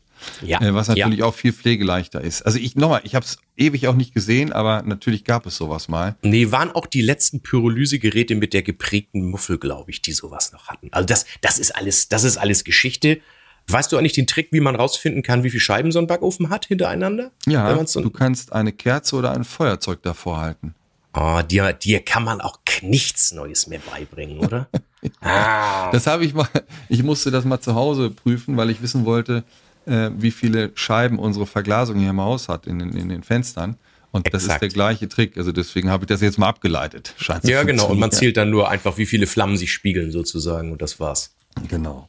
Ja. 0.43 0.61
Äh, 0.61 0.75
was 0.75 0.89
natürlich 0.89 1.19
ja. 1.19 1.25
auch 1.25 1.35
viel 1.35 1.53
pflegeleichter 1.53 2.21
ist. 2.21 2.43
Also 2.43 2.59
ich 2.59 2.77
nochmal, 2.77 3.01
ich 3.05 3.15
habe 3.15 3.25
es 3.25 3.39
ewig 3.57 3.89
auch 3.89 3.95
nicht 3.95 4.15
gesehen, 4.15 4.53
aber 4.53 4.83
natürlich 4.83 5.25
gab 5.25 5.47
es 5.47 5.57
sowas 5.57 5.89
mal. 5.89 6.17
Nee, 6.23 6.51
waren 6.51 6.73
auch 6.73 6.87
die 6.87 7.03
letzten 7.03 7.41
Pyrolysegeräte 7.41 8.35
mit 8.35 8.53
der 8.53 8.63
geprägten 8.63 9.29
Muffel, 9.29 9.59
glaube 9.59 9.91
ich, 9.91 10.03
die 10.03 10.13
sowas 10.13 10.53
noch 10.53 10.69
hatten. 10.69 10.89
Also 10.93 11.07
das, 11.07 11.27
das 11.41 11.59
ist 11.59 11.75
alles, 11.77 12.09
das 12.09 12.25
ist 12.25 12.37
alles 12.37 12.65
Geschichte. 12.65 13.21
Weißt 13.67 13.91
du 13.91 13.97
eigentlich 13.97 14.13
den 14.13 14.27
Trick, 14.27 14.49
wie 14.51 14.61
man 14.61 14.77
rausfinden 14.77 15.23
kann, 15.23 15.43
wie 15.43 15.51
viel 15.51 15.61
Scheiben 15.61 15.91
so 15.91 15.99
ein 15.99 16.07
Backofen 16.07 16.51
hat 16.51 16.67
hintereinander? 16.67 17.31
Ja, 17.47 17.87
so 17.87 18.03
du 18.03 18.11
kannst 18.11 18.53
eine 18.53 18.73
Kerze 18.73 19.17
oder 19.17 19.33
ein 19.33 19.45
Feuerzeug 19.45 20.03
davor 20.03 20.41
halten. 20.41 20.75
Oh, 21.15 21.41
dir, 21.43 21.73
dir 21.73 22.05
kann 22.05 22.25
man 22.25 22.41
auch 22.41 22.59
nichts 22.83 23.33
Neues 23.33 23.69
mehr 23.69 23.79
beibringen, 23.79 24.39
oder? 24.41 24.69
ah, 25.21 25.91
Das 25.93 26.07
habe 26.07 26.25
ich 26.25 26.35
mal, 26.35 26.49
ich 26.89 27.05
musste 27.05 27.31
das 27.31 27.45
mal 27.45 27.61
zu 27.61 27.75
Hause 27.75 28.11
prüfen, 28.11 28.57
weil 28.57 28.71
ich 28.71 28.83
wissen 28.83 29.05
wollte, 29.05 29.45
äh, 29.87 30.11
wie 30.17 30.31
viele 30.31 30.71
Scheiben 30.75 31.19
unsere 31.19 31.47
Verglasung 31.47 31.99
hier 31.99 32.11
im 32.11 32.21
Haus 32.21 32.49
hat 32.49 32.67
in 32.67 32.79
den, 32.79 32.97
in 32.97 33.09
den 33.09 33.23
Fenstern. 33.23 33.77
Und 34.11 34.33
das 34.33 34.43
ist 34.43 34.49
Exakt. 34.49 34.63
der 34.63 34.69
gleiche 34.69 35.09
Trick. 35.09 35.37
Also 35.37 35.51
deswegen 35.51 35.91
habe 35.91 36.05
ich 36.05 36.09
das 36.09 36.21
jetzt 36.21 36.39
mal 36.39 36.49
abgeleitet. 36.49 37.15
Scheint 37.17 37.45
ja, 37.49 37.65
genau. 37.65 37.89
Und 37.89 37.99
man 37.99 38.13
zählt 38.13 38.37
dann 38.37 38.49
nur 38.49 38.71
einfach, 38.71 38.97
wie 38.97 39.07
viele 39.07 39.27
Flammen 39.27 39.57
sich 39.57 39.73
spiegeln 39.73 40.13
sozusagen. 40.13 40.71
Und 40.71 40.83
das 40.83 41.01
war's. 41.01 41.35
Genau. 41.69 42.09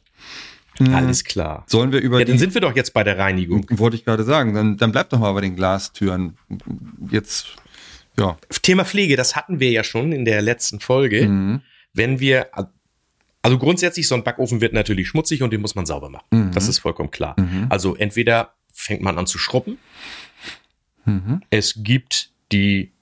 Alles 0.92 1.24
klar. 1.24 1.64
Sollen 1.66 1.90
wir 1.90 2.00
über 2.00 2.18
Ja, 2.20 2.24
dann 2.24 2.38
sind 2.38 2.54
wir 2.54 2.60
doch 2.60 2.76
jetzt 2.76 2.92
bei 2.92 3.02
der 3.02 3.18
Reinigung. 3.18 3.66
Wollte 3.70 3.96
ich 3.96 4.04
gerade 4.04 4.24
sagen. 4.24 4.54
Dann, 4.54 4.76
dann 4.76 4.92
bleib 4.92 5.10
doch 5.10 5.18
mal 5.18 5.32
bei 5.32 5.40
den 5.40 5.56
Glastüren. 5.56 6.36
Jetzt, 7.10 7.56
ja. 8.18 8.36
Thema 8.62 8.84
Pflege, 8.84 9.16
das 9.16 9.34
hatten 9.34 9.58
wir 9.58 9.70
ja 9.70 9.82
schon 9.82 10.12
in 10.12 10.24
der 10.24 10.42
letzten 10.42 10.78
Folge. 10.80 11.60
Wenn 11.92 12.20
wir, 12.20 12.48
also 13.46 13.58
grundsätzlich, 13.58 14.08
so 14.08 14.14
ein 14.14 14.24
Backofen 14.24 14.60
wird 14.60 14.72
natürlich 14.72 15.08
schmutzig 15.08 15.42
und 15.42 15.52
den 15.52 15.60
muss 15.60 15.74
man 15.74 15.86
sauber 15.86 16.10
machen. 16.10 16.50
Das 16.52 16.68
ist 16.68 16.78
vollkommen 16.80 17.10
klar. 17.10 17.36
Also 17.68 17.94
entweder 17.94 18.54
fängt 18.72 19.02
man 19.02 19.16
an 19.18 19.26
zu 19.26 19.38
schrubben. 19.38 19.78
Es 21.50 21.74
gibt 21.76 22.30
die 22.52 22.92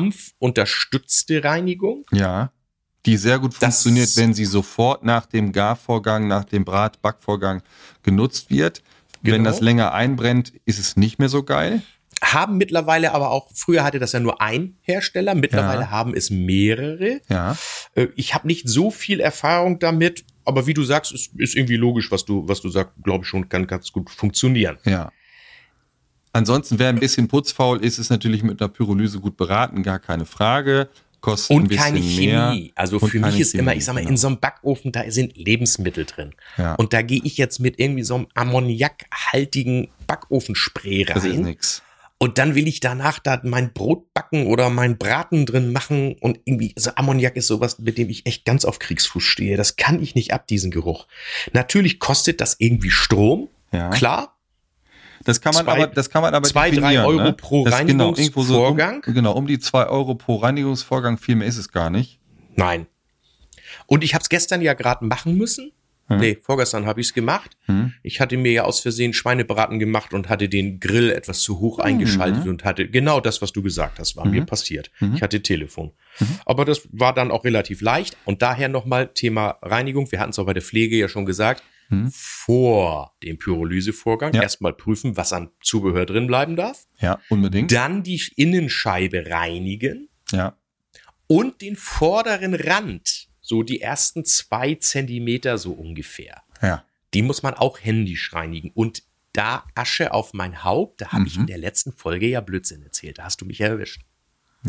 dampfunterstützte 0.00 1.44
Reinigung. 1.44 2.04
Ja. 2.12 2.52
Die 3.06 3.16
sehr 3.16 3.38
gut 3.38 3.52
Das- 3.54 3.82
funktioniert, 3.82 4.16
wenn 4.16 4.34
sie 4.34 4.44
sofort 4.44 5.04
nach 5.04 5.26
dem 5.26 5.52
Garvorgang, 5.52 6.28
nach 6.28 6.44
dem 6.44 6.64
Brat-Backvorgang 6.64 7.62
genutzt 8.02 8.50
wird. 8.50 8.82
Wenn 9.22 9.34
Genau. 9.38 9.50
das 9.50 9.60
länger 9.60 9.92
einbrennt, 9.92 10.52
ist 10.64 10.78
es 10.78 10.96
nicht 10.96 11.18
mehr 11.18 11.28
so 11.28 11.42
geil. 11.42 11.82
Haben 12.22 12.58
mittlerweile 12.58 13.12
aber 13.14 13.30
auch, 13.30 13.48
früher 13.54 13.82
hatte 13.82 13.98
das 13.98 14.12
ja 14.12 14.20
nur 14.20 14.42
ein 14.42 14.76
Hersteller, 14.82 15.34
mittlerweile 15.34 15.82
Ja. 15.82 15.90
haben 15.90 16.14
es 16.14 16.28
mehrere. 16.30 17.20
Ja. 17.28 17.56
Äh, 17.94 18.08
Ich 18.16 18.34
habe 18.34 18.46
nicht 18.46 18.68
so 18.68 18.90
viel 18.90 19.20
Erfahrung 19.20 19.78
damit, 19.78 20.24
aber 20.44 20.66
wie 20.66 20.74
du 20.74 20.84
sagst, 20.84 21.12
ist, 21.12 21.32
ist 21.38 21.56
irgendwie 21.56 21.76
logisch, 21.76 22.10
was 22.10 22.24
du, 22.24 22.46
was 22.46 22.60
du 22.60 22.68
sagst, 22.68 22.92
glaube 23.02 23.24
ich 23.24 23.28
schon, 23.28 23.48
kann 23.48 23.66
ganz 23.66 23.90
gut 23.92 24.10
funktionieren. 24.10 24.78
Ja. 24.84 25.10
Ansonsten, 26.32 26.78
wer 26.78 26.90
ein 26.90 27.00
bisschen 27.00 27.26
putzfaul 27.26 27.82
ist, 27.84 27.98
ist 27.98 28.10
natürlich 28.10 28.42
mit 28.42 28.60
einer 28.60 28.68
Pyrolyse 28.68 29.18
gut 29.18 29.36
beraten, 29.36 29.82
gar 29.82 29.98
keine 29.98 30.26
Frage. 30.26 30.88
Kostet 31.20 31.54
Und 31.56 31.70
keine 31.70 32.00
mehr. 32.00 32.50
Chemie. 32.50 32.72
Also 32.76 32.98
Und 32.98 33.10
für 33.10 33.18
mich 33.18 33.40
ist 33.40 33.54
immer, 33.54 33.72
Chemie, 33.72 33.78
ich 33.78 33.84
sag 33.84 33.94
mal, 33.94 34.00
genau. 34.00 34.10
in 34.10 34.16
so 34.16 34.26
einem 34.28 34.38
Backofen, 34.38 34.92
da 34.92 35.10
sind 35.10 35.36
Lebensmittel 35.36 36.06
drin. 36.06 36.34
Ja. 36.56 36.76
Und 36.76 36.92
da 36.92 37.02
gehe 37.02 37.20
ich 37.24 37.36
jetzt 37.36 37.58
mit 37.58 37.78
irgendwie 37.78 38.04
so 38.04 38.14
einem 38.14 38.26
ammoniakhaltigen 38.34 39.88
Backofenspray 40.06 41.04
Das 41.04 41.24
ist 41.24 41.32
rein. 41.34 41.42
nix. 41.42 41.82
Und 42.22 42.36
dann 42.36 42.54
will 42.54 42.68
ich 42.68 42.80
danach 42.80 43.18
da 43.18 43.40
mein 43.44 43.72
Brot 43.72 44.12
backen 44.12 44.46
oder 44.46 44.68
mein 44.68 44.98
Braten 44.98 45.46
drin 45.46 45.72
machen. 45.72 46.16
Und 46.20 46.38
irgendwie, 46.44 46.74
so 46.76 46.90
Ammoniak 46.94 47.34
ist 47.34 47.46
sowas, 47.46 47.78
mit 47.78 47.96
dem 47.96 48.10
ich 48.10 48.26
echt 48.26 48.44
ganz 48.44 48.66
auf 48.66 48.78
Kriegsfuß 48.78 49.22
stehe. 49.22 49.56
Das 49.56 49.76
kann 49.76 50.02
ich 50.02 50.14
nicht 50.14 50.34
ab, 50.34 50.46
diesen 50.46 50.70
Geruch. 50.70 51.06
Natürlich 51.54 51.98
kostet 51.98 52.42
das 52.42 52.56
irgendwie 52.58 52.90
Strom. 52.90 53.48
Ja. 53.72 53.88
Klar. 53.88 54.36
Das 55.24 55.40
kann 55.40 55.54
man 55.54 55.64
Zwei- 55.64 55.72
aber, 55.72 55.86
das 55.86 56.10
kann 56.10 56.20
man 56.20 56.34
aber 56.34 56.46
zwei, 56.46 56.70
drei 56.70 57.02
Euro 57.02 57.22
ne? 57.22 57.32
pro 57.32 57.64
das, 57.64 57.86
genau, 57.86 58.14
irgendwo 58.14 58.42
so 58.42 58.66
um, 58.66 58.78
Reinigungsvorgang? 58.78 59.14
genau, 59.14 59.32
um 59.32 59.46
die 59.46 59.58
zwei 59.58 59.86
Euro 59.86 60.14
pro 60.14 60.36
Reinigungsvorgang, 60.36 61.16
viel 61.16 61.36
mehr 61.36 61.48
ist 61.48 61.56
es 61.56 61.70
gar 61.70 61.88
nicht. 61.88 62.20
Nein. 62.54 62.86
Und 63.86 64.04
ich 64.04 64.12
habe 64.14 64.22
es 64.22 64.28
gestern 64.28 64.60
ja 64.60 64.74
gerade 64.74 65.04
machen 65.06 65.36
müssen. 65.36 65.72
Nee, 66.18 66.38
vorgestern 66.42 66.86
habe 66.86 67.00
ich 67.00 67.06
es 67.08 67.14
gemacht. 67.14 67.56
Ich 68.02 68.20
hatte 68.20 68.36
mir 68.36 68.50
ja 68.52 68.64
aus 68.64 68.80
Versehen 68.80 69.12
Schweinebraten 69.12 69.78
gemacht 69.78 70.12
und 70.12 70.28
hatte 70.28 70.48
den 70.48 70.80
Grill 70.80 71.10
etwas 71.10 71.40
zu 71.40 71.60
hoch 71.60 71.78
eingeschaltet 71.78 72.46
und 72.48 72.64
hatte 72.64 72.88
genau 72.88 73.20
das, 73.20 73.40
was 73.42 73.52
du 73.52 73.62
gesagt 73.62 73.98
hast, 74.00 74.16
war 74.16 74.26
mir 74.26 74.44
passiert. 74.44 74.90
Ich 75.14 75.22
hatte 75.22 75.40
Telefon. 75.42 75.92
Aber 76.44 76.64
das 76.64 76.88
war 76.92 77.14
dann 77.14 77.30
auch 77.30 77.44
relativ 77.44 77.80
leicht. 77.80 78.16
Und 78.24 78.42
daher 78.42 78.68
nochmal 78.68 79.08
Thema 79.14 79.58
Reinigung. 79.62 80.10
Wir 80.10 80.18
hatten 80.20 80.30
es 80.30 80.38
auch 80.38 80.46
bei 80.46 80.52
der 80.54 80.62
Pflege 80.62 80.96
ja 80.96 81.08
schon 81.08 81.24
gesagt. 81.26 81.62
Vor 82.12 83.14
dem 83.22 83.38
Pyrolysevorgang 83.38 84.32
Ja. 84.34 84.42
erstmal 84.42 84.72
prüfen, 84.72 85.16
was 85.16 85.32
an 85.32 85.50
Zubehör 85.62 86.06
drin 86.06 86.26
bleiben 86.26 86.54
darf. 86.56 86.86
Ja, 87.00 87.18
unbedingt. 87.28 87.72
Dann 87.72 88.02
die 88.02 88.20
Innenscheibe 88.36 89.26
reinigen 89.28 90.08
Ja. 90.30 90.56
und 91.26 91.60
den 91.62 91.76
vorderen 91.76 92.54
Rand, 92.54 93.28
so 93.50 93.64
die 93.64 93.80
ersten 93.80 94.24
zwei 94.24 94.76
Zentimeter 94.76 95.58
so 95.58 95.72
ungefähr, 95.72 96.42
Ja. 96.62 96.84
die 97.14 97.22
muss 97.22 97.42
man 97.42 97.54
auch 97.54 97.80
händisch 97.80 98.32
reinigen. 98.32 98.70
Und 98.74 99.02
da 99.32 99.64
Asche 99.74 100.14
auf 100.14 100.32
mein 100.34 100.62
Haupt, 100.62 101.00
da 101.00 101.08
habe 101.08 101.26
ich 101.26 101.36
in 101.36 101.46
der 101.48 101.58
letzten 101.58 101.92
Folge 101.92 102.28
ja 102.28 102.40
Blödsinn 102.40 102.84
erzählt. 102.84 103.18
Da 103.18 103.24
hast 103.24 103.40
du 103.40 103.44
mich 103.44 103.60
erwischt. 103.60 104.02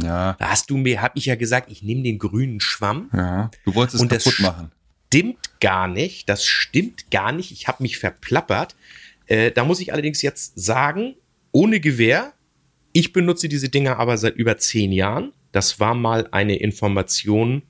Ja. 0.01 0.33
Da 0.39 0.49
hast 0.49 0.71
du 0.71 0.77
mir, 0.77 0.99
habe 1.03 1.17
ich 1.19 1.25
ja 1.27 1.35
gesagt, 1.35 1.69
ich 1.71 1.83
nehme 1.83 2.01
den 2.01 2.17
grünen 2.17 2.59
Schwamm. 2.59 3.11
Ja. 3.13 3.51
Du 3.65 3.75
wolltest 3.75 3.95
es 3.95 4.01
Und 4.01 4.11
das 4.11 4.23
kaputt 4.23 4.39
machen. 4.39 4.71
Stimmt 5.07 5.59
gar 5.59 5.87
nicht. 5.87 6.27
Das 6.27 6.43
stimmt 6.45 7.11
gar 7.11 7.31
nicht. 7.31 7.51
Ich 7.51 7.67
habe 7.67 7.83
mich 7.83 7.99
verplappert. 7.99 8.75
Äh, 9.27 9.51
da 9.51 9.63
muss 9.63 9.79
ich 9.79 9.93
allerdings 9.93 10.23
jetzt 10.23 10.53
sagen, 10.59 11.13
ohne 11.51 11.79
Gewehr, 11.79 12.33
ich 12.93 13.13
benutze 13.13 13.47
diese 13.47 13.69
Dinger 13.69 13.99
aber 13.99 14.17
seit 14.17 14.35
über 14.37 14.57
zehn 14.57 14.91
Jahren. 14.91 15.33
Das 15.51 15.79
war 15.79 15.93
mal 15.93 16.27
eine 16.31 16.55
Information 16.55 17.61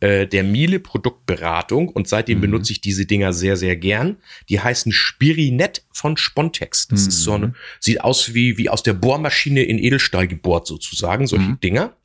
äh, 0.00 0.26
der 0.26 0.44
Miele 0.44 0.78
Produktberatung 0.78 1.88
und 1.88 2.06
seitdem 2.06 2.40
benutze 2.40 2.72
ich 2.72 2.80
diese 2.80 3.06
Dinger 3.06 3.32
sehr, 3.32 3.56
sehr 3.56 3.76
gern. 3.76 4.16
Die 4.48 4.60
heißen 4.60 4.92
Spirinet 4.92 5.84
von 5.92 6.16
Spontex. 6.16 6.88
Das 6.88 7.06
ist 7.06 7.22
so 7.22 7.32
eine, 7.32 7.54
sieht 7.80 8.02
aus 8.02 8.34
wie, 8.34 8.58
wie 8.58 8.68
aus 8.68 8.82
der 8.82 8.92
Bohrmaschine 8.92 9.62
in 9.62 9.78
Edelstahl 9.78 10.28
gebohrt 10.28 10.66
sozusagen, 10.66 11.26
solche 11.26 11.56
Dinger. 11.62 11.96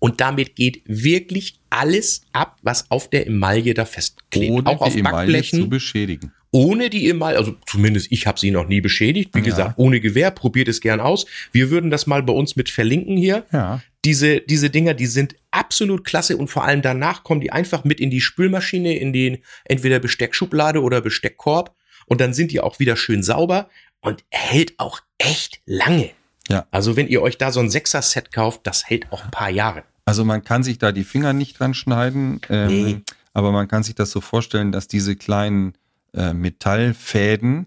Und 0.00 0.20
damit 0.20 0.56
geht 0.56 0.82
wirklich 0.86 1.60
alles 1.68 2.22
ab, 2.32 2.58
was 2.62 2.90
auf 2.90 3.10
der 3.10 3.26
Emaille 3.26 3.74
da 3.74 3.84
festklebt. 3.84 4.50
Ohne 4.50 4.66
auch 4.66 4.80
auf 4.80 4.92
die 4.92 5.00
Emaille 5.00 5.16
Backblechen 5.16 5.60
zu 5.60 5.68
beschädigen. 5.68 6.32
ohne 6.50 6.90
die 6.90 7.08
Emaille, 7.08 7.36
also 7.38 7.54
zumindest 7.66 8.10
ich 8.10 8.26
habe 8.26 8.40
sie 8.40 8.50
noch 8.50 8.66
nie 8.66 8.80
beschädigt. 8.80 9.30
Wie 9.34 9.42
gesagt, 9.42 9.74
ohne 9.76 10.00
Gewehr, 10.00 10.30
probiert 10.30 10.68
es 10.68 10.80
gern 10.80 10.98
aus. 11.00 11.26
Wir 11.52 11.70
würden 11.70 11.90
das 11.90 12.06
mal 12.06 12.22
bei 12.22 12.32
uns 12.32 12.56
mit 12.56 12.70
verlinken 12.70 13.16
hier. 13.16 13.44
Ja. 13.52 13.82
Diese, 14.04 14.40
diese 14.40 14.70
Dinger, 14.70 14.94
die 14.94 15.06
sind 15.06 15.36
absolut 15.50 16.04
klasse 16.04 16.36
und 16.36 16.48
vor 16.48 16.64
allem 16.64 16.80
danach 16.80 17.22
kommen 17.22 17.40
die 17.40 17.52
einfach 17.52 17.84
mit 17.84 18.00
in 18.00 18.10
die 18.10 18.20
Spülmaschine, 18.22 18.96
in 18.96 19.12
den 19.12 19.38
entweder 19.64 19.98
Besteckschublade 19.98 20.82
oder 20.82 21.00
Besteckkorb 21.02 21.74
und 22.06 22.20
dann 22.20 22.32
sind 22.32 22.50
die 22.50 22.60
auch 22.60 22.78
wieder 22.78 22.96
schön 22.96 23.22
sauber 23.22 23.68
und 24.00 24.24
hält 24.30 24.78
auch 24.78 25.00
echt 25.18 25.60
lange. 25.66 26.10
Ja. 26.48 26.66
Also 26.70 26.96
wenn 26.96 27.08
ihr 27.08 27.20
euch 27.22 27.36
da 27.38 27.52
so 27.52 27.60
ein 27.60 27.70
Sechser-Set 27.70 28.32
kauft, 28.32 28.66
das 28.66 28.88
hält 28.88 29.12
auch 29.12 29.24
ein 29.24 29.30
paar 29.30 29.50
Jahre. 29.50 29.84
Also 30.06 30.24
man 30.24 30.42
kann 30.42 30.62
sich 30.62 30.78
da 30.78 30.92
die 30.92 31.04
Finger 31.04 31.32
nicht 31.32 31.60
dran 31.60 31.74
schneiden, 31.74 32.40
ähm, 32.48 32.68
Nee. 32.68 33.00
aber 33.34 33.52
man 33.52 33.68
kann 33.68 33.82
sich 33.82 33.94
das 33.94 34.10
so 34.10 34.20
vorstellen, 34.20 34.72
dass 34.72 34.88
diese 34.88 35.14
kleinen 35.14 35.74
äh, 36.14 36.32
Metallfäden 36.32 37.66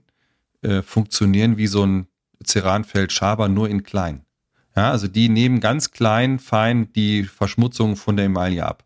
äh, 0.63 0.81
funktionieren 0.81 1.57
wie 1.57 1.67
so 1.67 1.85
ein 1.85 2.07
Ceranfeld-Schaber, 2.43 3.47
nur 3.47 3.69
in 3.69 3.83
klein. 3.83 4.25
Ja, 4.75 4.91
also 4.91 5.07
die 5.07 5.29
nehmen 5.29 5.59
ganz 5.59 5.91
klein, 5.91 6.39
fein 6.39 6.91
die 6.93 7.23
Verschmutzung 7.23 7.95
von 7.95 8.17
der 8.17 8.25
Emaille 8.25 8.65
ab. 8.65 8.83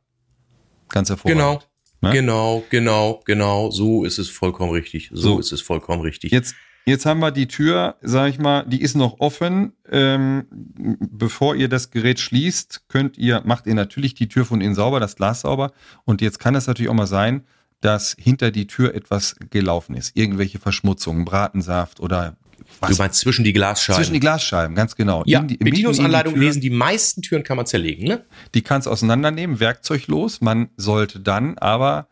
Ganz 0.89 1.09
hervorragend. 1.09 1.39
Genau. 1.39 1.61
Ne? 2.01 2.11
Genau, 2.11 2.63
genau, 2.69 3.21
genau. 3.25 3.71
So 3.71 4.03
ist 4.03 4.19
es 4.19 4.29
vollkommen 4.29 4.71
richtig. 4.71 5.09
So, 5.13 5.33
So. 5.33 5.39
ist 5.39 5.51
es 5.51 5.61
vollkommen 5.61 6.01
richtig. 6.01 6.31
Jetzt, 6.31 6.55
jetzt 6.85 7.05
haben 7.05 7.19
wir 7.19 7.31
die 7.31 7.47
Tür, 7.47 7.95
sag 8.01 8.29
ich 8.29 8.37
mal, 8.37 8.65
die 8.67 8.81
ist 8.81 8.95
noch 8.95 9.19
offen. 9.19 9.73
Ähm, 9.89 10.45
bevor 10.51 11.55
ihr 11.55 11.69
das 11.69 11.89
Gerät 11.89 12.19
schließt, 12.19 12.83
könnt 12.87 13.17
ihr, 13.17 13.41
macht 13.45 13.65
ihr 13.65 13.73
natürlich 13.73 14.13
die 14.13 14.27
Tür 14.27 14.45
von 14.45 14.61
innen 14.61 14.75
sauber, 14.75 14.99
das 14.99 15.15
Glas 15.15 15.41
sauber. 15.41 15.71
Und 16.05 16.21
jetzt 16.21 16.39
kann 16.39 16.53
es 16.53 16.67
natürlich 16.67 16.89
auch 16.89 16.95
mal 16.95 17.07
sein, 17.07 17.45
dass 17.81 18.15
hinter 18.19 18.51
die 18.51 18.67
Tür 18.67 18.93
etwas 18.93 19.35
gelaufen 19.49 19.95
ist. 19.95 20.15
Irgendwelche 20.15 20.59
Verschmutzungen, 20.59 21.25
Bratensaft 21.25 21.99
oder 21.99 22.37
was. 22.81 22.89
Du 22.91 22.97
meinst 23.01 23.19
zwischen 23.19 23.43
die 23.43 23.53
Glasscheiben? 23.53 23.95
Zwischen 24.01 24.13
die 24.13 24.19
Glasscheiben, 24.19 24.75
ganz 24.75 24.95
genau. 24.95 25.23
ja, 25.25 25.39
In 25.39 25.47
die- 25.47 25.55
in 25.55 25.59
die 25.59 25.71
Bedienungsanleitung 25.71 26.33
Tür. 26.35 26.43
lesen, 26.43 26.61
die 26.61 26.69
meisten 26.69 27.21
Türen 27.21 27.43
kann 27.43 27.57
man 27.57 27.65
zerlegen, 27.65 28.07
ne? 28.07 28.25
Die 28.53 28.61
kannst 28.61 28.87
auseinandernehmen, 28.87 29.59
werkzeuglos. 29.59 30.41
Man 30.41 30.69
sollte 30.77 31.19
dann 31.19 31.57
aber 31.57 32.07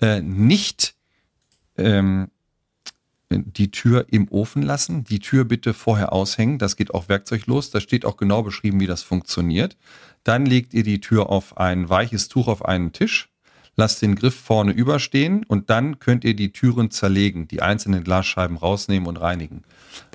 äh, 0.00 0.20
nicht 0.20 0.94
ähm, 1.78 2.28
die 3.30 3.70
Tür 3.70 4.06
im 4.10 4.28
Ofen 4.30 4.62
lassen. 4.62 5.04
Die 5.04 5.20
Tür 5.20 5.44
bitte 5.44 5.72
vorher 5.72 6.12
aushängen. 6.12 6.58
Das 6.58 6.76
geht 6.76 6.92
auch 6.92 7.08
werkzeuglos. 7.08 7.70
Da 7.70 7.80
steht 7.80 8.04
auch 8.04 8.16
genau 8.16 8.42
beschrieben, 8.42 8.80
wie 8.80 8.86
das 8.88 9.02
funktioniert. 9.02 9.76
Dann 10.24 10.44
legt 10.46 10.74
ihr 10.74 10.82
die 10.82 11.00
Tür 11.00 11.30
auf 11.30 11.56
ein 11.56 11.88
weiches 11.88 12.28
Tuch 12.28 12.48
auf 12.48 12.64
einen 12.64 12.92
Tisch. 12.92 13.29
Lasst 13.80 14.02
den 14.02 14.14
Griff 14.14 14.34
vorne 14.34 14.72
überstehen 14.72 15.42
und 15.48 15.70
dann 15.70 15.98
könnt 16.00 16.22
ihr 16.24 16.34
die 16.36 16.52
Türen 16.52 16.90
zerlegen, 16.90 17.48
die 17.48 17.62
einzelnen 17.62 18.04
Glasscheiben 18.04 18.58
rausnehmen 18.58 19.08
und 19.08 19.16
reinigen. 19.16 19.62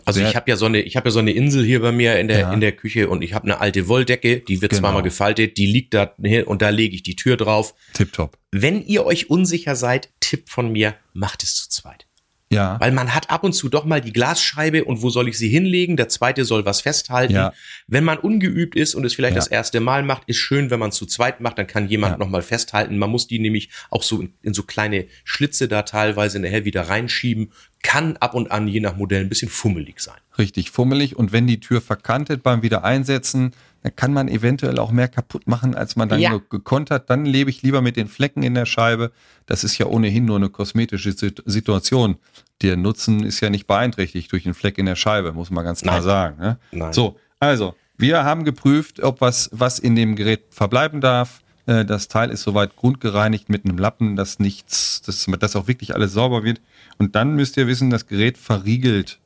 Also 0.05 0.19
Sehr- 0.19 0.29
ich 0.29 0.35
habe 0.35 0.47
ja 0.51 0.55
so 0.55 0.67
eine, 0.67 0.81
ich 0.81 0.95
habe 0.97 1.07
ja 1.07 1.11
so 1.11 1.17
eine 1.17 1.31
Insel 1.31 1.65
hier 1.65 1.81
bei 1.81 1.91
mir 1.91 2.19
in 2.19 2.27
der 2.27 2.39
Ja. 2.41 2.53
in 2.53 2.61
der 2.61 2.73
Küche 2.73 3.09
und 3.09 3.23
ich 3.23 3.33
habe 3.33 3.45
eine 3.45 3.59
alte 3.61 3.87
Wolldecke, 3.87 4.41
die 4.41 4.61
wird 4.61 4.69
Genau. 4.73 4.81
zweimal 4.81 5.01
gefaltet, 5.01 5.57
die 5.57 5.65
liegt 5.65 5.95
da 5.95 6.13
hin 6.21 6.43
und 6.43 6.61
da 6.61 6.69
lege 6.69 6.93
ich 6.93 7.01
die 7.01 7.15
Tür 7.15 7.37
drauf. 7.37 7.73
Tipptopp. 7.93 8.37
Wenn 8.51 8.83
ihr 8.85 9.03
euch 9.03 9.31
unsicher 9.31 9.75
seid, 9.75 10.09
Tipp 10.19 10.47
von 10.47 10.71
mir, 10.71 10.93
macht 11.13 11.41
es 11.41 11.55
zu 11.55 11.69
zweit. 11.69 12.05
Ja. 12.51 12.79
Weil 12.79 12.91
man 12.91 13.15
hat 13.15 13.31
ab 13.31 13.43
und 13.43 13.53
zu 13.53 13.69
doch 13.69 13.85
mal 13.85 14.01
die 14.01 14.13
Glasscheibe 14.13 14.85
und 14.85 15.01
wo 15.01 15.09
soll 15.09 15.27
ich 15.27 15.37
sie 15.37 15.49
hinlegen? 15.49 15.97
Der 15.97 16.09
zweite 16.09 16.45
soll 16.45 16.63
was 16.63 16.81
festhalten. 16.81 17.33
Ja. 17.33 17.53
Wenn 17.87 18.03
man 18.03 18.19
ungeübt 18.19 18.75
ist 18.75 18.93
und 18.93 19.03
es 19.03 19.15
vielleicht 19.15 19.33
Ja. 19.35 19.39
das 19.39 19.47
erste 19.47 19.79
Mal 19.79 20.03
macht, 20.03 20.23
ist 20.27 20.37
schön, 20.37 20.69
wenn 20.69 20.79
man 20.79 20.89
es 20.89 20.95
zu 20.95 21.07
zweit 21.07 21.41
macht, 21.41 21.57
dann 21.57 21.65
kann 21.67 21.87
jemand 21.87 22.13
Ja. 22.13 22.17
noch 22.19 22.29
mal 22.29 22.43
festhalten. 22.43 22.97
Man 22.99 23.09
muss 23.09 23.27
die 23.27 23.39
nämlich 23.39 23.69
auch 23.89 24.03
so 24.03 24.21
in, 24.21 24.33
in 24.43 24.53
so 24.53 24.61
kleine 24.63 25.07
Schlitze 25.23 25.67
da 25.67 25.81
teilweise 25.81 26.39
nachher 26.39 26.65
wieder 26.65 26.83
reinschieben. 26.83 27.51
Kann 27.81 28.17
ab 28.17 28.33
und 28.35 28.51
an 28.51 28.67
je 28.67 28.79
nach 28.79 28.95
Modell 28.95 29.21
ein 29.21 29.29
bisschen 29.29 29.49
fummelig 29.49 29.99
sein. 29.99 30.15
Richtig 30.37 30.69
fummelig. 30.71 31.15
Und 31.15 31.31
wenn 31.31 31.47
die 31.47 31.59
Tür 31.59 31.81
verkantet 31.81 32.43
beim 32.43 32.61
Wiedereinsetzen, 32.61 33.53
dann 33.85 33.95
kann 33.95 34.13
man 34.13 34.27
eventuell 34.27 34.79
auch 34.79 34.91
mehr 34.91 35.07
kaputt 35.07 35.45
machen, 35.47 35.75
als 35.75 35.95
man 35.95 36.09
dann 36.09 36.19
Ja. 36.19 36.31
ge- 36.31 36.41
gekonnt 36.49 36.89
hat. 36.89 37.09
Dann 37.11 37.23
lebe 37.23 37.51
ich 37.51 37.61
lieber 37.61 37.81
mit 37.81 37.97
den 37.97 38.07
Flecken 38.07 38.41
in 38.41 38.55
der 38.55 38.65
Scheibe. 38.65 39.11
Das 39.45 39.63
ist 39.63 39.77
ja 39.77 39.85
ohnehin 39.85 40.25
nur 40.25 40.37
eine 40.37 40.49
kosmetische 40.49 41.11
Sit- 41.11 41.43
Situation. 41.45 42.15
Der 42.63 42.77
Nutzen 42.77 43.23
ist 43.23 43.41
ja 43.41 43.51
nicht 43.51 43.67
beeinträchtigt 43.67 44.31
durch 44.31 44.45
einen 44.45 44.55
Fleck 44.55 44.79
in 44.79 44.87
der 44.87 44.95
Scheibe, 44.95 45.33
muss 45.33 45.51
man 45.51 45.63
ganz 45.63 45.81
klar 45.81 45.97
Nein. 45.97 46.03
sagen. 46.03 46.37
Ne? 46.39 46.57
Nein. 46.71 46.93
So, 46.93 47.17
also, 47.39 47.75
wir 47.97 48.23
haben 48.23 48.43
geprüft, 48.43 49.01
ob 49.03 49.21
was, 49.21 49.49
was 49.53 49.77
in 49.77 49.95
dem 49.95 50.15
Gerät 50.15 50.41
verbleiben 50.49 50.99
darf. 50.99 51.41
Äh, 51.67 51.85
Das 51.85 52.07
Teil 52.07 52.31
ist 52.31 52.41
soweit 52.41 52.75
grundgereinigt 52.75 53.49
mit 53.49 53.65
einem 53.65 53.77
Lappen, 53.77 54.15
dass 54.15 54.39
nichts, 54.39 55.03
dass, 55.03 55.27
dass 55.39 55.55
auch 55.55 55.67
wirklich 55.67 55.93
alles 55.93 56.11
sauber 56.13 56.43
wird. 56.43 56.59
Und 56.97 57.13
dann 57.15 57.35
müsst 57.35 57.55
ihr 57.57 57.67
wissen, 57.67 57.91
das 57.91 58.07
Gerät 58.07 58.39
verriegelt 58.39 59.19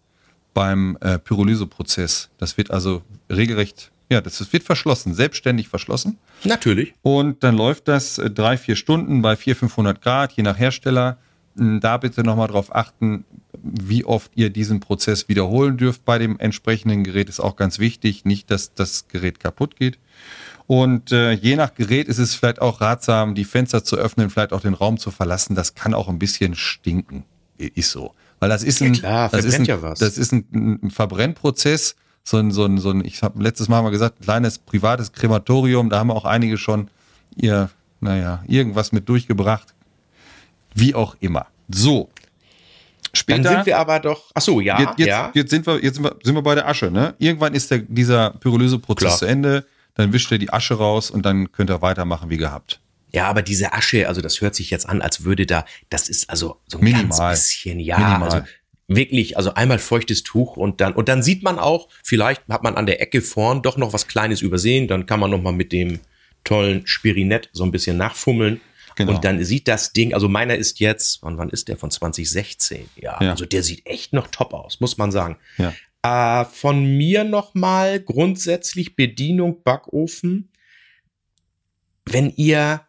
beim 0.54 0.98
äh, 1.00 1.18
Pyrolyseprozess. 1.18 2.30
Das 2.38 2.58
wird 2.58 2.72
also 2.72 3.04
regelrecht, 3.32 3.92
ja, 4.10 4.22
das 4.22 4.52
wird 4.52 4.64
verschlossen, 4.64 5.14
selbstständig 5.14 5.68
verschlossen. 5.68 6.18
Natürlich. 6.44 6.94
Und 7.02 7.44
dann 7.44 7.56
läuft 7.56 7.88
das 7.88 8.18
äh, 8.18 8.30
drei, 8.30 8.58
vier 8.58 8.76
Stunden 8.76 9.22
bei 9.22 9.36
400, 9.36 9.60
500 9.60 10.02
Grad, 10.02 10.32
je 10.34 10.44
nach 10.44 10.58
Hersteller. 10.58 11.18
M, 11.58 11.80
Da 11.80 11.98
bitte 11.98 12.24
nochmal 12.24 12.48
drauf 12.48 12.76
achten, 12.76 13.26
wie 13.62 14.06
oft 14.06 14.32
ihr 14.36 14.50
diesen 14.50 14.80
Prozess 14.80 15.30
wiederholen 15.30 15.78
dürft 15.78 16.06
bei 16.06 16.18
dem 16.18 16.40
entsprechenden 16.40 17.04
Gerät. 17.04 17.30
Ist 17.30 17.40
auch 17.40 17.56
ganz 17.56 17.78
wichtig, 17.80 18.26
nicht, 18.26 18.50
dass 18.50 18.74
das 18.74 19.08
Gerät 19.08 19.40
kaputt 19.40 19.76
geht. 19.76 20.00
Und 20.66 21.12
äh, 21.12 21.32
je 21.32 21.56
nach 21.56 21.74
Gerät 21.74 22.08
ist 22.08 22.20
es 22.20 22.36
vielleicht 22.36 22.62
auch 22.62 22.82
ratsam, 22.82 23.36
die 23.36 23.46
Fenster 23.46 23.84
zu 23.84 23.96
öffnen, 23.96 24.30
vielleicht 24.30 24.54
auch 24.54 24.62
den 24.62 24.76
Raum 24.76 24.98
zu 24.98 25.12
verlassen. 25.12 25.56
Das 25.56 25.74
kann 25.74 25.94
auch 25.94 26.08
ein 26.08 26.20
bisschen 26.20 26.56
stinken. 26.56 27.26
Ist 27.58 27.92
so. 27.92 28.14
Weil 28.40 28.50
das 28.50 28.64
ist 28.64 28.82
ein, 28.82 28.94
klar, 28.94 29.30
das 29.30 29.46
ist 29.46 29.56
ein, 29.56 29.66
ja 29.66 29.78
das 29.78 30.18
ist 30.18 30.32
ein, 30.32 30.80
ein 30.84 30.92
Verbrennprozess. 30.92 31.96
So 32.24 32.38
ein, 32.38 32.52
so 32.52 32.66
ein, 32.66 32.78
so 32.78 32.92
ein, 32.92 33.04
ich 33.04 33.24
habe 33.24 33.42
letztes 33.42 33.70
Mal 33.70 33.82
mal 33.82 33.90
gesagt, 33.90 34.20
ein 34.20 34.24
kleines 34.24 34.60
privates 34.60 35.12
Krematorium. 35.12 35.90
Da 35.90 36.00
haben 36.00 36.12
auch 36.12 36.26
einige 36.26 36.58
schon 36.58 36.90
ihr, 37.36 37.70
naja, 38.02 38.44
irgendwas 38.48 38.92
mit 38.92 39.10
durchgebracht. 39.10 39.74
Wie 40.76 40.94
auch 40.94 41.16
immer. 41.20 41.48
So. 41.70 42.10
Später. 43.14 43.42
Dann 43.42 43.56
sind 43.56 43.66
wir 43.66 43.80
aber 43.80 44.00
doch. 44.00 44.30
Ach 44.36 44.42
so, 44.42 44.62
ja, 44.62 44.80
Jetzt, 44.80 45.00
jetzt, 45.00 45.08
ja. 45.08 45.32
jetzt, 45.34 45.50
sind 45.50 45.66
wir, 45.66 45.84
jetzt 45.84 45.96
sind 45.96 46.04
wir, 46.04 46.16
sind 46.24 46.36
wir 46.36 46.44
bei 46.44 46.54
der 46.54 46.68
Asche. 46.68 46.92
Ne? 46.92 47.16
Irgendwann 47.18 47.56
ist 47.56 47.72
der, 47.72 47.80
dieser 47.80 48.32
Pyrolyseprozess 48.32 49.20
zu 49.20 49.26
Ende. 49.26 49.66
Dann 49.96 50.14
wischt 50.14 50.32
er 50.32 50.38
die 50.38 50.54
Asche 50.54 50.76
raus 50.76 51.10
und 51.10 51.26
dann 51.26 51.52
könnt 51.52 51.72
ihr 51.72 51.82
weitermachen 51.82 52.30
wie 52.30 52.38
gehabt. 52.38 52.80
Ja, 53.12 53.28
aber 53.28 53.42
diese 53.42 53.74
Asche, 53.74 54.08
also 54.08 54.22
das 54.22 54.40
hört 54.40 54.54
sich 54.54 54.70
jetzt 54.70 54.88
an, 54.88 55.02
als 55.02 55.24
würde 55.24 55.48
da, 55.48 55.66
das 55.90 56.10
ist 56.10 56.30
also 56.30 56.62
so 56.68 56.78
ein 56.78 56.84
Minimal. 56.84 57.08
ganz 57.08 57.20
bisschen, 57.48 57.80
ja, 57.80 57.98
Minimal. 57.98 58.30
also 58.30 58.48
wirklich, 58.90 59.38
also 59.38 59.54
einmal 59.54 59.80
feuchtes 59.80 60.24
Tuch 60.24 60.58
und 60.58 60.82
dann, 60.82 60.94
und 60.94 61.08
dann 61.08 61.24
sieht 61.24 61.44
man 61.44 61.58
auch, 61.60 61.88
vielleicht 62.04 62.42
hat 62.50 62.64
man 62.64 62.76
an 62.76 62.86
der 62.86 63.02
Ecke 63.02 63.22
vorn 63.22 63.62
doch 63.62 63.78
noch 63.78 63.94
was 63.94 64.08
Kleines 64.08 64.42
übersehen, 64.42 64.88
dann 64.88 65.06
kann 65.06 65.20
man 65.20 65.32
noch 65.32 65.42
mal 65.42 65.54
mit 65.54 65.72
dem 65.72 66.00
tollen 66.44 66.86
Spirinett 66.88 67.50
so 67.54 67.64
ein 67.64 67.72
bisschen 67.72 67.96
nachfummeln. 67.98 68.60
Genau. 68.96 69.14
Und 69.14 69.24
dann 69.24 69.42
sieht 69.46 69.68
das 69.70 69.94
Ding, 69.94 70.14
also 70.14 70.28
meiner 70.28 70.56
ist 70.56 70.80
jetzt, 70.82 71.22
wann, 71.22 71.38
wann 71.38 71.50
ist 71.50 71.70
der? 71.70 71.78
Von 71.78 71.90
2016. 71.92 72.90
Ja, 72.98 73.18
Ja. 73.22 73.32
also 73.32 73.46
der 73.46 73.64
sieht 73.64 73.86
echt 73.86 74.12
noch 74.12 74.28
top 74.28 74.54
aus, 74.54 74.82
muss 74.82 74.98
man 74.98 75.12
sagen. 75.12 75.38
Ja. 75.58 76.42
Äh, 76.42 76.46
von 76.46 76.84
mir 76.98 77.24
noch 77.24 77.54
mal 77.56 78.00
grundsätzlich 78.02 78.96
Bedienung 78.96 79.64
Backofen. 79.64 80.50
Wenn 82.06 82.32
ihr, 82.36 82.82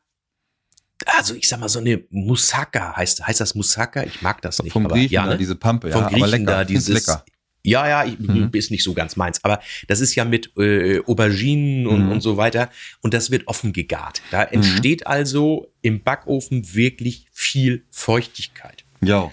also 1.07 1.35
ich 1.35 1.49
sag 1.49 1.61
mal 1.61 1.69
so 1.69 1.79
eine 1.79 2.03
Moussaka, 2.11 2.97
heißt, 2.97 3.27
heißt 3.27 3.41
das 3.41 3.55
Moussaka? 3.55 4.05
Ich 4.05 4.23
mag 4.23 4.43
das 4.43 4.63
nicht. 4.63 4.73
Vom 4.73 4.87
aber, 4.87 4.95
Griechen 4.97 5.13
ja, 5.15 5.25
da, 5.25 5.31
ne? 5.33 5.39
diese 5.39 5.55
Pampe, 5.57 5.91
Vom 5.91 6.03
ja, 6.03 6.09
Griechen 6.09 6.23
aber 6.23 6.31
lecker. 6.31 6.45
da 6.53 6.65
dieses, 6.65 7.07
lecker. 7.07 7.25
ja, 7.63 7.89
ja, 7.89 8.05
ich, 8.05 8.19
Mhm. 8.19 8.51
ist 8.53 8.71
nicht 8.71 8.85
so 8.85 8.93
ganz 8.95 9.17
meins. 9.17 9.43
Aber 9.45 9.61
das 9.89 10.01
ist 10.01 10.15
ja 10.15 10.25
mit 10.25 10.51
äh, 10.57 11.01
Auberginen 11.07 11.87
und, 11.87 12.07
Mhm. 12.07 12.13
und 12.13 12.21
so 12.21 12.37
weiter. 12.37 12.71
Und 13.01 13.15
das 13.15 13.31
wird 13.31 13.47
offen 13.49 13.73
gegart. 13.73 14.21
Da 14.31 14.43
entsteht 14.45 15.07
also 15.07 15.73
im 15.83 16.03
Backofen 16.03 16.75
wirklich 16.75 17.27
viel 17.33 17.85
Feuchtigkeit. 17.91 18.85
Ja, 19.03 19.31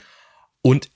Und 0.61 0.89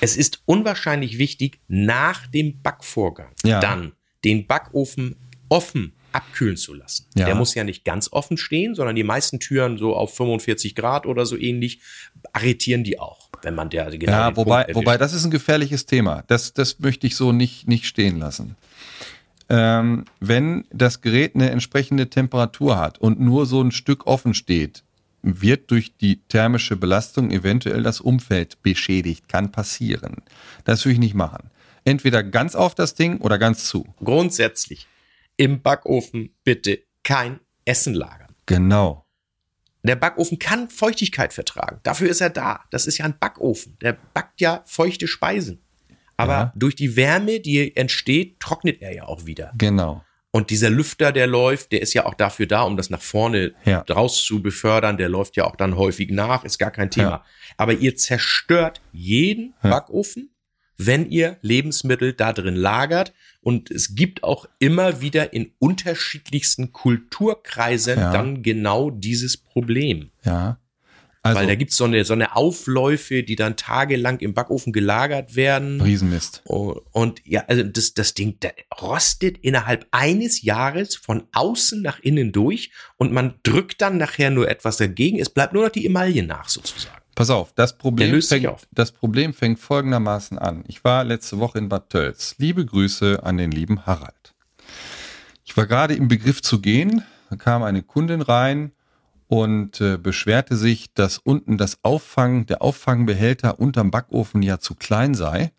es 0.00 0.16
ist 0.16 0.42
unwahrscheinlich 0.46 1.18
wichtig, 1.18 1.60
nach 1.68 2.26
dem 2.26 2.60
Backvorgang 2.62 3.32
Ja. 3.44 3.60
dann 3.60 3.92
den 4.24 4.46
Backofen 4.46 5.16
offen 5.48 5.92
abkühlen 6.12 6.56
zu 6.56 6.74
lassen. 6.74 7.06
Ja. 7.14 7.26
Der 7.26 7.34
muss 7.34 7.54
ja 7.54 7.64
nicht 7.64 7.84
ganz 7.84 8.12
offen 8.12 8.36
stehen, 8.36 8.74
sondern 8.74 8.96
die 8.96 9.04
meisten 9.04 9.40
Türen 9.40 9.78
so 9.78 9.94
auf 9.94 10.14
45 10.16 10.74
Grad 10.74 11.06
oder 11.06 11.26
so 11.26 11.36
ähnlich 11.36 11.80
arretieren 12.32 12.84
die 12.84 12.98
auch, 12.98 13.28
wenn 13.42 13.54
man 13.54 13.70
der 13.70 13.90
genau 13.90 14.12
ja 14.12 14.36
wobei, 14.36 14.66
wobei 14.72 14.98
das 14.98 15.12
ist 15.12 15.24
ein 15.24 15.30
gefährliches 15.30 15.86
Thema. 15.86 16.24
Das, 16.26 16.52
das 16.52 16.78
möchte 16.80 17.06
ich 17.06 17.16
so 17.16 17.32
nicht, 17.32 17.68
nicht 17.68 17.86
stehen 17.86 18.18
lassen. 18.18 18.56
Ähm, 19.48 20.04
wenn 20.20 20.64
das 20.70 21.00
Gerät 21.00 21.34
eine 21.34 21.50
entsprechende 21.50 22.08
Temperatur 22.08 22.78
hat 22.78 22.98
und 22.98 23.20
nur 23.20 23.46
so 23.46 23.60
ein 23.60 23.72
Stück 23.72 24.06
offen 24.06 24.32
steht, 24.32 24.84
wird 25.22 25.70
durch 25.70 25.96
die 25.96 26.20
thermische 26.28 26.76
Belastung 26.76 27.30
eventuell 27.30 27.82
das 27.82 28.00
Umfeld 28.00 28.62
beschädigt. 28.62 29.28
Kann 29.28 29.52
passieren. 29.52 30.18
Das 30.64 30.84
will 30.84 30.92
ich 30.92 30.98
nicht 30.98 31.14
machen. 31.14 31.50
Entweder 31.84 32.22
ganz 32.22 32.54
auf 32.54 32.74
das 32.74 32.94
Ding 32.94 33.18
oder 33.18 33.38
ganz 33.38 33.64
zu. 33.64 33.86
grundsätzlich 34.02 34.86
im 35.40 35.62
Backofen 35.62 36.36
bitte 36.44 36.80
kein 37.02 37.40
Essen 37.64 37.94
lagern. 37.94 38.34
Genau. 38.44 39.06
Der 39.82 39.96
Backofen 39.96 40.38
kann 40.38 40.68
Feuchtigkeit 40.68 41.32
vertragen. 41.32 41.80
Dafür 41.82 42.10
ist 42.10 42.20
er 42.20 42.28
da. 42.28 42.64
Das 42.70 42.86
ist 42.86 42.98
ja 42.98 43.06
ein 43.06 43.18
Backofen. 43.18 43.78
Der 43.80 43.96
backt 44.12 44.42
ja 44.42 44.62
feuchte 44.66 45.08
Speisen. 45.08 45.64
Aber 46.18 46.32
Ja. 46.34 46.52
durch 46.54 46.74
die 46.74 46.94
Wärme, 46.96 47.40
die 47.40 47.74
entsteht, 47.74 48.38
trocknet 48.40 48.82
er 48.82 48.92
ja 48.92 49.04
auch 49.04 49.24
wieder. 49.24 49.54
Genau. 49.56 50.04
Und 50.30 50.50
dieser 50.50 50.68
Lüfter, 50.68 51.10
der 51.10 51.26
läuft, 51.26 51.72
der 51.72 51.80
ist 51.80 51.94
ja 51.94 52.04
auch 52.04 52.12
dafür 52.14 52.46
da, 52.46 52.62
um 52.62 52.76
das 52.76 52.90
nach 52.90 53.00
vorne 53.00 53.54
Ja. 53.64 53.82
draus 53.84 54.22
zu 54.22 54.42
befördern. 54.42 54.98
Der 54.98 55.08
läuft 55.08 55.36
ja 55.36 55.44
auch 55.44 55.56
dann 55.56 55.74
häufig 55.76 56.10
nach, 56.10 56.44
ist 56.44 56.58
gar 56.58 56.70
kein 56.70 56.90
Thema. 56.90 57.08
Ja. 57.10 57.24
Aber 57.56 57.72
ihr 57.72 57.96
zerstört 57.96 58.82
jeden 58.92 59.54
Ja. 59.62 59.70
Backofen, 59.70 60.34
wenn 60.76 61.10
ihr 61.10 61.38
Lebensmittel 61.40 62.12
da 62.12 62.34
drin 62.34 62.54
lagert. 62.56 63.14
Und 63.42 63.70
es 63.70 63.94
gibt 63.94 64.22
auch 64.22 64.46
immer 64.58 65.00
wieder 65.00 65.32
in 65.32 65.52
unterschiedlichsten 65.58 66.72
Kulturkreisen 66.72 67.98
Ja. 67.98 68.12
dann 68.12 68.42
genau 68.42 68.90
dieses 68.90 69.36
Problem. 69.36 70.10
Ja. 70.24 70.58
Also, 71.22 71.38
Weil 71.38 71.48
da 71.48 71.54
gibt's 71.54 71.76
so 71.76 71.84
eine, 71.84 72.02
so 72.06 72.14
eine 72.14 72.34
Aufläufe, 72.34 73.22
die 73.22 73.36
dann 73.36 73.56
tagelang 73.56 74.20
im 74.20 74.32
Backofen 74.32 74.72
gelagert 74.72 75.36
werden. 75.36 75.80
Riesenmist. 75.82 76.40
Und, 76.44 76.80
und 76.92 77.20
ja, 77.26 77.44
also 77.46 77.62
das, 77.62 77.92
das 77.92 78.14
Ding 78.14 78.38
das 78.40 78.52
rostet 78.80 79.36
innerhalb 79.38 79.86
eines 79.90 80.40
Jahres 80.40 80.96
von 80.96 81.24
außen 81.32 81.82
nach 81.82 82.00
innen 82.00 82.32
durch 82.32 82.72
und 82.96 83.12
man 83.12 83.34
drückt 83.42 83.82
dann 83.82 83.98
nachher 83.98 84.30
nur 84.30 84.48
etwas 84.48 84.78
dagegen. 84.78 85.18
Es 85.18 85.28
bleibt 85.28 85.52
nur 85.52 85.64
noch 85.64 85.70
die 85.70 85.84
Emaille 85.84 86.22
nach 86.22 86.48
sozusagen. 86.48 86.99
Pass 87.14 87.30
auf, 87.30 87.52
das 87.54 87.76
Problem, 87.76 88.22
fängt, 88.22 88.46
auf. 88.46 88.66
das 88.72 88.92
Problem 88.92 89.34
fängt 89.34 89.58
folgendermaßen 89.58 90.38
an. 90.38 90.64
Ich 90.68 90.84
war 90.84 91.04
letzte 91.04 91.38
Woche 91.38 91.58
in 91.58 91.68
Bad 91.68 91.90
Tölz. 91.90 92.36
Liebe 92.38 92.64
Grüße 92.64 93.20
an 93.22 93.36
den 93.36 93.50
lieben 93.50 93.84
Harald. 93.86 94.34
Ich 95.44 95.56
war 95.56 95.66
gerade 95.66 95.94
im 95.94 96.08
Begriff 96.08 96.40
zu 96.42 96.60
gehen, 96.60 97.02
da 97.28 97.36
kam 97.36 97.62
eine 97.62 97.82
Kundin 97.82 98.22
rein 98.22 98.72
und 99.26 99.80
äh, 99.80 99.96
beschwerte 99.96 100.56
sich, 100.56 100.92
dass 100.94 101.18
unten 101.18 101.58
das 101.58 101.78
Auffang, 101.82 102.46
der 102.46 102.62
Auffangbehälter 102.62 103.58
unterm 103.58 103.90
Backofen 103.90 104.42
ja 104.42 104.58
zu 104.58 104.74
klein 104.74 105.14
sei, 105.14 105.52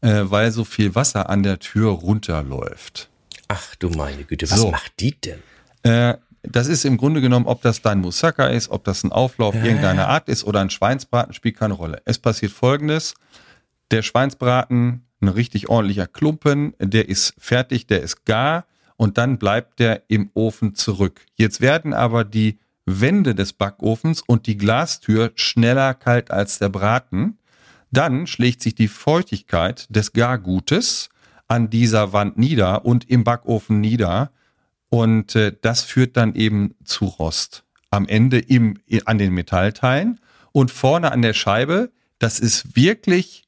äh, 0.00 0.22
weil 0.24 0.50
so 0.50 0.64
viel 0.64 0.94
Wasser 0.94 1.28
an 1.30 1.42
der 1.42 1.58
Tür 1.58 1.90
runterläuft. 1.90 3.08
Ach 3.48 3.74
du 3.76 3.90
meine 3.90 4.24
Güte, 4.24 4.50
was 4.50 4.60
So. 4.60 4.70
macht 4.70 4.92
die 5.00 5.18
denn? 5.20 5.42
Äh, 5.82 6.16
das 6.50 6.68
ist 6.68 6.84
im 6.84 6.96
Grunde 6.96 7.20
genommen, 7.20 7.46
ob 7.46 7.62
das 7.62 7.82
dein 7.82 8.00
Moussaka 8.00 8.46
ist, 8.46 8.70
ob 8.70 8.84
das 8.84 9.04
ein 9.04 9.12
Auflauf 9.12 9.54
irgendeiner 9.54 10.08
Art 10.08 10.28
ist 10.28 10.44
oder 10.44 10.60
ein 10.60 10.70
Schweinsbraten, 10.70 11.34
spielt 11.34 11.56
keine 11.56 11.74
Rolle. 11.74 12.02
Es 12.04 12.18
passiert 12.18 12.52
folgendes. 12.52 13.14
Der 13.90 14.02
Schweinsbraten, 14.02 15.04
ein 15.20 15.28
richtig 15.28 15.68
ordentlicher 15.68 16.06
Klumpen, 16.06 16.74
der 16.78 17.08
ist 17.08 17.34
fertig, 17.38 17.86
der 17.86 18.02
ist 18.02 18.24
gar 18.24 18.66
und 18.96 19.16
dann 19.18 19.38
bleibt 19.38 19.78
der 19.78 20.02
im 20.08 20.30
Ofen 20.34 20.74
zurück. 20.74 21.24
Jetzt 21.36 21.60
werden 21.60 21.94
aber 21.94 22.24
die 22.24 22.58
Wände 22.84 23.34
des 23.34 23.52
Backofens 23.52 24.22
und 24.22 24.46
die 24.46 24.56
Glastür 24.56 25.32
schneller 25.34 25.94
kalt 25.94 26.30
als 26.30 26.58
der 26.58 26.68
Braten. 26.68 27.38
Dann 27.90 28.26
schlägt 28.26 28.62
sich 28.62 28.74
die 28.74 28.88
Feuchtigkeit 28.88 29.86
des 29.94 30.12
Gargutes 30.12 31.10
an 31.46 31.70
dieser 31.70 32.12
Wand 32.12 32.38
nieder 32.38 32.84
und 32.84 33.08
im 33.08 33.24
Backofen 33.24 33.80
nieder. 33.80 34.30
Und 34.90 35.36
äh, 35.36 35.54
das 35.60 35.82
führt 35.82 36.16
dann 36.16 36.34
eben 36.34 36.74
zu 36.84 37.06
Rost. 37.06 37.64
Am 37.90 38.06
Ende 38.06 38.38
im, 38.38 38.78
an 39.04 39.18
den 39.18 39.32
Metallteilen 39.32 40.20
und 40.52 40.70
vorne 40.70 41.12
an 41.12 41.22
der 41.22 41.34
Scheibe, 41.34 41.90
das 42.18 42.40
ist 42.40 42.76
wirklich 42.76 43.44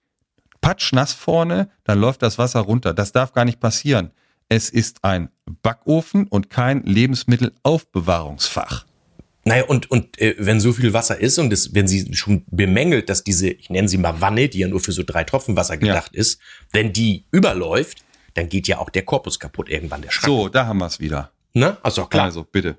patschnass 0.61 1.12
vorne, 1.12 1.70
dann 1.84 1.99
läuft 1.99 2.22
das 2.22 2.38
Wasser 2.38 2.61
runter. 2.61 2.95
Das 2.95 3.12
darf 3.12 3.32
gar 3.32 3.45
nicht 3.45 3.61
passieren. 3.61 4.11
Es 4.49 4.68
ist 4.68 5.05
ein 5.05 5.30
Backofen 5.62 6.26
und 6.26 6.51
kein 6.51 6.82
Lebensmittelaufbewahrungsfach. 6.82 8.84
Naja, 9.45 9.64
und, 9.64 9.91
und 9.91 10.20
äh, 10.20 10.34
wenn 10.38 10.61
so 10.61 10.72
viel 10.72 10.93
Wasser 10.93 11.18
ist 11.18 11.38
und 11.38 11.53
es, 11.53 11.74
wenn 11.74 11.88
sie 11.88 12.14
schon 12.14 12.45
bemängelt, 12.51 13.09
dass 13.09 13.24
diese, 13.24 13.49
ich 13.49 13.70
nenne 13.70 13.88
sie 13.88 13.97
mal 13.97 14.20
Wanne, 14.20 14.49
die 14.49 14.59
ja 14.59 14.68
nur 14.68 14.80
für 14.80 14.93
so 14.93 15.03
drei 15.03 15.24
Tropfen 15.24 15.57
Wasser 15.57 15.78
gedacht 15.78 16.14
ist, 16.14 16.41
wenn 16.72 16.93
die 16.93 17.24
überläuft, 17.30 18.05
dann 18.34 18.48
geht 18.48 18.68
ja 18.68 18.78
auch 18.78 18.90
der 18.90 19.02
Korpus 19.04 19.38
kaputt 19.38 19.68
irgendwann, 19.68 20.02
der 20.02 20.10
Schrank. 20.10 20.26
So, 20.26 20.48
da 20.48 20.66
haben 20.66 20.78
wir 20.78 20.86
es 20.86 21.00
wieder. 21.00 21.30
Ne? 21.52 21.76
Also 21.82 22.06
klar. 22.06 22.24
Also 22.24 22.44
bitte. 22.44 22.76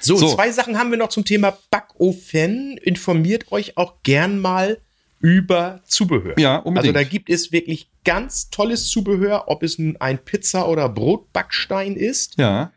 So, 0.00 0.16
So. 0.16 0.34
zwei 0.34 0.50
Sachen 0.52 0.78
haben 0.78 0.90
wir 0.90 0.98
noch 0.98 1.08
zum 1.08 1.24
Thema 1.24 1.56
Backofen. 1.70 2.76
Informiert 2.78 3.50
euch 3.50 3.76
auch 3.76 4.02
gern 4.04 4.38
mal 4.38 4.78
über 5.18 5.80
Zubehör. 5.86 6.38
Ja, 6.38 6.58
unbedingt. 6.58 6.94
Also 6.96 7.04
da 7.04 7.08
gibt 7.08 7.30
es 7.30 7.50
wirklich 7.50 7.90
ganz 8.04 8.50
tolles 8.50 8.88
Zubehör, 8.88 9.44
ob 9.48 9.62
es 9.62 9.78
nun 9.78 9.96
ein 9.98 10.18
Pizza- 10.18 10.68
oder 10.68 10.88
Brotbackstein 10.88 11.96
ist 11.96 12.38
Ja, 12.38 12.72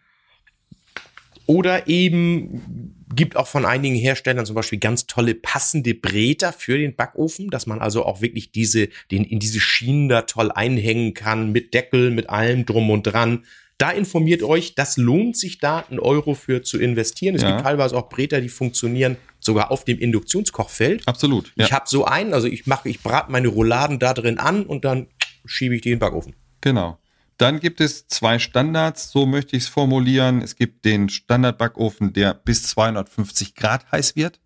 oder 1.45 1.87
eben 1.87 2.95
gibt 3.15 3.35
auch 3.35 3.47
von 3.47 3.65
einigen 3.65 3.95
Herstellern 3.95 4.45
zum 4.45 4.55
Beispiel 4.55 4.79
ganz 4.79 5.07
tolle 5.07 5.33
passende 5.35 5.93
Bräter 5.95 6.53
für 6.53 6.77
den 6.77 6.95
Backofen, 6.95 7.49
dass 7.49 7.65
man 7.65 7.79
also 7.79 8.05
auch 8.05 8.21
wirklich 8.21 8.51
diese, 8.51 8.89
den 9.11 9.23
in 9.23 9.39
diese 9.39 9.59
Schienen 9.59 10.09
da 10.09 10.23
toll 10.23 10.51
einhängen 10.51 11.13
kann, 11.13 11.51
mit 11.51 11.73
Deckel, 11.73 12.11
mit 12.11 12.29
allem 12.29 12.65
drum 12.65 12.89
und 12.89 13.03
dran. 13.03 13.45
Da 13.77 13.91
informiert 13.91 14.43
euch, 14.43 14.75
das 14.75 14.97
lohnt 14.97 15.37
sich 15.37 15.59
da, 15.59 15.85
einen 15.89 15.99
Euro 15.99 16.33
für 16.35 16.61
zu 16.63 16.77
investieren. 16.79 17.35
Es 17.35 17.41
Ja. 17.43 17.51
gibt 17.51 17.61
teilweise 17.61 17.95
auch 17.95 18.09
Bräter, 18.09 18.41
die 18.41 18.49
funktionieren 18.49 19.15
sogar 19.39 19.71
auf 19.71 19.85
dem 19.85 19.97
Induktionskochfeld. 19.99 21.07
absolut. 21.07 21.53
Ja, 21.55 21.65
Ich 21.65 21.71
habe 21.73 21.85
so 21.87 22.03
einen, 22.05 22.33
also 22.33 22.47
ich 22.47 22.67
mache, 22.67 22.89
ich 22.89 23.01
brate 23.01 23.31
meine 23.31 23.47
Rouladen 23.47 23.97
da 23.97 24.13
drin 24.13 24.37
an 24.37 24.65
und 24.65 24.83
dann 24.85 25.07
schiebe 25.45 25.75
ich 25.75 25.81
die 25.81 25.89
in 25.91 25.95
den 25.95 25.99
Backofen. 25.99 26.35
genau. 26.61 26.97
Dann 27.39 27.61
gibt 27.61 27.79
es 27.79 28.05
zwei 28.09 28.37
Standards, 28.37 29.11
so 29.11 29.25
möchte 29.25 29.55
ich 29.55 29.63
es 29.63 29.69
formulieren. 29.69 30.41
Es 30.41 30.57
gibt 30.57 30.83
den 30.83 31.07
Standardbackofen, 31.07 32.11
der 32.11 32.33
bis 32.33 32.63
250 32.63 33.55
Grad 33.55 33.89
heiß 33.93 34.17
wird. 34.17 34.41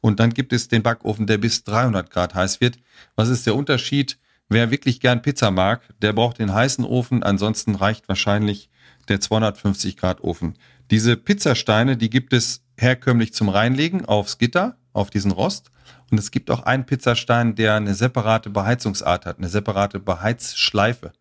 Und 0.00 0.18
dann 0.18 0.34
gibt 0.34 0.52
es 0.52 0.66
den 0.66 0.82
Backofen, 0.82 1.28
der 1.28 1.38
bis 1.38 1.62
300 1.62 2.10
Grad 2.10 2.34
heiß 2.34 2.60
wird. 2.60 2.78
Was 3.14 3.28
ist 3.28 3.46
der 3.46 3.54
Unterschied? 3.54 4.18
Wer 4.48 4.72
wirklich 4.72 4.98
gern 4.98 5.22
Pizza 5.22 5.52
mag, 5.52 5.82
der 6.02 6.12
braucht 6.12 6.40
den 6.40 6.52
heißen 6.52 6.84
Ofen. 6.84 7.22
Ansonsten 7.22 7.76
reicht 7.76 8.08
wahrscheinlich 8.08 8.70
der 9.06 9.20
250 9.20 9.96
Grad 9.96 10.20
Ofen. 10.24 10.58
Diese 10.90 11.16
Pizzasteine, 11.16 11.96
die 11.96 12.10
gibt 12.10 12.32
es 12.32 12.64
herkömmlich 12.76 13.32
zum 13.34 13.50
Reinlegen 13.50 14.04
aufs 14.04 14.38
Gitter, 14.38 14.76
auf 14.92 15.10
diesen 15.10 15.30
Rost. 15.30 15.70
Und 16.10 16.18
es 16.18 16.32
gibt 16.32 16.50
auch 16.50 16.64
einen 16.64 16.86
Pizzastein, 16.86 17.54
der 17.54 17.76
eine 17.76 17.94
separate 17.94 18.50
Beheizungsart 18.50 19.26
hat, 19.26 19.38
eine 19.38 19.48
separate 19.48 20.00
Beheizschleife. 20.00 21.12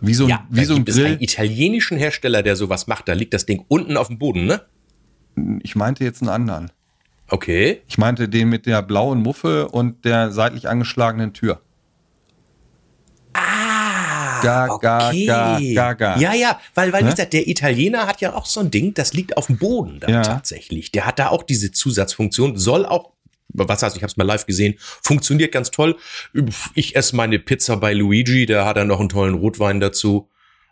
Wie 0.00 0.14
so 0.14 0.24
ein, 0.24 0.30
Ja, 0.30 0.46
wie 0.50 0.64
so 0.64 0.74
ein 0.74 0.78
gibt 0.78 0.88
es 0.90 0.96
Grill. 0.96 1.06
einen 1.06 1.20
italienischen 1.20 1.98
Hersteller, 1.98 2.42
der 2.42 2.56
sowas 2.56 2.86
macht. 2.86 3.08
Da 3.08 3.12
liegt 3.12 3.34
das 3.34 3.46
Ding 3.46 3.64
unten 3.68 3.96
auf 3.96 4.08
dem 4.08 4.18
Boden, 4.18 4.46
ne? 4.46 4.62
Ich 5.62 5.74
meinte 5.76 6.04
jetzt 6.04 6.22
einen 6.22 6.28
anderen. 6.30 6.70
Okay. 7.28 7.82
Ich 7.88 7.98
meinte 7.98 8.28
den 8.28 8.48
mit 8.48 8.66
der 8.66 8.82
blauen 8.82 9.22
Muffe 9.22 9.68
und 9.68 10.04
der 10.04 10.30
seitlich 10.32 10.68
angeschlagenen 10.68 11.32
Tür. 11.32 11.60
Ga, 14.42 14.66
ga, 14.80 15.08
okay. 15.08 15.26
ga, 15.26 15.58
ga, 15.74 15.92
ga. 15.94 16.18
Ja, 16.18 16.34
ja, 16.34 16.58
weil, 16.74 16.92
weil 16.92 17.02
Ne? 17.02 17.08
wie 17.08 17.12
gesagt, 17.12 17.32
der 17.32 17.46
Italiener 17.46 18.06
hat 18.08 18.20
ja 18.20 18.34
auch 18.34 18.44
so 18.46 18.58
ein 18.60 18.70
Ding, 18.72 18.92
das 18.92 19.12
liegt 19.14 19.36
auf 19.36 19.46
dem 19.46 19.56
Boden 19.56 20.00
dann 20.00 20.10
Ja. 20.10 20.22
tatsächlich. 20.22 20.90
Der 20.90 21.06
hat 21.06 21.20
da 21.20 21.28
auch 21.28 21.44
diese 21.44 21.70
Zusatzfunktion, 21.70 22.56
soll 22.58 22.84
auch, 22.84 23.11
was 23.54 23.82
heißt, 23.82 23.96
ich 23.96 24.02
habe 24.02 24.10
es 24.10 24.16
mal 24.16 24.24
live 24.24 24.46
gesehen, 24.46 24.74
funktioniert 24.78 25.52
ganz 25.52 25.70
toll. 25.70 25.96
Ich 26.74 26.96
esse 26.96 27.16
meine 27.16 27.38
Pizza 27.38 27.76
bei 27.76 27.92
Luigi, 27.94 28.46
der 28.46 28.64
hat 28.64 28.76
dann 28.76 28.88
noch 28.88 29.00
einen 29.00 29.08
tollen 29.08 29.34
Rotwein 29.34 29.80
dazu. 29.80 30.28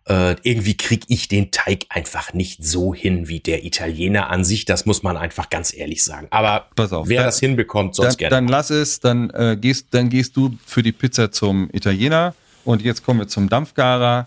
Äh, 0.07 0.37
irgendwie 0.43 0.77
krieg 0.77 1.05
ich 1.09 1.29
den 1.29 1.51
Teig 1.51 1.85
einfach 1.91 2.33
nicht 2.33 2.65
so 2.65 2.95
hin 2.95 3.29
wie 3.29 3.41
der 3.41 3.65
Italiener 3.65 4.31
an 4.31 4.45
sich. 4.45 4.65
Das 4.65 4.87
muss 4.87 5.03
man 5.03 5.17
einfach 5.19 5.51
ganz 5.51 5.75
ehrlich 5.75 6.03
sagen. 6.03 6.27
Aber 6.31 6.69
Pass 6.75 6.93
auf, 6.93 7.07
wer 7.09 7.19
dann- 7.19 7.27
das 7.27 7.39
hinbekommt, 7.39 7.95
sonst 7.95 8.13
Dann, 8.13 8.17
gerne. 8.17 8.31
dann 8.31 8.49
lass 8.49 8.71
es, 8.71 9.01
dann, 9.01 9.29
äh, 9.31 9.59
gehst, 9.61 9.89
dann 9.91 10.09
gehst 10.09 10.37
du 10.37 10.57
für 10.67 10.83
die 10.83 10.93
Pizza 10.93 11.31
zum 11.31 11.69
Italiener 11.73 12.35
und 12.65 12.81
jetzt 12.83 13.05
kommen 13.05 13.21
wir 13.21 13.29
zum 13.29 13.51
Dampfgarer. 13.51 14.27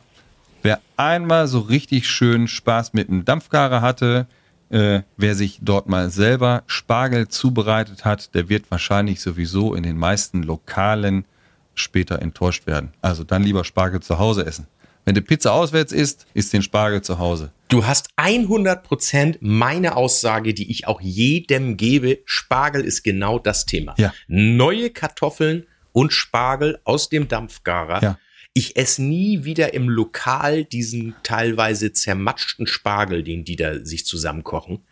Wer 0.62 0.80
einmal 0.96 1.48
so 1.48 1.60
richtig 1.60 2.08
schön 2.08 2.48
Spaß 2.48 2.94
mit 2.94 3.10
einem 3.10 3.26
Dampfgarer 3.26 3.82
hatte, 3.82 4.28
äh, 4.74 5.04
wer 5.18 5.36
sich 5.36 5.60
dort 5.62 5.88
mal 5.88 6.10
selber 6.10 6.64
Spargel 6.66 7.28
zubereitet 7.28 8.06
hat, 8.06 8.34
der 8.34 8.50
wird 8.50 8.72
wahrscheinlich 8.72 9.22
sowieso 9.22 9.76
in 9.76 9.84
den 9.84 9.98
meisten 9.98 10.42
Lokalen 10.42 11.26
später 11.76 12.22
enttäuscht 12.22 12.66
werden. 12.66 12.92
Also 13.02 13.24
dann 13.24 13.44
lieber 13.44 13.64
Spargel 13.64 14.02
zu 14.02 14.18
Hause 14.18 14.46
essen. 14.46 14.68
Wenn 15.06 15.16
du 15.16 15.22
Pizza 15.22 15.54
auswärts 15.54 15.92
isst, 15.92 16.26
isst 16.34 16.54
den 16.54 16.62
Spargel 16.62 17.02
zu 17.02 17.20
Hause. 17.20 17.52
Du 17.68 17.86
hast 17.86 18.10
100% 18.18 19.38
meine 19.42 19.96
Aussage, 19.96 20.54
die 20.54 20.72
ich 20.72 20.88
auch 20.88 21.02
jedem 21.02 21.78
gebe. 21.78 22.20
Spargel 22.26 22.84
ist 22.84 23.04
genau 23.04 23.38
das 23.38 23.66
Thema. 23.66 23.96
Ja. 23.98 24.14
Neue 24.28 24.90
Kartoffeln 24.90 25.66
und 25.92 26.14
Spargel 26.14 26.80
aus 26.84 27.10
dem 27.10 27.28
Dampfgarer. 27.28 28.02
Ja. 28.02 28.18
Ich 28.54 28.76
esse 28.76 29.02
nie 29.04 29.44
wieder 29.46 29.74
im 29.74 29.90
Lokal 29.90 30.64
diesen 30.64 31.16
teilweise 31.24 31.92
zermatschten 31.92 32.68
Spargel, 32.68 33.24
den 33.24 33.44
die 33.46 33.56
da 33.56 33.84
sich 33.84 34.06
zusammenkochen. 34.06 34.84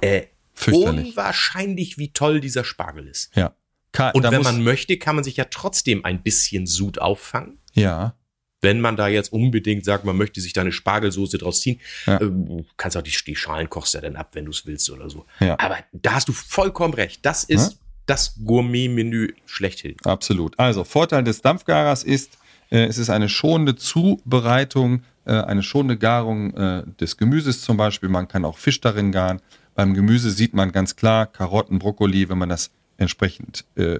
Äh, 0.00 0.24
unwahrscheinlich, 0.70 1.98
wie 1.98 2.12
toll 2.12 2.40
dieser 2.40 2.64
Spargel 2.64 3.06
ist. 3.06 3.34
Ja. 3.34 3.54
Ka 3.92 4.10
Und 4.10 4.24
wenn 4.24 4.42
man 4.42 4.62
möchte, 4.62 4.98
kann 4.98 5.14
man 5.14 5.24
sich 5.24 5.36
ja 5.38 5.46
trotzdem 5.46 6.04
ein 6.04 6.22
bisschen 6.22 6.66
Sud 6.66 6.98
auffangen 6.98 7.58
ja, 7.72 8.16
wenn 8.62 8.80
man 8.80 8.96
da 8.96 9.06
jetzt 9.06 9.32
unbedingt 9.32 9.84
sagt, 9.84 10.04
man 10.04 10.16
möchte 10.16 10.40
sich 10.40 10.52
da 10.52 10.62
eine 10.62 10.72
Spargelsoße 10.72 11.38
draus 11.38 11.60
ziehen, 11.60 11.80
Ja. 12.06 12.20
äh, 12.20 12.30
kannst 12.76 12.96
auch 12.96 13.02
die, 13.02 13.12
die 13.26 13.36
Schalen 13.36 13.68
kochst 13.70 13.94
ja 13.94 14.00
dann 14.00 14.16
ab, 14.16 14.30
wenn 14.32 14.46
du 14.46 14.50
es 14.50 14.66
willst 14.66 14.90
oder 14.90 15.10
so. 15.10 15.26
Ja. 15.40 15.58
Aber 15.58 15.78
da 15.92 16.14
hast 16.14 16.28
du 16.28 16.32
vollkommen 16.32 16.94
recht. 16.94 17.20
Das 17.24 17.44
ist 17.44 17.78
das 18.06 18.34
Gourmet-Menü 18.44 19.34
schlechthin. 19.44 19.96
Absolut. 20.04 20.58
Also 20.58 20.84
Vorteil 20.84 21.22
des 21.22 21.42
Dampfgarers 21.42 22.02
ist, 22.02 22.38
es 22.70 22.98
ist 22.98 23.10
eine 23.10 23.28
schonende 23.28 23.76
Zubereitung, 23.76 25.02
äh, 25.24 25.32
eine 25.32 25.62
schonende 25.62 25.98
Garung 25.98 26.54
äh, 26.54 26.82
des 27.00 27.16
Gemüses 27.16 27.62
zum 27.62 27.76
Beispiel. 27.76 28.08
Man 28.08 28.28
kann 28.28 28.44
auch 28.44 28.58
Fisch 28.58 28.80
darin 28.80 29.12
garen. 29.12 29.40
Beim 29.74 29.94
Gemüse 29.94 30.30
sieht 30.30 30.54
man 30.54 30.72
ganz 30.72 30.96
klar 30.96 31.26
Karotten, 31.26 31.78
Brokkoli, 31.78 32.28
wenn 32.28 32.38
man 32.38 32.48
das 32.48 32.70
entsprechend 32.96 33.64
äh, 33.76 33.98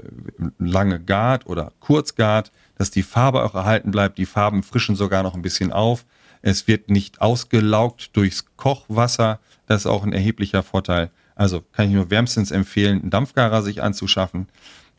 lange 0.58 1.00
gart 1.00 1.46
oder 1.46 1.72
kurz 1.80 2.14
gart, 2.14 2.50
dass 2.78 2.90
die 2.90 3.02
Farbe 3.02 3.44
auch 3.44 3.54
erhalten 3.54 3.90
bleibt. 3.90 4.18
Die 4.18 4.26
Farben 4.26 4.62
frischen 4.62 4.96
sogar 4.96 5.22
noch 5.22 5.34
ein 5.34 5.42
bisschen 5.42 5.72
auf. 5.72 6.06
Es 6.42 6.66
wird 6.66 6.90
nicht 6.90 7.20
ausgelaugt 7.20 8.16
durchs 8.16 8.46
Kochwasser. 8.56 9.40
Das 9.66 9.82
ist 9.82 9.86
auch 9.86 10.04
ein 10.04 10.12
erheblicher 10.12 10.62
Vorteil. 10.62 11.10
Also 11.34 11.62
kann 11.72 11.88
ich 11.88 11.94
nur 11.94 12.10
wärmstens 12.10 12.50
empfehlen, 12.50 13.02
einen 13.02 13.10
Dampfgarer 13.10 13.62
sich 13.62 13.82
anzuschaffen. 13.82 14.48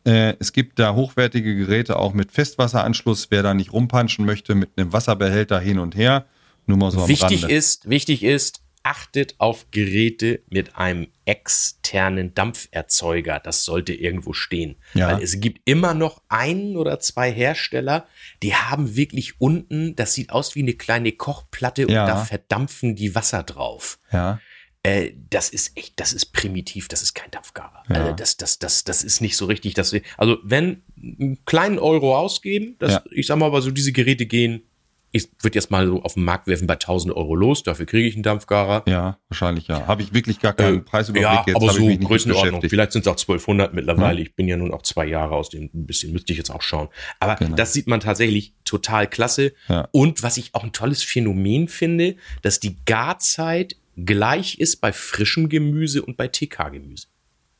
Äh, 0.04 0.34
es 0.38 0.52
gibt 0.52 0.78
da 0.78 0.94
hochwertige 0.94 1.54
Geräte 1.56 1.96
auch 1.98 2.12
mit 2.14 2.32
Festwasseranschluss. 2.32 3.30
Wer 3.30 3.42
da 3.42 3.54
nicht 3.54 3.72
rumpanschen 3.72 4.24
möchte, 4.24 4.54
mit 4.54 4.70
einem 4.76 4.92
Wasserbehälter 4.92 5.60
hin 5.60 5.78
und 5.78 5.96
her. 5.96 6.26
Nur 6.66 6.76
mal 6.78 6.90
so 6.90 7.02
am 7.02 7.08
Wichtig 7.08 7.42
Rande. 7.42 7.54
ist, 7.54 7.88
wichtig 7.88 8.22
ist, 8.22 8.62
achtet 8.82 9.34
auf 9.38 9.66
Geräte 9.70 10.40
mit 10.48 10.76
einem 10.76 11.08
externen 11.24 12.32
Dampferzeuger. 12.34 13.40
Das 13.42 13.64
sollte 13.64 13.92
irgendwo 13.92 14.32
stehen. 14.32 14.76
Ja. 14.94 15.08
Weil 15.12 15.22
es 15.22 15.40
gibt 15.40 15.60
immer 15.64 15.94
noch 15.94 16.22
einen 16.28 16.76
oder 16.76 17.00
zwei 17.00 17.30
Hersteller, 17.30 18.06
die 18.42 18.54
haben 18.54 18.96
wirklich 18.96 19.40
unten, 19.40 19.94
das 19.96 20.14
sieht 20.14 20.30
aus 20.30 20.54
wie 20.54 20.62
eine 20.62 20.74
kleine 20.74 21.12
Kochplatte 21.12 21.86
und 21.86 21.92
Ja. 21.92 22.06
da 22.06 22.16
verdampfen 22.24 22.94
die 22.96 23.14
Wasser 23.14 23.42
drauf. 23.42 23.98
Ja, 24.12 24.40
Äh, 24.84 25.12
das 25.30 25.48
ist 25.50 25.76
echt, 25.76 25.98
das 25.98 26.12
ist 26.12 26.32
primitiv, 26.32 26.86
das 26.88 27.02
ist 27.02 27.14
kein 27.14 27.30
Dampfgarer. 27.30 27.82
Ja. 27.88 27.96
Also 27.96 28.12
das, 28.12 28.36
das, 28.36 28.58
das, 28.58 28.84
das 28.84 29.02
ist 29.02 29.20
nicht 29.20 29.36
so 29.36 29.46
richtig. 29.46 29.74
Dass 29.74 29.92
wir, 29.92 30.02
also 30.16 30.38
wenn 30.44 30.82
einen 30.96 31.44
kleinen 31.44 31.78
Euro 31.78 32.16
ausgeben, 32.16 32.76
das, 32.78 32.92
Ja. 32.92 33.02
ich 33.10 33.26
sag 33.26 33.36
mal, 33.38 33.46
aber 33.46 33.60
so 33.60 33.70
diese 33.72 33.92
Geräte 33.92 34.26
gehen, 34.26 34.62
ich 35.10 35.26
würde 35.40 35.54
jetzt 35.56 35.70
mal 35.70 35.86
so 35.86 36.02
auf 36.02 36.14
den 36.14 36.22
Markt 36.24 36.46
werfen 36.48 36.66
bei 36.66 36.74
1000 36.74 37.16
Euro 37.16 37.34
los, 37.34 37.62
dafür 37.62 37.86
kriege 37.86 38.06
ich 38.06 38.14
einen 38.14 38.22
Dampfgarer. 38.22 38.82
ja, 38.86 39.18
wahrscheinlich 39.30 39.66
ja. 39.66 39.86
Habe 39.86 40.02
ich 40.02 40.12
wirklich 40.12 40.38
gar 40.38 40.52
keinen 40.52 40.80
Äh, 40.80 40.82
Preisüberblick 40.82 41.22
ja, 41.32 41.44
jetzt. 41.46 41.56
aber 41.56 41.72
so 41.72 41.86
Größenordnung. 41.96 42.60
Vielleicht 42.68 42.92
sind 42.92 43.00
es 43.02 43.06
auch 43.08 43.16
1200 43.16 43.72
mittlerweile. 43.72 44.20
Ich 44.20 44.36
bin 44.36 44.46
ja 44.48 44.58
nun 44.58 44.70
auch 44.72 44.82
zwei 44.82 45.06
Jahre 45.06 45.34
aus 45.34 45.48
dem, 45.48 45.70
ein 45.72 45.86
bisschen 45.86 46.12
müsste 46.12 46.32
ich 46.32 46.38
jetzt 46.38 46.50
auch 46.50 46.60
schauen. 46.60 46.88
Aber 47.20 47.36
Genau. 47.36 47.56
das 47.56 47.72
sieht 47.72 47.86
man 47.86 48.00
tatsächlich 48.00 48.52
total 48.64 49.08
klasse. 49.08 49.54
Ja. 49.68 49.88
Und 49.92 50.22
was 50.22 50.36
ich 50.36 50.54
auch 50.54 50.62
ein 50.62 50.72
tolles 50.72 51.02
Phänomen 51.02 51.68
finde, 51.68 52.16
dass 52.42 52.60
die 52.60 52.76
Garzeit 52.84 53.76
gleich 54.04 54.58
ist 54.58 54.80
bei 54.80 54.92
frischem 54.92 55.48
Gemüse 55.48 56.02
und 56.02 56.16
bei 56.16 56.28
TK-Gemüse. 56.28 57.08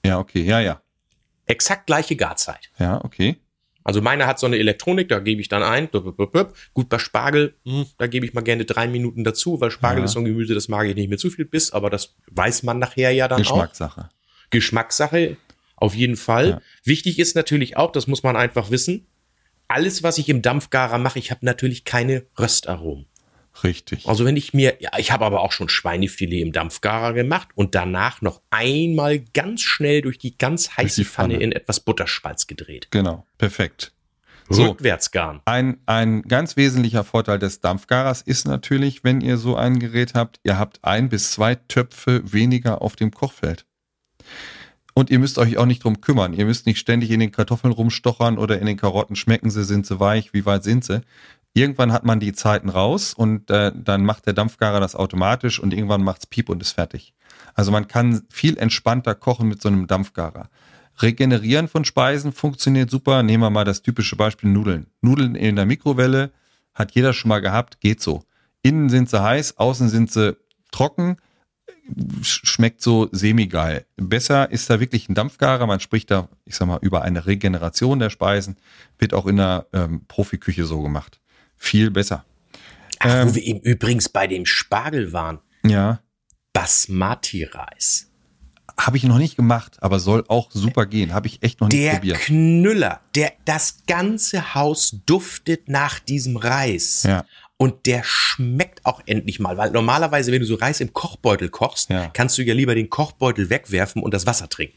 Ja, 0.05 0.19
okay, 0.19 0.43
ja, 0.43 0.61
ja. 0.61 0.83
Exakt 1.47 1.87
gleiche 1.87 2.17
Garzeit. 2.17 2.71
Ja, 2.79 3.05
okay. 3.05 3.37
Also 3.85 4.03
meine 4.03 4.27
hat 4.27 4.39
so 4.39 4.47
eine 4.47 4.59
Elektronik, 4.59 5.09
da 5.09 5.19
gebe 5.19 5.41
ich 5.41 5.49
dann 5.49 5.63
ein. 5.63 5.89
Gut, 6.75 6.89
bei 6.91 6.99
Spargel, 6.99 7.55
hm, 7.65 7.87
da 7.97 8.07
gebe 8.07 8.27
ich 8.27 8.35
mal 8.35 8.43
gerne 8.43 8.67
drei 8.67 8.87
Minuten 8.87 9.25
dazu, 9.25 9.61
weil 9.61 9.71
Spargel 9.71 10.01
Ja. 10.01 10.05
ist 10.05 10.13
so 10.13 10.19
ein 10.19 10.27
Gemüse, 10.27 10.55
das 10.55 10.69
mag 10.69 10.87
ich 10.87 10.95
nicht 10.95 11.09
mit 11.09 11.21
zu 11.21 11.31
viel 11.31 11.47
Biss, 11.47 11.73
aber 11.73 11.89
das 11.89 12.15
weiß 12.31 12.65
man 12.65 12.79
nachher 12.79 13.13
ja 13.13 13.29
dann 13.29 13.39
auch. 13.39 13.45
Geschmackssache. 13.45 14.11
Geschmackssache, 14.51 15.37
auf 15.77 15.95
jeden 15.95 16.17
Fall. 16.17 16.49
Ja. 16.51 16.61
Wichtig 16.85 17.19
ist 17.19 17.35
natürlich 17.35 17.77
auch, 17.79 17.93
das 17.93 18.07
muss 18.07 18.23
man 18.23 18.37
einfach 18.37 18.71
wissen, 18.71 19.07
alles, 19.69 20.03
was 20.03 20.19
ich 20.19 20.29
im 20.29 20.43
Dampfgarer 20.43 20.99
mache, 20.99 21.19
ich 21.19 21.31
habe 21.31 21.47
natürlich 21.47 21.85
keine 21.85 22.27
Röstaromen. 22.39 23.07
Richtig. 23.65 24.07
Also 24.09 24.25
wenn 24.25 24.37
ich 24.37 24.55
mir, 24.55 24.77
ja, 24.81 24.91
ich 24.99 25.11
habe 25.11 25.25
aber 25.25 25.41
auch 25.41 25.53
schon 25.53 25.69
Schweinefilet 25.69 26.43
im 26.43 26.53
Dampfgarer 26.53 27.13
gemacht 27.13 27.49
und 27.55 27.75
danach 27.75 28.23
noch 28.23 28.41
einmal 28.51 29.21
ganz 29.21 29.63
schnell 29.63 30.03
durch 30.03 30.19
die 30.19 30.37
ganz 30.37 30.77
heiße 30.77 31.03
die 31.03 31.05
Pfanne. 31.05 31.35
Pfanne. 31.35 31.45
in 31.45 31.53
etwas 31.53 31.81
Butterschmalz 31.81 32.47
gedreht. 32.47 32.89
Genau, 32.91 33.27
perfekt. 33.39 33.93
So. 34.51 34.71
Rückwärts 34.71 35.11
garen. 35.11 35.41
Ein, 35.45 35.79
ein 35.85 36.23
ganz 36.23 36.57
wesentlicher 36.57 37.05
Vorteil 37.05 37.39
des 37.39 37.61
Dampfgarers 37.61 38.23
ist 38.23 38.47
natürlich, 38.47 39.05
wenn 39.05 39.21
ihr 39.21 39.37
so 39.37 39.57
ein 39.57 39.79
Gerät 39.79 40.15
habt, 40.15 40.41
ihr 40.43 40.59
habt 40.59 40.83
ein 40.83 41.11
bis 41.11 41.33
zwei 41.33 41.55
Töpfe 41.55 42.23
weniger 42.25 42.81
auf 42.81 42.97
dem 42.97 43.11
Kochfeld. 43.11 43.67
Und 44.95 45.11
ihr 45.11 45.21
müsst 45.21 45.39
euch 45.39 45.59
auch 45.59 45.67
nicht 45.67 45.85
drum 45.85 46.01
kümmern. 46.01 46.33
Ihr 46.33 46.45
müsst 46.45 46.67
nicht 46.67 46.81
ständig 46.81 47.11
in 47.11 47.21
den 47.21 47.31
Kartoffeln 47.31 47.73
rumstochern 47.73 48.37
oder 48.37 48.59
in 48.59 48.67
den 48.67 48.77
Karotten 48.77 49.15
schmecken 49.15 49.49
sie, 49.49 49.63
sind 49.63 49.87
sie 49.87 50.01
weich, 50.01 50.33
wie 50.33 50.45
weit 50.45 50.65
sind 50.65 50.85
sie. 50.85 51.03
Irgendwann 51.59 51.93
hat 51.93 52.05
man 52.05 52.21
die 52.21 52.33
Zeiten 52.33 52.69
raus 52.69 53.15
und 53.15 53.51
äh, 53.51 53.73
dann 53.75 54.05
macht 54.05 54.27
der 54.27 54.33
Dampfgarer 54.33 54.79
das 54.79 54.95
automatisch 54.95 55.59
und 55.59 55.75
irgendwann 55.75 56.05
macht's 56.05 56.27
Piep 56.27 56.51
und 56.51 56.63
ist 56.63 56.71
fertig. 56.71 57.15
Also 57.55 57.73
man 57.73 57.89
kann 57.89 58.23
viel 58.31 58.57
entspannter 58.57 59.17
kochen 59.17 59.49
mit 59.49 59.61
so 59.61 59.69
einem 59.69 59.89
Dampfgarer. 59.89 60.51
Regenerieren 61.03 61.67
von 61.67 61.85
Speisen 61.85 62.31
funktioniert 62.31 62.91
super. 62.91 63.25
Nehmen 63.25 63.43
wir 63.43 63.51
mal 63.51 63.65
das 63.65 63.83
typische 63.83 64.15
Beispiel 64.15 64.51
Nudeln. 64.51 64.87
Nudeln 65.01 65.35
in 65.35 65.57
der 65.57 65.67
Mikrowelle 65.67 66.31
hat 66.75 66.93
jeder 66.93 67.13
schon 67.13 67.29
mal 67.29 67.41
gehabt, 67.41 67.81
geht 67.81 68.01
so. 68.01 68.23
Innen 68.63 68.89
sind 68.89 69.11
sie 69.11 69.21
heiß, 69.21 69.59
außen 69.59 69.89
sind 69.89 70.13
sie 70.13 70.37
trocken, 70.71 71.17
sch- 72.21 72.47
schmeckt 72.47 72.83
so 72.83 73.09
semi-geil. 73.11 73.85
Besser 73.97 74.49
ist 74.53 74.71
da 74.71 74.79
wirklich 74.79 75.09
ein 75.09 75.17
Dampfgarer. 75.17 75.67
Man 75.67 75.81
spricht 75.81 76.13
da, 76.13 76.29
ich 76.45 76.55
sag 76.55 76.69
mal, 76.69 76.79
über 76.83 77.03
eine 77.03 77.27
Regeneration 77.27 77.99
der 77.99 78.11
Speisen. 78.11 78.57
Wird 78.97 79.13
auch 79.13 79.27
in 79.27 79.39
der 79.39 79.67
ähm, 79.73 80.05
Profiküche 80.07 80.65
so 80.65 80.83
gemacht. 80.83 81.21
Viel 81.59 81.91
besser. 81.91 82.25
Ach, 83.01 83.23
Ähm. 83.23 83.29
wo 83.31 83.35
wir 83.35 83.43
eben 83.43 83.61
übrigens 83.61 84.09
bei 84.09 84.27
dem 84.27 84.47
Spargel 84.47 85.13
waren. 85.13 85.41
Ja, 85.65 86.01
Basmati-Reis. 86.53 88.07
habe 88.77 88.97
ich 88.97 89.03
noch 89.05 89.19
nicht 89.19 89.35
gemacht, 89.37 89.77
aber 89.83 89.99
soll 89.99 90.25
auch 90.29 90.51
super 90.53 90.87
gehen. 90.87 91.13
Habe 91.13 91.27
ich 91.27 91.43
echt 91.43 91.61
noch 91.61 91.69
nicht 91.69 91.83
Der 91.83 91.95
probiert. 91.95 92.19
Knüller, 92.19 93.01
der, 93.17 93.33
das 93.45 93.79
ganze 93.89 94.55
Haus 94.55 95.01
duftet 95.05 95.69
nach 95.69 95.99
diesem 95.99 96.37
Reis. 96.37 97.03
Ja. 97.03 97.25
Und 97.57 97.87
der 97.87 98.03
schmeckt 98.05 98.87
auch 98.87 99.03
endlich 99.07 99.41
mal, 99.41 99.57
weil 99.57 99.73
normalerweise, 99.73 100.31
wenn 100.31 100.39
du 100.41 100.47
so 100.47 100.55
Reis 100.55 100.81
im 100.81 100.93
Kochbeutel 100.93 101.49
kochst, 101.49 101.91
Ja. 101.91 102.09
kannst 102.11 102.39
du 102.39 102.43
ja 102.43 102.55
lieber 102.55 102.77
den 102.77 102.89
Kochbeutel 102.89 103.51
wegwerfen 103.51 104.01
und 104.01 104.15
das 104.15 104.27
Wasser 104.27 104.49
trinken. 104.49 104.77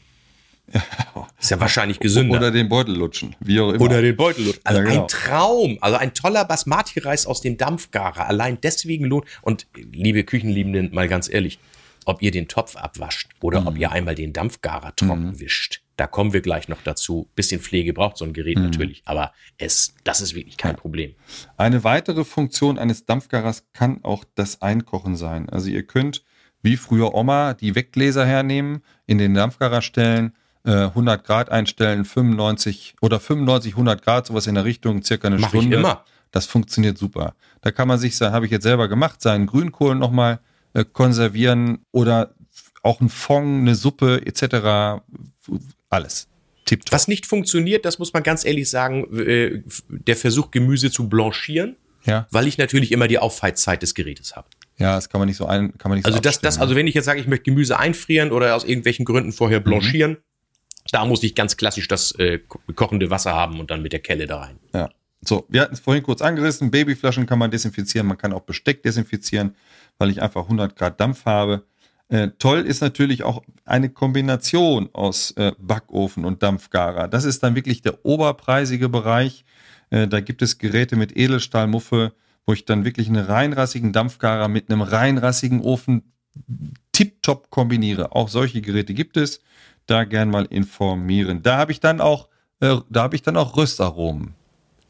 Ist 1.40 1.50
ja 1.50 1.60
wahrscheinlich 1.60 1.98
gesünder. 1.98 2.38
Oder 2.38 2.50
den 2.50 2.68
Beutel 2.68 2.96
lutschen, 2.96 3.34
wie 3.40 3.60
auch 3.60 3.70
immer. 3.72 3.84
Oder 3.84 4.00
den 4.00 4.16
Beutel. 4.16 4.54
Also 4.64 4.80
Ja, 4.80 4.86
genau. 4.88 5.02
ein 5.02 5.08
Traum. 5.08 5.78
Also 5.80 5.96
ein 5.98 6.14
toller 6.14 6.44
Basmati-Reis 6.44 7.26
aus 7.26 7.40
dem 7.40 7.56
Dampfgarer. 7.56 8.26
Allein 8.28 8.58
deswegen 8.62 9.04
lohnt. 9.06 9.26
Und 9.42 9.66
liebe 9.74 10.24
Küchenliebenden, 10.24 10.94
mal 10.94 11.08
ganz 11.08 11.28
ehrlich, 11.28 11.58
ob 12.04 12.22
ihr 12.22 12.30
den 12.30 12.48
Topf 12.48 12.76
abwascht 12.76 13.30
oder 13.40 13.60
Mhm. 13.62 13.66
ob 13.66 13.78
ihr 13.78 13.92
einmal 13.92 14.14
den 14.14 14.32
Dampfgarer 14.32 14.94
trocken 14.96 15.40
wischt. 15.40 15.82
Da 15.96 16.06
kommen 16.06 16.32
wir 16.32 16.40
gleich 16.40 16.68
noch 16.68 16.82
dazu. 16.82 17.28
Bisschen 17.36 17.60
Pflege 17.60 17.92
braucht 17.92 18.16
so 18.16 18.24
ein 18.24 18.32
Gerät 18.32 18.56
Mhm. 18.58 18.64
natürlich, 18.64 19.02
aber 19.04 19.32
es, 19.58 19.94
das 20.04 20.20
ist 20.20 20.34
wirklich 20.34 20.56
kein 20.56 20.74
Problem. 20.76 21.14
Eine 21.56 21.84
weitere 21.84 22.24
Funktion 22.24 22.78
eines 22.78 23.04
Dampfgarers 23.04 23.64
kann 23.72 24.02
auch 24.04 24.24
das 24.34 24.62
Einkochen 24.62 25.16
sein. 25.16 25.48
Also 25.50 25.68
ihr 25.68 25.82
könnt, 25.84 26.24
wie 26.62 26.76
früher 26.76 27.14
Oma, 27.14 27.54
die 27.54 27.74
Weggläser 27.74 28.24
hernehmen, 28.24 28.82
in 29.06 29.18
den 29.18 29.34
Dampfgarer 29.34 29.82
stellen, 29.82 30.32
100 30.64 31.24
Grad 31.24 31.50
einstellen, 31.50 32.04
95 32.04 32.94
oder 33.00 33.18
95, 33.18 33.72
100 33.72 34.02
Grad, 34.02 34.26
sowas 34.26 34.46
in 34.46 34.54
der 34.54 34.64
Richtung, 34.64 35.02
circa 35.02 35.26
eine 35.28 35.38
Mach 35.38 35.52
ich 35.52 35.60
Stunde. 35.60 35.76
immer. 35.78 36.04
Das 36.30 36.46
funktioniert 36.46 36.96
super. 36.98 37.34
Da 37.60 37.70
kann 37.72 37.88
man 37.88 37.98
sich, 37.98 38.18
habe 38.20 38.46
ich 38.46 38.52
jetzt 38.52 38.62
selber 38.62 38.88
gemacht, 38.88 39.20
seinen 39.20 39.46
Grünkohl 39.46 39.94
nochmal 39.96 40.38
äh, 40.72 40.84
konservieren 40.84 41.80
oder 41.90 42.34
auch 42.82 43.00
ein 43.00 43.08
Fond, 43.08 43.60
eine 43.62 43.74
Suppe 43.74 44.22
etc. 44.24 45.02
Alles. 45.90 46.28
Tipptopp. 46.64 46.92
Was 46.92 47.08
nicht 47.08 47.26
funktioniert, 47.26 47.84
das 47.84 47.98
muss 47.98 48.12
man 48.12 48.22
ganz 48.22 48.44
ehrlich 48.44 48.70
sagen, 48.70 49.04
äh, 49.18 49.62
der 49.88 50.16
Versuch, 50.16 50.50
Gemüse 50.52 50.90
zu 50.90 51.08
blanchieren, 51.08 51.76
Ja, 52.04 52.26
weil 52.30 52.46
ich 52.46 52.56
natürlich 52.56 52.92
immer 52.92 53.08
die 53.08 53.18
Aufheizzeit 53.18 53.82
des 53.82 53.94
Gerätes 53.94 54.36
habe. 54.36 54.46
ja, 54.78 54.94
das 54.94 55.08
kann 55.08 55.18
man 55.20 55.28
nicht 55.28 55.36
so 55.36 55.46
ein, 55.46 55.76
kann 55.76 55.90
man 55.90 55.98
nicht 55.98 56.06
Also 56.06 56.16
so 56.16 56.22
das, 56.22 56.40
das, 56.40 56.58
also 56.58 56.74
wenn 56.76 56.86
ich 56.86 56.94
jetzt 56.94 57.04
sage, 57.04 57.20
ich 57.20 57.26
möchte 57.26 57.44
Gemüse 57.44 57.78
einfrieren 57.78 58.30
oder 58.32 58.54
aus 58.56 58.64
irgendwelchen 58.64 59.04
Gründen 59.04 59.32
vorher 59.32 59.60
Mhm. 59.60 59.64
Da 60.90 61.04
muss 61.04 61.22
ich 61.22 61.34
ganz 61.34 61.56
klassisch 61.56 61.88
das 61.88 62.12
äh, 62.18 62.38
ko- 62.38 62.60
kochende 62.74 63.10
Wasser 63.10 63.32
haben 63.32 63.60
und 63.60 63.70
dann 63.70 63.82
mit 63.82 63.92
der 63.92 64.00
Kelle 64.00 64.26
da 64.26 64.40
rein. 64.40 64.58
Ja. 64.74 64.90
So, 65.24 65.46
wir 65.48 65.60
hatten 65.60 65.74
es 65.74 65.80
vorhin 65.80 66.02
kurz 66.02 66.20
angerissen. 66.20 66.72
Babyflaschen 66.72 67.26
kann 67.26 67.38
man 67.38 67.50
desinfizieren. 67.52 68.08
Man 68.08 68.18
kann 68.18 68.32
auch 68.32 68.40
Besteck 68.42 68.82
desinfizieren, 68.82 69.54
weil 69.98 70.10
ich 70.10 70.20
einfach 70.20 70.42
100 70.42 70.74
Grad 70.74 71.00
Dampf 71.00 71.24
habe. 71.26 71.64
Äh, 72.08 72.30
toll 72.38 72.60
ist 72.62 72.80
natürlich 72.80 73.22
auch 73.22 73.42
eine 73.64 73.88
Kombination 73.88 74.90
aus 74.92 75.30
äh, 75.32 75.52
Backofen 75.60 76.24
und 76.24 76.42
Dampfgarer. 76.42 77.06
Das 77.06 77.22
ist 77.24 77.42
dann 77.44 77.54
wirklich 77.54 77.82
der 77.82 78.04
oberpreisige 78.04 78.88
Bereich. 78.88 79.44
Äh, 79.90 80.08
da 80.08 80.20
gibt 80.20 80.42
es 80.42 80.58
Geräte 80.58 80.96
mit 80.96 81.16
Edelstahlmuffe, 81.16 82.12
wo 82.44 82.52
ich 82.52 82.64
dann 82.64 82.84
wirklich 82.84 83.06
einen 83.08 83.24
reinrassigen 83.24 83.92
Dampfgarer 83.92 84.48
mit 84.48 84.70
einem 84.70 84.82
reinrassigen 84.82 85.60
Ofen 85.60 86.12
tipptopp 86.92 87.50
kombiniere. 87.50 88.12
Auch 88.12 88.28
solche 88.28 88.60
Geräte 88.60 88.92
gibt 88.94 89.16
es. 89.16 89.40
Da 89.86 90.04
gern 90.04 90.30
mal 90.30 90.46
informieren. 90.46 91.42
Da 91.42 91.56
habe 91.56 91.72
ich 91.72 91.80
dann 91.80 92.00
auch, 92.00 92.28
äh, 92.60 92.76
da 92.88 93.02
habe 93.02 93.16
ich 93.16 93.22
dann 93.22 93.36
auch 93.36 93.56
Röstaromen. 93.56 94.34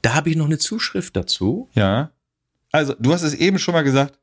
Da 0.03 0.14
habe 0.14 0.30
ich 0.30 0.36
noch 0.36 0.47
eine 0.47 0.59
Zuschrift 0.59 1.16
dazu. 1.16 1.68
Ja. 1.74 2.11
Also, 2.72 2.95
du 2.99 3.12
hast 3.12 3.22
es 3.22 3.34
eben 3.34 3.59
schon 3.59 3.74
mal 3.74 3.84
gesagt, 3.84 4.18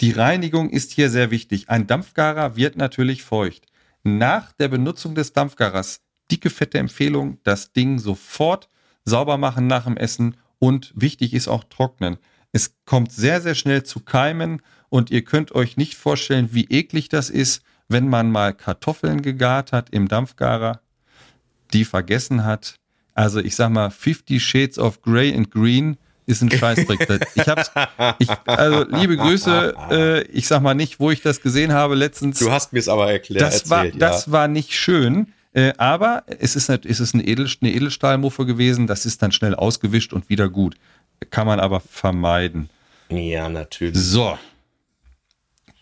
die 0.00 0.12
Reinigung 0.12 0.70
ist 0.70 0.92
hier 0.92 1.10
sehr 1.10 1.30
wichtig. 1.30 1.68
Ein 1.68 1.86
Dampfgarer 1.86 2.56
wird 2.56 2.76
natürlich 2.76 3.24
feucht. 3.24 3.66
Nach 4.04 4.52
der 4.52 4.68
Benutzung 4.68 5.14
des 5.14 5.32
Dampfgarers, 5.32 6.00
dicke 6.30 6.50
fette 6.50 6.78
Empfehlung, 6.78 7.38
das 7.42 7.72
Ding 7.72 7.98
sofort 7.98 8.68
sauber 9.04 9.38
machen 9.38 9.66
nach 9.66 9.84
dem 9.84 9.96
Essen 9.96 10.36
und 10.58 10.92
wichtig 10.94 11.34
ist 11.34 11.48
auch 11.48 11.64
trocknen. 11.64 12.18
Es 12.52 12.76
kommt 12.84 13.12
sehr, 13.12 13.40
sehr 13.40 13.54
schnell 13.54 13.82
zu 13.82 14.00
Keimen 14.00 14.62
und 14.88 15.10
ihr 15.10 15.24
könnt 15.24 15.52
euch 15.52 15.76
nicht 15.76 15.96
vorstellen, 15.96 16.50
wie 16.52 16.64
eklig 16.64 17.08
das 17.08 17.30
ist, 17.30 17.62
wenn 17.88 18.08
man 18.08 18.30
mal 18.30 18.54
Kartoffeln 18.54 19.22
gegart 19.22 19.72
hat 19.72 19.90
im 19.90 20.08
Dampfgarer, 20.08 20.80
die 21.72 21.84
vergessen 21.84 22.44
hat. 22.44 22.76
Also 23.14 23.40
ich 23.40 23.56
sag 23.56 23.70
mal, 23.70 23.90
50 23.90 24.42
Shades 24.42 24.78
of 24.78 25.02
Grey 25.02 25.34
and 25.34 25.50
Green 25.50 25.96
ist 26.26 26.42
ein 26.42 26.50
Scheißdreck. 26.50 27.26
Ich 27.34 27.48
hab's, 27.48 27.70
ich, 28.18 28.28
also 28.46 28.84
liebe 28.90 29.16
Grüße, 29.16 29.74
äh, 29.90 30.22
ich 30.24 30.46
sag 30.46 30.62
mal 30.62 30.74
nicht, 30.74 31.00
wo 31.00 31.10
ich 31.10 31.22
das 31.22 31.40
gesehen 31.40 31.72
habe 31.72 31.94
letztens. 31.94 32.38
Du 32.38 32.50
hast 32.50 32.72
mir 32.72 32.78
es 32.78 32.88
aber 32.88 33.10
erklärt. 33.10 33.42
das 33.42 33.70
war, 33.70 33.86
das 33.88 34.30
war 34.30 34.46
nicht 34.46 34.74
schön. 34.74 35.32
Äh, 35.54 35.72
aber 35.78 36.24
es 36.26 36.54
ist, 36.54 36.68
nicht, 36.68 36.84
es 36.84 37.00
ist 37.00 37.14
eine, 37.14 37.26
Edel, 37.26 37.48
eine 37.62 37.72
Edelstahlmuffe 37.72 38.44
gewesen, 38.44 38.86
das 38.86 39.06
ist 39.06 39.22
dann 39.22 39.32
schnell 39.32 39.54
ausgewischt 39.54 40.12
und 40.12 40.28
wieder 40.28 40.50
gut. 40.50 40.76
Kann 41.30 41.46
man 41.46 41.58
aber 41.58 41.80
vermeiden. 41.80 42.68
ja, 43.08 43.48
natürlich. 43.48 43.98
So. 43.98 44.38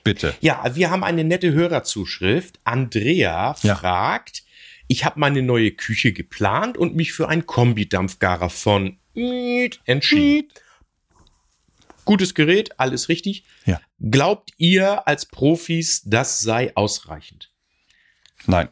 Bitte. 0.06 0.34
Ja, 0.40 0.64
wir 0.74 0.90
haben 0.90 1.02
eine 1.04 1.24
nette 1.24 1.52
Hörerzuschrift. 1.52 2.60
Andrea 2.64 3.56
Ja. 3.62 3.74
fragt, 3.76 4.44
ich 4.86 5.04
habe 5.04 5.18
meine 5.18 5.42
neue 5.42 5.72
Küche 5.72 6.12
geplant 6.12 6.78
und 6.78 6.94
mich 6.94 7.12
für 7.12 7.28
einen 7.28 7.44
Kombidampfgarer 7.46 8.50
von 8.50 8.98
Miet 9.14 9.80
entschieden. 9.84 10.48
Gutes 12.04 12.34
Gerät, 12.34 12.78
alles 12.78 13.08
richtig. 13.08 13.44
Ja. 13.64 13.80
Glaubt 14.00 14.52
ihr 14.58 15.08
als 15.08 15.26
Profis, 15.26 16.02
das 16.04 16.40
sei 16.40 16.70
ausreichend? 16.76 17.50
Nein. 18.46 18.68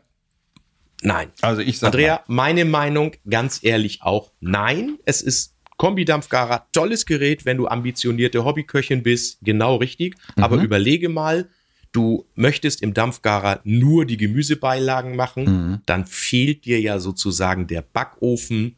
Nein. 1.03 1.33
Also 1.41 1.61
ich 1.61 1.81
sag 1.81 1.89
Andrea, 1.89 2.23
meine 2.29 2.65
Meinung, 2.65 3.13
ganz 3.29 3.59
ehrlich 3.63 4.03
auch 4.03 4.31
nein. 4.41 4.99
Es 5.05 5.21
ist 5.21 5.54
Kombidampfgarer, 5.77 6.67
tolles 6.73 7.07
Gerät, 7.07 7.45
wenn 7.45 7.57
du 7.57 7.67
ambitionierte 7.67 8.45
Hobbyköchin 8.45 9.03
bist, 9.03 9.39
genau 9.43 9.77
richtig. 9.77 10.17
Aber 10.37 10.57
überlege 10.63 11.09
mal, 11.09 11.49
du 11.93 12.27
möchtest 12.35 12.83
im 12.83 12.95
Dampfgarer 12.95 13.61
nur 13.65 14.05
die 14.05 14.17
Gemüsebeilagen 14.17 15.17
machen, 15.17 15.83
dann 15.87 16.07
fehlt 16.07 16.65
dir 16.65 16.81
ja 16.81 16.99
sozusagen 16.99 17.67
der 17.67 17.83
Backofen, 17.83 18.77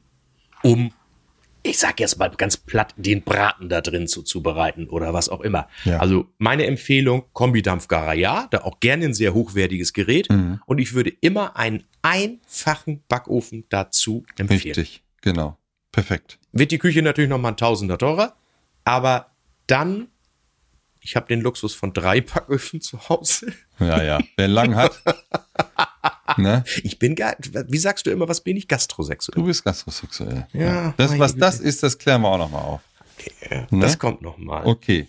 um, 0.62 0.92
ich 1.62 1.78
sag 1.78 1.98
jetzt 1.98 2.18
mal 2.18 2.30
ganz 2.30 2.56
platt, 2.56 2.94
den 2.96 3.22
Braten 3.22 3.68
da 3.68 3.80
drin 3.80 4.06
zuzubereiten 4.06 4.88
oder 4.88 5.12
was 5.12 5.28
auch 5.28 5.40
immer. 5.40 5.68
Ja. 5.84 5.98
Also 5.98 6.28
meine 6.38 6.66
Empfehlung, 6.66 7.24
Kombidampfgarer 7.32 8.14
ja, 8.14 8.46
da 8.50 8.62
auch 8.62 8.80
gerne 8.80 9.06
ein 9.06 9.14
sehr 9.14 9.34
hochwertiges 9.34 9.92
Gerät. 9.92 10.28
Und 10.66 10.78
ich 10.78 10.94
würde 10.94 11.10
immer 11.20 11.56
einen 11.56 11.84
einfachen 12.02 13.02
Backofen 13.08 13.64
dazu 13.68 14.24
empfehlen. 14.38 14.60
Richtig, 14.76 15.02
genau. 15.22 15.58
Perfekt. 15.96 16.38
Wird 16.52 16.72
die 16.72 16.78
Küche 16.78 17.00
natürlich 17.00 17.30
noch 17.30 17.38
mal 17.38 17.48
ein 17.48 17.56
Tausender 17.56 17.96
teurer, 17.96 18.36
aber 18.84 19.30
dann, 19.66 20.08
ich 21.00 21.16
habe 21.16 21.26
den 21.26 21.40
Luxus 21.40 21.74
von 21.74 21.94
drei 21.94 22.20
Backöfen 22.20 22.82
zu 22.82 23.08
Hause. 23.08 23.54
Ja, 23.78 24.02
ja. 24.02 24.18
Wer 24.36 24.48
lang 24.48 24.74
hat. 24.74 25.02
ne? 26.36 26.64
Ich 26.82 26.98
bin 26.98 27.16
wie 27.16 27.78
sagst 27.78 28.04
du 28.04 28.10
immer, 28.10 28.28
was 28.28 28.42
bin 28.42 28.58
ich? 28.58 28.68
Gastrosexuell. 28.68 29.36
Du 29.36 29.46
bist 29.46 29.64
gastrosexuell. 29.64 30.46
Ja, 30.52 30.92
Das, 30.98 31.12
meine 31.12 31.20
was 31.20 31.34
das 31.34 31.60
ist, 31.60 31.82
das 31.82 31.96
klären 31.96 32.20
wir 32.20 32.28
auch 32.28 32.36
nochmal 32.36 32.62
auf. 32.62 32.80
Ne? 33.70 33.80
Das 33.80 33.98
kommt 33.98 34.20
noch 34.20 34.36
mal. 34.36 34.66
Okay. 34.66 35.06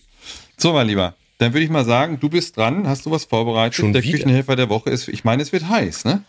So, 0.55 0.71
mein 0.71 0.88
Lieber. 0.88 1.15
Dann 1.39 1.51
würde 1.51 1.65
ich 1.65 1.69
mal 1.69 1.83
sagen, 1.83 2.17
du 2.17 2.29
bist 2.29 2.55
dran. 2.55 2.88
Hast 2.88 3.05
du 3.05 3.11
was 3.11 3.25
vorbereitet? 3.25 3.75
Schon 3.75 3.91
der 3.91 4.03
wieder? 4.03 4.19
Küchenhelfer 4.19 4.55
der 4.55 4.69
Woche 4.69 4.89
ist, 4.89 5.09
ich 5.09 5.25
meine, 5.25 5.43
es 5.43 5.51
wird 5.51 5.67
heiß, 5.67 6.05
ne? 6.05 6.23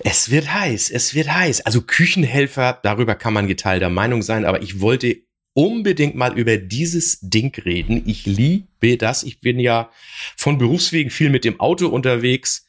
Es 0.00 0.30
wird 0.30 0.52
heiß, 0.52 0.90
es 0.90 1.14
wird 1.14 1.32
heiß. 1.32 1.66
Also 1.66 1.82
Küchenhelfer, 1.82 2.78
darüber 2.82 3.14
kann 3.14 3.32
man 3.32 3.48
geteilter 3.48 3.90
Meinung 3.90 4.22
sein, 4.22 4.44
aber 4.44 4.62
ich 4.62 4.80
wollte 4.80 5.16
unbedingt 5.54 6.14
mal 6.14 6.36
über 6.36 6.56
dieses 6.56 7.20
Ding 7.20 7.54
reden. 7.64 8.02
Ich 8.06 8.26
liebe 8.26 8.96
das. 8.96 9.22
Ich 9.22 9.40
bin 9.40 9.60
ja 9.60 9.90
von 10.36 10.58
Berufswegen 10.58 11.10
viel 11.10 11.30
mit 11.30 11.44
dem 11.44 11.60
Auto 11.60 11.88
unterwegs. 11.88 12.66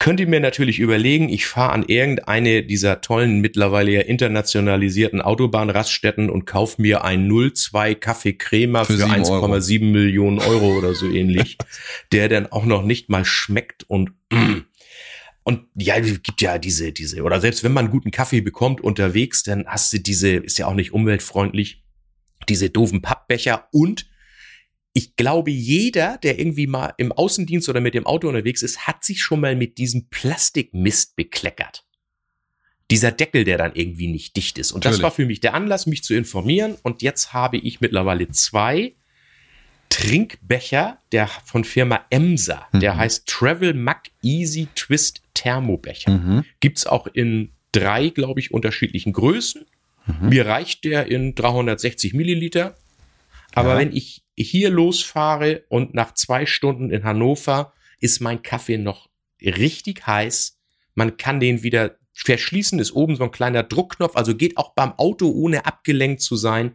Könnt 0.00 0.20
ihr 0.20 0.28
mir 0.28 0.38
natürlich 0.38 0.78
überlegen, 0.78 1.28
ich 1.28 1.46
fahre 1.46 1.72
an 1.72 1.84
irgendeine 1.84 2.62
dieser 2.62 3.00
tollen, 3.00 3.40
mittlerweile 3.40 3.90
ja 3.90 4.00
internationalisierten 4.02 5.20
Autobahnraststätten 5.20 6.30
und 6.30 6.44
kaufe 6.44 6.80
mir 6.80 7.02
ein 7.02 7.28
02 7.28 7.96
Kaffee 7.96 8.34
Crema 8.34 8.84
Für 8.84 8.92
für, 8.92 8.98
sieben 8.98 9.10
1,7 9.10 9.90
Millionen 9.90 10.38
Euro 10.38 10.78
oder 10.78 10.94
so 10.94 11.10
ähnlich, 11.10 11.58
der 12.12 12.28
dann 12.28 12.46
auch 12.46 12.64
noch 12.64 12.84
nicht 12.84 13.08
mal 13.08 13.24
schmeckt 13.24 13.82
und 13.88 14.12
mm, 14.30 14.67
und 15.48 15.66
ja, 15.74 15.96
es 15.96 16.22
gibt 16.22 16.42
ja 16.42 16.58
diese, 16.58 16.92
diese, 16.92 17.22
oder 17.22 17.40
selbst 17.40 17.64
wenn 17.64 17.72
man 17.72 17.86
einen 17.86 17.90
guten 17.90 18.10
Kaffee 18.10 18.42
bekommt 18.42 18.82
unterwegs, 18.82 19.44
dann 19.44 19.66
hast 19.66 19.90
du 19.94 19.98
diese, 19.98 20.28
ist 20.28 20.58
ja 20.58 20.66
auch 20.66 20.74
nicht 20.74 20.92
umweltfreundlich, 20.92 21.82
diese 22.50 22.68
doofen 22.68 23.00
Pappbecher 23.00 23.66
und 23.72 24.10
ich 24.92 25.16
glaube, 25.16 25.50
jeder, 25.50 26.18
der 26.18 26.38
irgendwie 26.38 26.66
mal 26.66 26.92
im 26.98 27.12
Außendienst 27.12 27.66
oder 27.70 27.80
mit 27.80 27.94
dem 27.94 28.04
Auto 28.04 28.28
unterwegs 28.28 28.60
ist, 28.60 28.86
hat 28.86 29.02
sich 29.02 29.22
schon 29.22 29.40
mal 29.40 29.56
mit 29.56 29.78
diesem 29.78 30.10
Plastikmist 30.10 31.16
bekleckert. 31.16 31.86
Dieser 32.90 33.10
Deckel, 33.10 33.44
der 33.44 33.56
dann 33.56 33.74
irgendwie 33.74 34.08
nicht 34.08 34.36
dicht 34.36 34.58
ist. 34.58 34.72
Und 34.72 34.84
das 34.84 34.98
Natürlich. 34.98 35.02
war 35.02 35.10
für 35.12 35.24
mich 35.24 35.40
der 35.40 35.54
Anlass, 35.54 35.86
mich 35.86 36.04
zu 36.04 36.12
informieren. 36.12 36.76
Und 36.82 37.00
jetzt 37.00 37.32
habe 37.32 37.56
ich 37.56 37.80
mittlerweile 37.80 38.28
zwei 38.28 38.96
Trinkbecher 39.88 40.98
der 41.12 41.26
von 41.26 41.64
Firma 41.64 42.04
Emsa. 42.10 42.66
Der 42.72 42.96
heißt 42.96 43.26
Travel 43.26 43.74
Mac 43.74 44.10
Easy 44.22 44.68
Twist 44.74 45.22
Thermobecher. 45.34 46.10
Mhm. 46.10 46.44
Gibt's 46.60 46.86
auch 46.86 47.06
in 47.06 47.52
drei, 47.72 48.08
glaube 48.08 48.40
ich, 48.40 48.52
unterschiedlichen 48.52 49.12
Größen. 49.12 49.66
Mhm. 50.06 50.28
Mir 50.28 50.46
reicht 50.46 50.84
der 50.84 51.06
in 51.06 51.34
360 51.34 52.14
Milliliter. 52.14 52.76
Aber 53.54 53.72
Ja. 53.74 53.78
wenn 53.78 53.94
ich 53.94 54.22
hier 54.36 54.70
losfahre 54.70 55.64
und 55.68 55.94
nach 55.94 56.14
zwei 56.14 56.46
Stunden 56.46 56.90
in 56.90 57.04
Hannover 57.04 57.72
ist 58.00 58.20
mein 58.20 58.42
Kaffee 58.42 58.78
noch 58.78 59.08
richtig 59.42 60.06
heiß. 60.06 60.58
Man 60.94 61.16
kann 61.16 61.40
den 61.40 61.62
wieder 61.62 61.96
verschließen, 62.12 62.78
ist 62.78 62.92
oben 62.92 63.16
so 63.16 63.24
ein 63.24 63.30
kleiner 63.30 63.62
Druckknopf, 63.62 64.16
also 64.16 64.34
geht 64.34 64.56
auch 64.56 64.74
beim 64.74 64.92
Auto 64.92 65.30
ohne 65.30 65.66
abgelenkt 65.66 66.20
zu 66.20 66.36
sein. 66.36 66.74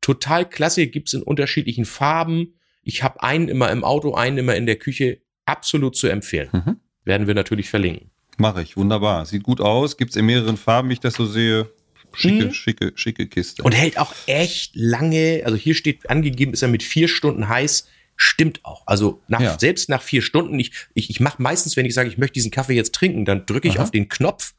Total 0.00 0.48
klasse, 0.48 0.86
gibt's 0.86 1.12
in 1.12 1.22
unterschiedlichen 1.22 1.84
Farben. 1.84 2.54
Ich 2.82 3.02
habe 3.02 3.22
einen 3.22 3.48
immer 3.48 3.70
im 3.70 3.84
Auto, 3.84 4.14
einen 4.14 4.38
immer 4.38 4.56
in 4.56 4.66
der 4.66 4.76
Küche. 4.76 5.20
Absolut 5.46 5.96
zu 5.96 6.08
empfehlen. 6.08 6.48
Mhm. 6.52 6.76
Werden 7.04 7.26
wir 7.26 7.34
natürlich 7.34 7.68
verlinken. 7.68 8.10
Mache 8.38 8.62
ich, 8.62 8.76
wunderbar. 8.76 9.26
Sieht 9.26 9.42
gut 9.42 9.60
aus. 9.60 9.96
Gibt 9.96 10.10
es 10.12 10.16
in 10.16 10.26
mehreren 10.26 10.56
Farben, 10.56 10.88
wie 10.88 10.94
ich 10.94 11.00
das 11.00 11.14
so 11.14 11.26
sehe. 11.26 11.68
Schicke, 12.12 12.46
Mhm. 12.46 12.52
schicke, 12.54 12.92
schicke 12.96 13.26
Kiste. 13.26 13.62
Und 13.62 13.72
hält 13.72 13.98
auch 13.98 14.12
echt 14.26 14.72
lange, 14.74 15.42
also 15.44 15.56
hier 15.56 15.74
steht 15.74 16.08
angegeben, 16.10 16.52
ist 16.52 16.62
er 16.62 16.68
mit 16.68 16.82
vier 16.82 17.06
Stunden 17.08 17.48
heiß. 17.48 17.86
Stimmt 18.16 18.64
auch. 18.64 18.86
Also 18.86 19.22
nach, 19.28 19.40
Ja. 19.40 19.58
selbst 19.58 19.88
nach 19.88 20.02
vier 20.02 20.20
Stunden, 20.22 20.58
ich, 20.58 20.72
ich, 20.94 21.08
ich 21.10 21.20
mache 21.20 21.40
meistens, 21.42 21.76
wenn 21.76 21.86
ich 21.86 21.94
sage, 21.94 22.08
ich 22.08 22.18
möchte 22.18 22.34
diesen 22.34 22.50
Kaffee 22.50 22.74
jetzt 22.74 22.94
trinken, 22.94 23.24
dann 23.24 23.46
drücke 23.46 23.68
ich 23.68 23.76
Aha. 23.76 23.84
auf 23.84 23.90
den 23.90 24.08
Knopf 24.08 24.54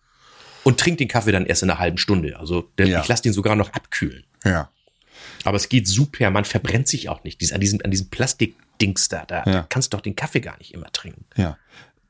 und 0.64 0.80
trinke 0.80 0.98
den 0.98 1.08
Kaffee 1.08 1.32
dann 1.32 1.46
erst 1.46 1.64
in 1.64 1.70
einer 1.70 1.80
halben 1.80 1.98
Stunde. 1.98 2.40
Also 2.40 2.72
der, 2.78 2.88
Ja. 2.88 3.02
ich 3.02 3.08
lasse 3.08 3.24
den 3.24 3.34
sogar 3.34 3.56
noch 3.56 3.72
abkühlen. 3.74 4.24
ja. 4.46 4.70
Aber 5.48 5.58
es 5.58 5.70
geht 5.70 5.88
super, 5.88 6.30
man 6.30 6.46
verbrennt 6.46 6.88
sich 6.88 7.10
auch 7.10 7.24
nicht. 7.24 7.42
Dies, 7.42 7.52
an 7.54 7.62
diesem, 7.62 7.80
an 7.84 7.92
diesem 7.92 8.10
Plastikdings 8.10 9.10
da, 9.10 9.26
da, 9.26 9.38
Ja. 9.46 9.52
da 9.52 9.66
kannst 9.70 9.92
du 9.94 9.98
doch 9.98 10.02
den 10.02 10.16
Kaffee 10.16 10.40
gar 10.42 10.58
nicht 10.58 10.74
immer 10.74 10.92
trinken. 10.92 11.26
Ja. 11.36 11.58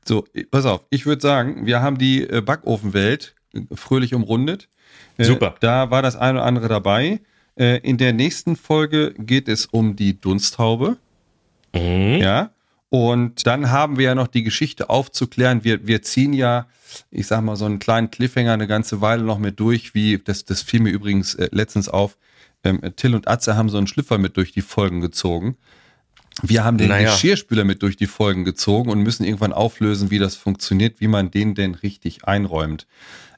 So, 0.06 0.26
pass 0.50 0.66
auf. 0.66 0.82
Ich 0.90 1.06
würde 1.06 1.22
sagen, 1.22 1.66
wir 1.66 1.82
haben 1.82 1.98
die 1.98 2.24
äh, 2.28 2.42
Backofenwelt 2.42 3.36
äh, 3.54 3.62
fröhlich 3.76 4.14
umrundet. 4.14 4.68
Äh, 5.18 5.26
Super. 5.26 5.56
Da 5.60 5.92
war 5.92 6.02
das 6.02 6.16
eine 6.16 6.40
oder 6.40 6.46
andere 6.48 6.68
dabei. 6.68 7.22
In 7.58 7.98
der 7.98 8.14
nächsten 8.14 8.56
Folge 8.56 9.14
geht 9.20 9.50
es 9.50 9.66
um 9.66 9.98
die 9.98 10.20
Dunsthaube. 10.20 10.98
Mhm. 11.76 12.16
Ja. 12.22 12.52
Und 12.90 13.46
dann 13.46 13.70
haben 13.72 13.98
wir 13.98 14.06
ja 14.06 14.16
noch 14.16 14.28
die 14.28 14.42
Geschichte 14.42 14.90
aufzuklären. 14.90 15.64
Wir, 15.64 15.86
wir 15.86 16.02
ziehen 16.02 16.34
ja, 16.34 16.68
ich 17.12 17.28
sag 17.28 17.42
mal, 17.42 17.58
so 17.58 17.66
einen 17.66 17.80
kleinen 17.80 18.10
Cliffhanger 18.10 18.54
eine 18.54 18.68
ganze 18.68 19.02
Weile 19.02 19.24
noch 19.24 19.38
mit 19.38 19.60
durch, 19.60 19.94
wie, 19.94 20.18
das, 20.18 20.46
das 20.46 20.62
fiel 20.62 20.80
mir 20.80 20.92
übrigens 20.92 21.38
letztens 21.52 21.90
auf. 21.90 22.18
Ähm, 22.64 22.82
Till 22.96 23.16
und 23.16 23.28
Atze 23.28 23.56
haben 23.56 23.70
so 23.70 23.78
einen 23.78 23.88
Schlüpfer 23.88 24.18
mit 24.18 24.38
durch 24.38 24.52
die 24.52 24.62
Folgen 24.62 25.02
gezogen. 25.02 25.58
Wir 26.42 26.64
haben 26.64 26.78
den 26.78 26.90
Naja. 26.90 27.12
Geschirrspüler 27.12 27.64
mit 27.66 27.82
durch 27.84 27.98
die 27.98 28.08
Folgen 28.08 28.46
gezogen 28.46 28.90
und 28.90 29.02
müssen 29.02 29.24
irgendwann 29.26 29.54
auflösen, 29.54 30.12
wie 30.12 30.20
das 30.20 30.36
funktioniert, 30.36 31.02
wie 31.02 31.08
man 31.08 31.30
den 31.30 31.56
denn 31.56 31.76
richtig 31.76 32.26
einräumt. 32.26 32.88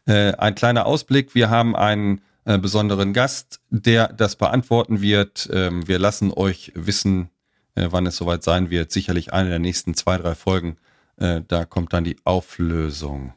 Äh, 0.05 0.33
ein 0.33 0.53
kleiner 0.55 0.85
Ausblick. 0.85 1.33
Wir 1.33 1.49
haben 1.49 1.75
einen 1.75 2.21
äh, 2.45 2.57
besonderen 2.59 3.13
Gast, 3.13 3.61
der 3.69 4.09
das 4.09 4.35
beantworten 4.35 5.01
wird. 5.01 5.49
Ähm, 5.51 5.87
wir 5.87 5.97
lassen 5.97 6.31
euch 6.31 6.71
wissen, 6.75 7.29
äh, 7.75 7.87
wann 7.89 8.05
es 8.05 8.17
soweit 8.17 8.43
sein 8.43 8.69
wird. 8.69 8.91
Sicherlich 8.91 9.33
eine 9.33 9.49
der 9.49 9.59
nächsten 9.59 9.95
zwei, 9.95 10.17
drei 10.17 10.35
Folgen. 10.35 10.77
Äh, 11.17 11.41
da 11.47 11.65
kommt 11.65 11.93
dann 11.93 12.03
die 12.03 12.17
Auflösung 12.25 13.33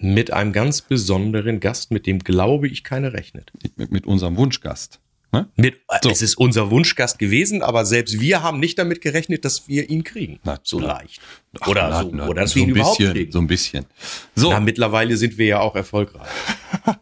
Mit 0.00 0.32
einem 0.32 0.52
ganz 0.52 0.82
besonderen 0.82 1.58
Gast, 1.60 1.90
mit 1.90 2.06
dem 2.06 2.20
glaube 2.20 2.68
ich 2.68 2.84
keiner 2.84 3.12
rechnet. 3.12 3.52
mit, 3.76 3.90
mit 3.90 4.06
unserem 4.06 4.36
Wunschgast. 4.36 5.00
Ne? 5.32 5.48
Mit, 5.56 5.76
So. 6.02 6.10
Es 6.10 6.22
ist 6.22 6.36
unser 6.36 6.70
Wunschgast 6.70 7.18
gewesen, 7.18 7.62
aber 7.62 7.84
selbst 7.84 8.20
wir 8.20 8.42
haben 8.42 8.58
nicht 8.58 8.78
damit 8.78 9.00
gerechnet, 9.00 9.44
dass 9.44 9.68
wir 9.68 9.88
ihn 9.88 10.02
kriegen. 10.02 10.40
Na, 10.44 10.58
so 10.62 10.80
na. 10.80 10.98
leicht. 10.98 11.20
Oder 11.66 11.84
Ach, 11.92 12.02
so. 12.02 12.08
na, 12.10 12.24
na, 12.24 12.28
oder 12.28 12.42
dass 12.42 12.50
so 12.50 12.56
wir 12.56 12.62
ihn 12.64 12.70
ein 12.70 12.76
überhaupt 12.76 12.98
bisschen, 12.98 13.14
kriegen. 13.14 13.32
so 13.32 13.38
ein 13.38 13.46
bisschen. 13.46 13.86
So, 14.34 14.58
mittlerweile 14.60 15.16
sind 15.16 15.38
wir 15.38 15.46
ja 15.46 15.60
auch 15.60 15.76
erfolgreich. 15.76 16.28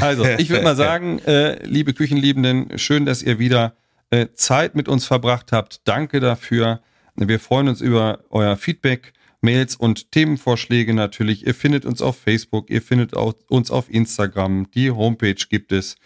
Also, 0.00 0.24
ich 0.24 0.48
würde 0.48 0.64
mal 0.64 0.74
sagen, 0.74 1.18
äh, 1.20 1.64
liebe 1.64 1.92
Küchenliebenden, 1.92 2.78
schön, 2.78 3.04
dass 3.04 3.22
ihr 3.22 3.38
wieder 3.38 3.76
äh, 4.10 4.28
Zeit 4.34 4.74
mit 4.74 4.88
uns 4.88 5.04
verbracht 5.04 5.52
habt. 5.52 5.82
Danke 5.84 6.20
dafür. 6.20 6.80
Wir 7.14 7.38
freuen 7.38 7.68
uns 7.68 7.80
über 7.80 8.20
euer 8.30 8.56
Feedback, 8.56 9.12
Mails 9.40 9.76
und 9.76 10.10
Themenvorschläge 10.12 10.94
natürlich. 10.94 11.46
Ihr 11.46 11.54
findet 11.54 11.84
uns 11.84 12.00
auf 12.00 12.16
Facebook, 12.18 12.70
ihr 12.70 12.80
findet 12.82 13.14
auch 13.14 13.34
uns 13.48 13.70
auf 13.70 13.90
Instagram. 13.90 14.70
Die 14.72 14.90
Homepage 14.90 15.34
gibt 15.48 15.72
es. 15.72 15.96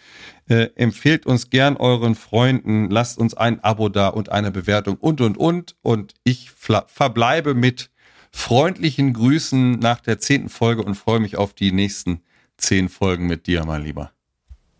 Äh, 0.49 0.69
empfehlt 0.75 1.25
uns 1.25 1.49
gern 1.49 1.75
euren 1.75 2.15
Freunden, 2.15 2.89
lasst 2.89 3.17
uns 3.17 3.33
ein 3.33 3.61
Abo 3.63 3.89
da 3.89 4.07
und 4.07 4.29
eine 4.29 4.49
Bewertung 4.51 4.95
und 4.95 5.19
und 5.19 5.37
und. 5.37 5.75
Und 5.81 6.13
ich 6.23 6.51
verbleibe 6.51 7.53
mit 7.53 7.89
freundlichen 8.31 9.13
Grüßen 9.13 9.73
nach 9.79 9.99
der 9.99 10.19
zehnten 10.19 10.49
Folge 10.49 10.83
und 10.83 10.95
freue 10.95 11.19
mich 11.19 11.35
auf 11.37 11.53
die 11.53 11.71
nächsten 11.71 12.21
zehn 12.57 12.87
Folgen 12.87 13.27
mit 13.27 13.47
dir, 13.47 13.65
mein 13.65 13.83
Lieber. 13.83 14.11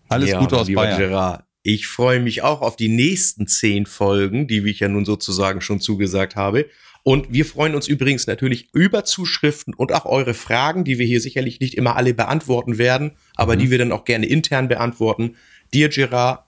Alles 0.07 0.29
Ja, 0.29 0.39
Gute 0.39 0.57
aus 0.57 0.71
Bayern. 0.71 0.99
Gerard, 0.99 1.43
ich 1.63 1.87
freue 1.87 2.21
mich 2.21 2.43
auch 2.43 2.61
auf 2.61 2.77
die 2.77 2.87
nächsten 2.87 3.45
zehn 3.47 3.85
Folgen, 3.85 4.47
die 4.47 4.59
ich 4.69 4.79
ja 4.79 4.87
nun 4.87 5.03
sozusagen 5.03 5.59
schon 5.59 5.81
zugesagt 5.81 6.35
habe. 6.37 6.67
Und 7.03 7.31
wir 7.31 7.45
freuen 7.45 7.75
uns 7.75 7.87
übrigens 7.87 8.27
natürlich 8.27 8.69
über 8.73 9.05
Zuschriften 9.05 9.73
und 9.73 9.93
auch 9.93 10.05
eure 10.05 10.33
Fragen, 10.33 10.83
die 10.83 10.97
wir 10.97 11.05
hier 11.05 11.21
sicherlich 11.21 11.59
nicht 11.59 11.75
immer 11.75 11.95
alle 11.95 12.13
beantworten 12.13 12.77
werden, 12.77 13.11
aber 13.35 13.55
Mhm. 13.55 13.59
die 13.59 13.71
wir 13.71 13.77
dann 13.77 13.91
auch 13.91 14.05
gerne 14.05 14.25
intern 14.25 14.67
beantworten. 14.67 15.35
Dir, 15.73 15.89
Gerard, 15.89 16.43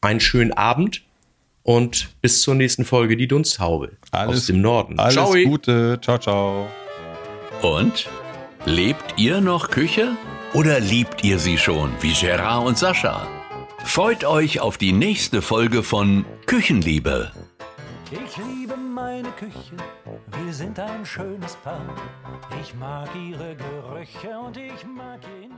einen 0.00 0.20
schönen 0.20 0.52
Abend 0.52 1.02
und 1.62 2.08
bis 2.22 2.42
zur 2.42 2.54
nächsten 2.54 2.84
Folge 2.84 3.16
die 3.16 3.28
Dunsthaube 3.28 3.92
Alles- 4.12 4.36
aus 4.38 4.46
dem 4.46 4.60
Norden. 4.60 4.98
Alles 4.98 5.14
Ciao. 5.14 5.32
Gute. 5.32 5.98
Ciao, 6.02 6.18
ciao. 6.18 6.68
Und? 7.62 8.08
Lebt 8.64 9.14
ihr 9.16 9.40
noch 9.40 9.70
Küche? 9.70 10.12
Oder 10.54 10.80
liebt 10.80 11.22
ihr 11.24 11.38
sie 11.38 11.58
schon, 11.58 11.90
wie 12.00 12.12
Gerard 12.12 12.66
und 12.66 12.78
Sascha? 12.78 13.26
Freut 13.84 14.24
euch 14.24 14.60
auf 14.60 14.78
die 14.78 14.92
nächste 14.92 15.42
Folge 15.42 15.82
von 15.82 16.24
Küchenliebe. 16.46 17.30
Ich 18.10 18.36
liebe 18.36 18.76
meine 18.76 19.28
Küche, 19.32 19.76
wir 20.44 20.52
sind 20.52 20.78
ein 20.78 21.04
schönes 21.04 21.54
Paar. 21.56 21.80
Ich 22.62 22.74
mag 22.74 23.08
ihre 23.14 23.54
Gerüche 23.56 24.38
und 24.38 24.56
ich 24.56 24.84
mag 24.96 25.20
ihr 25.40 25.48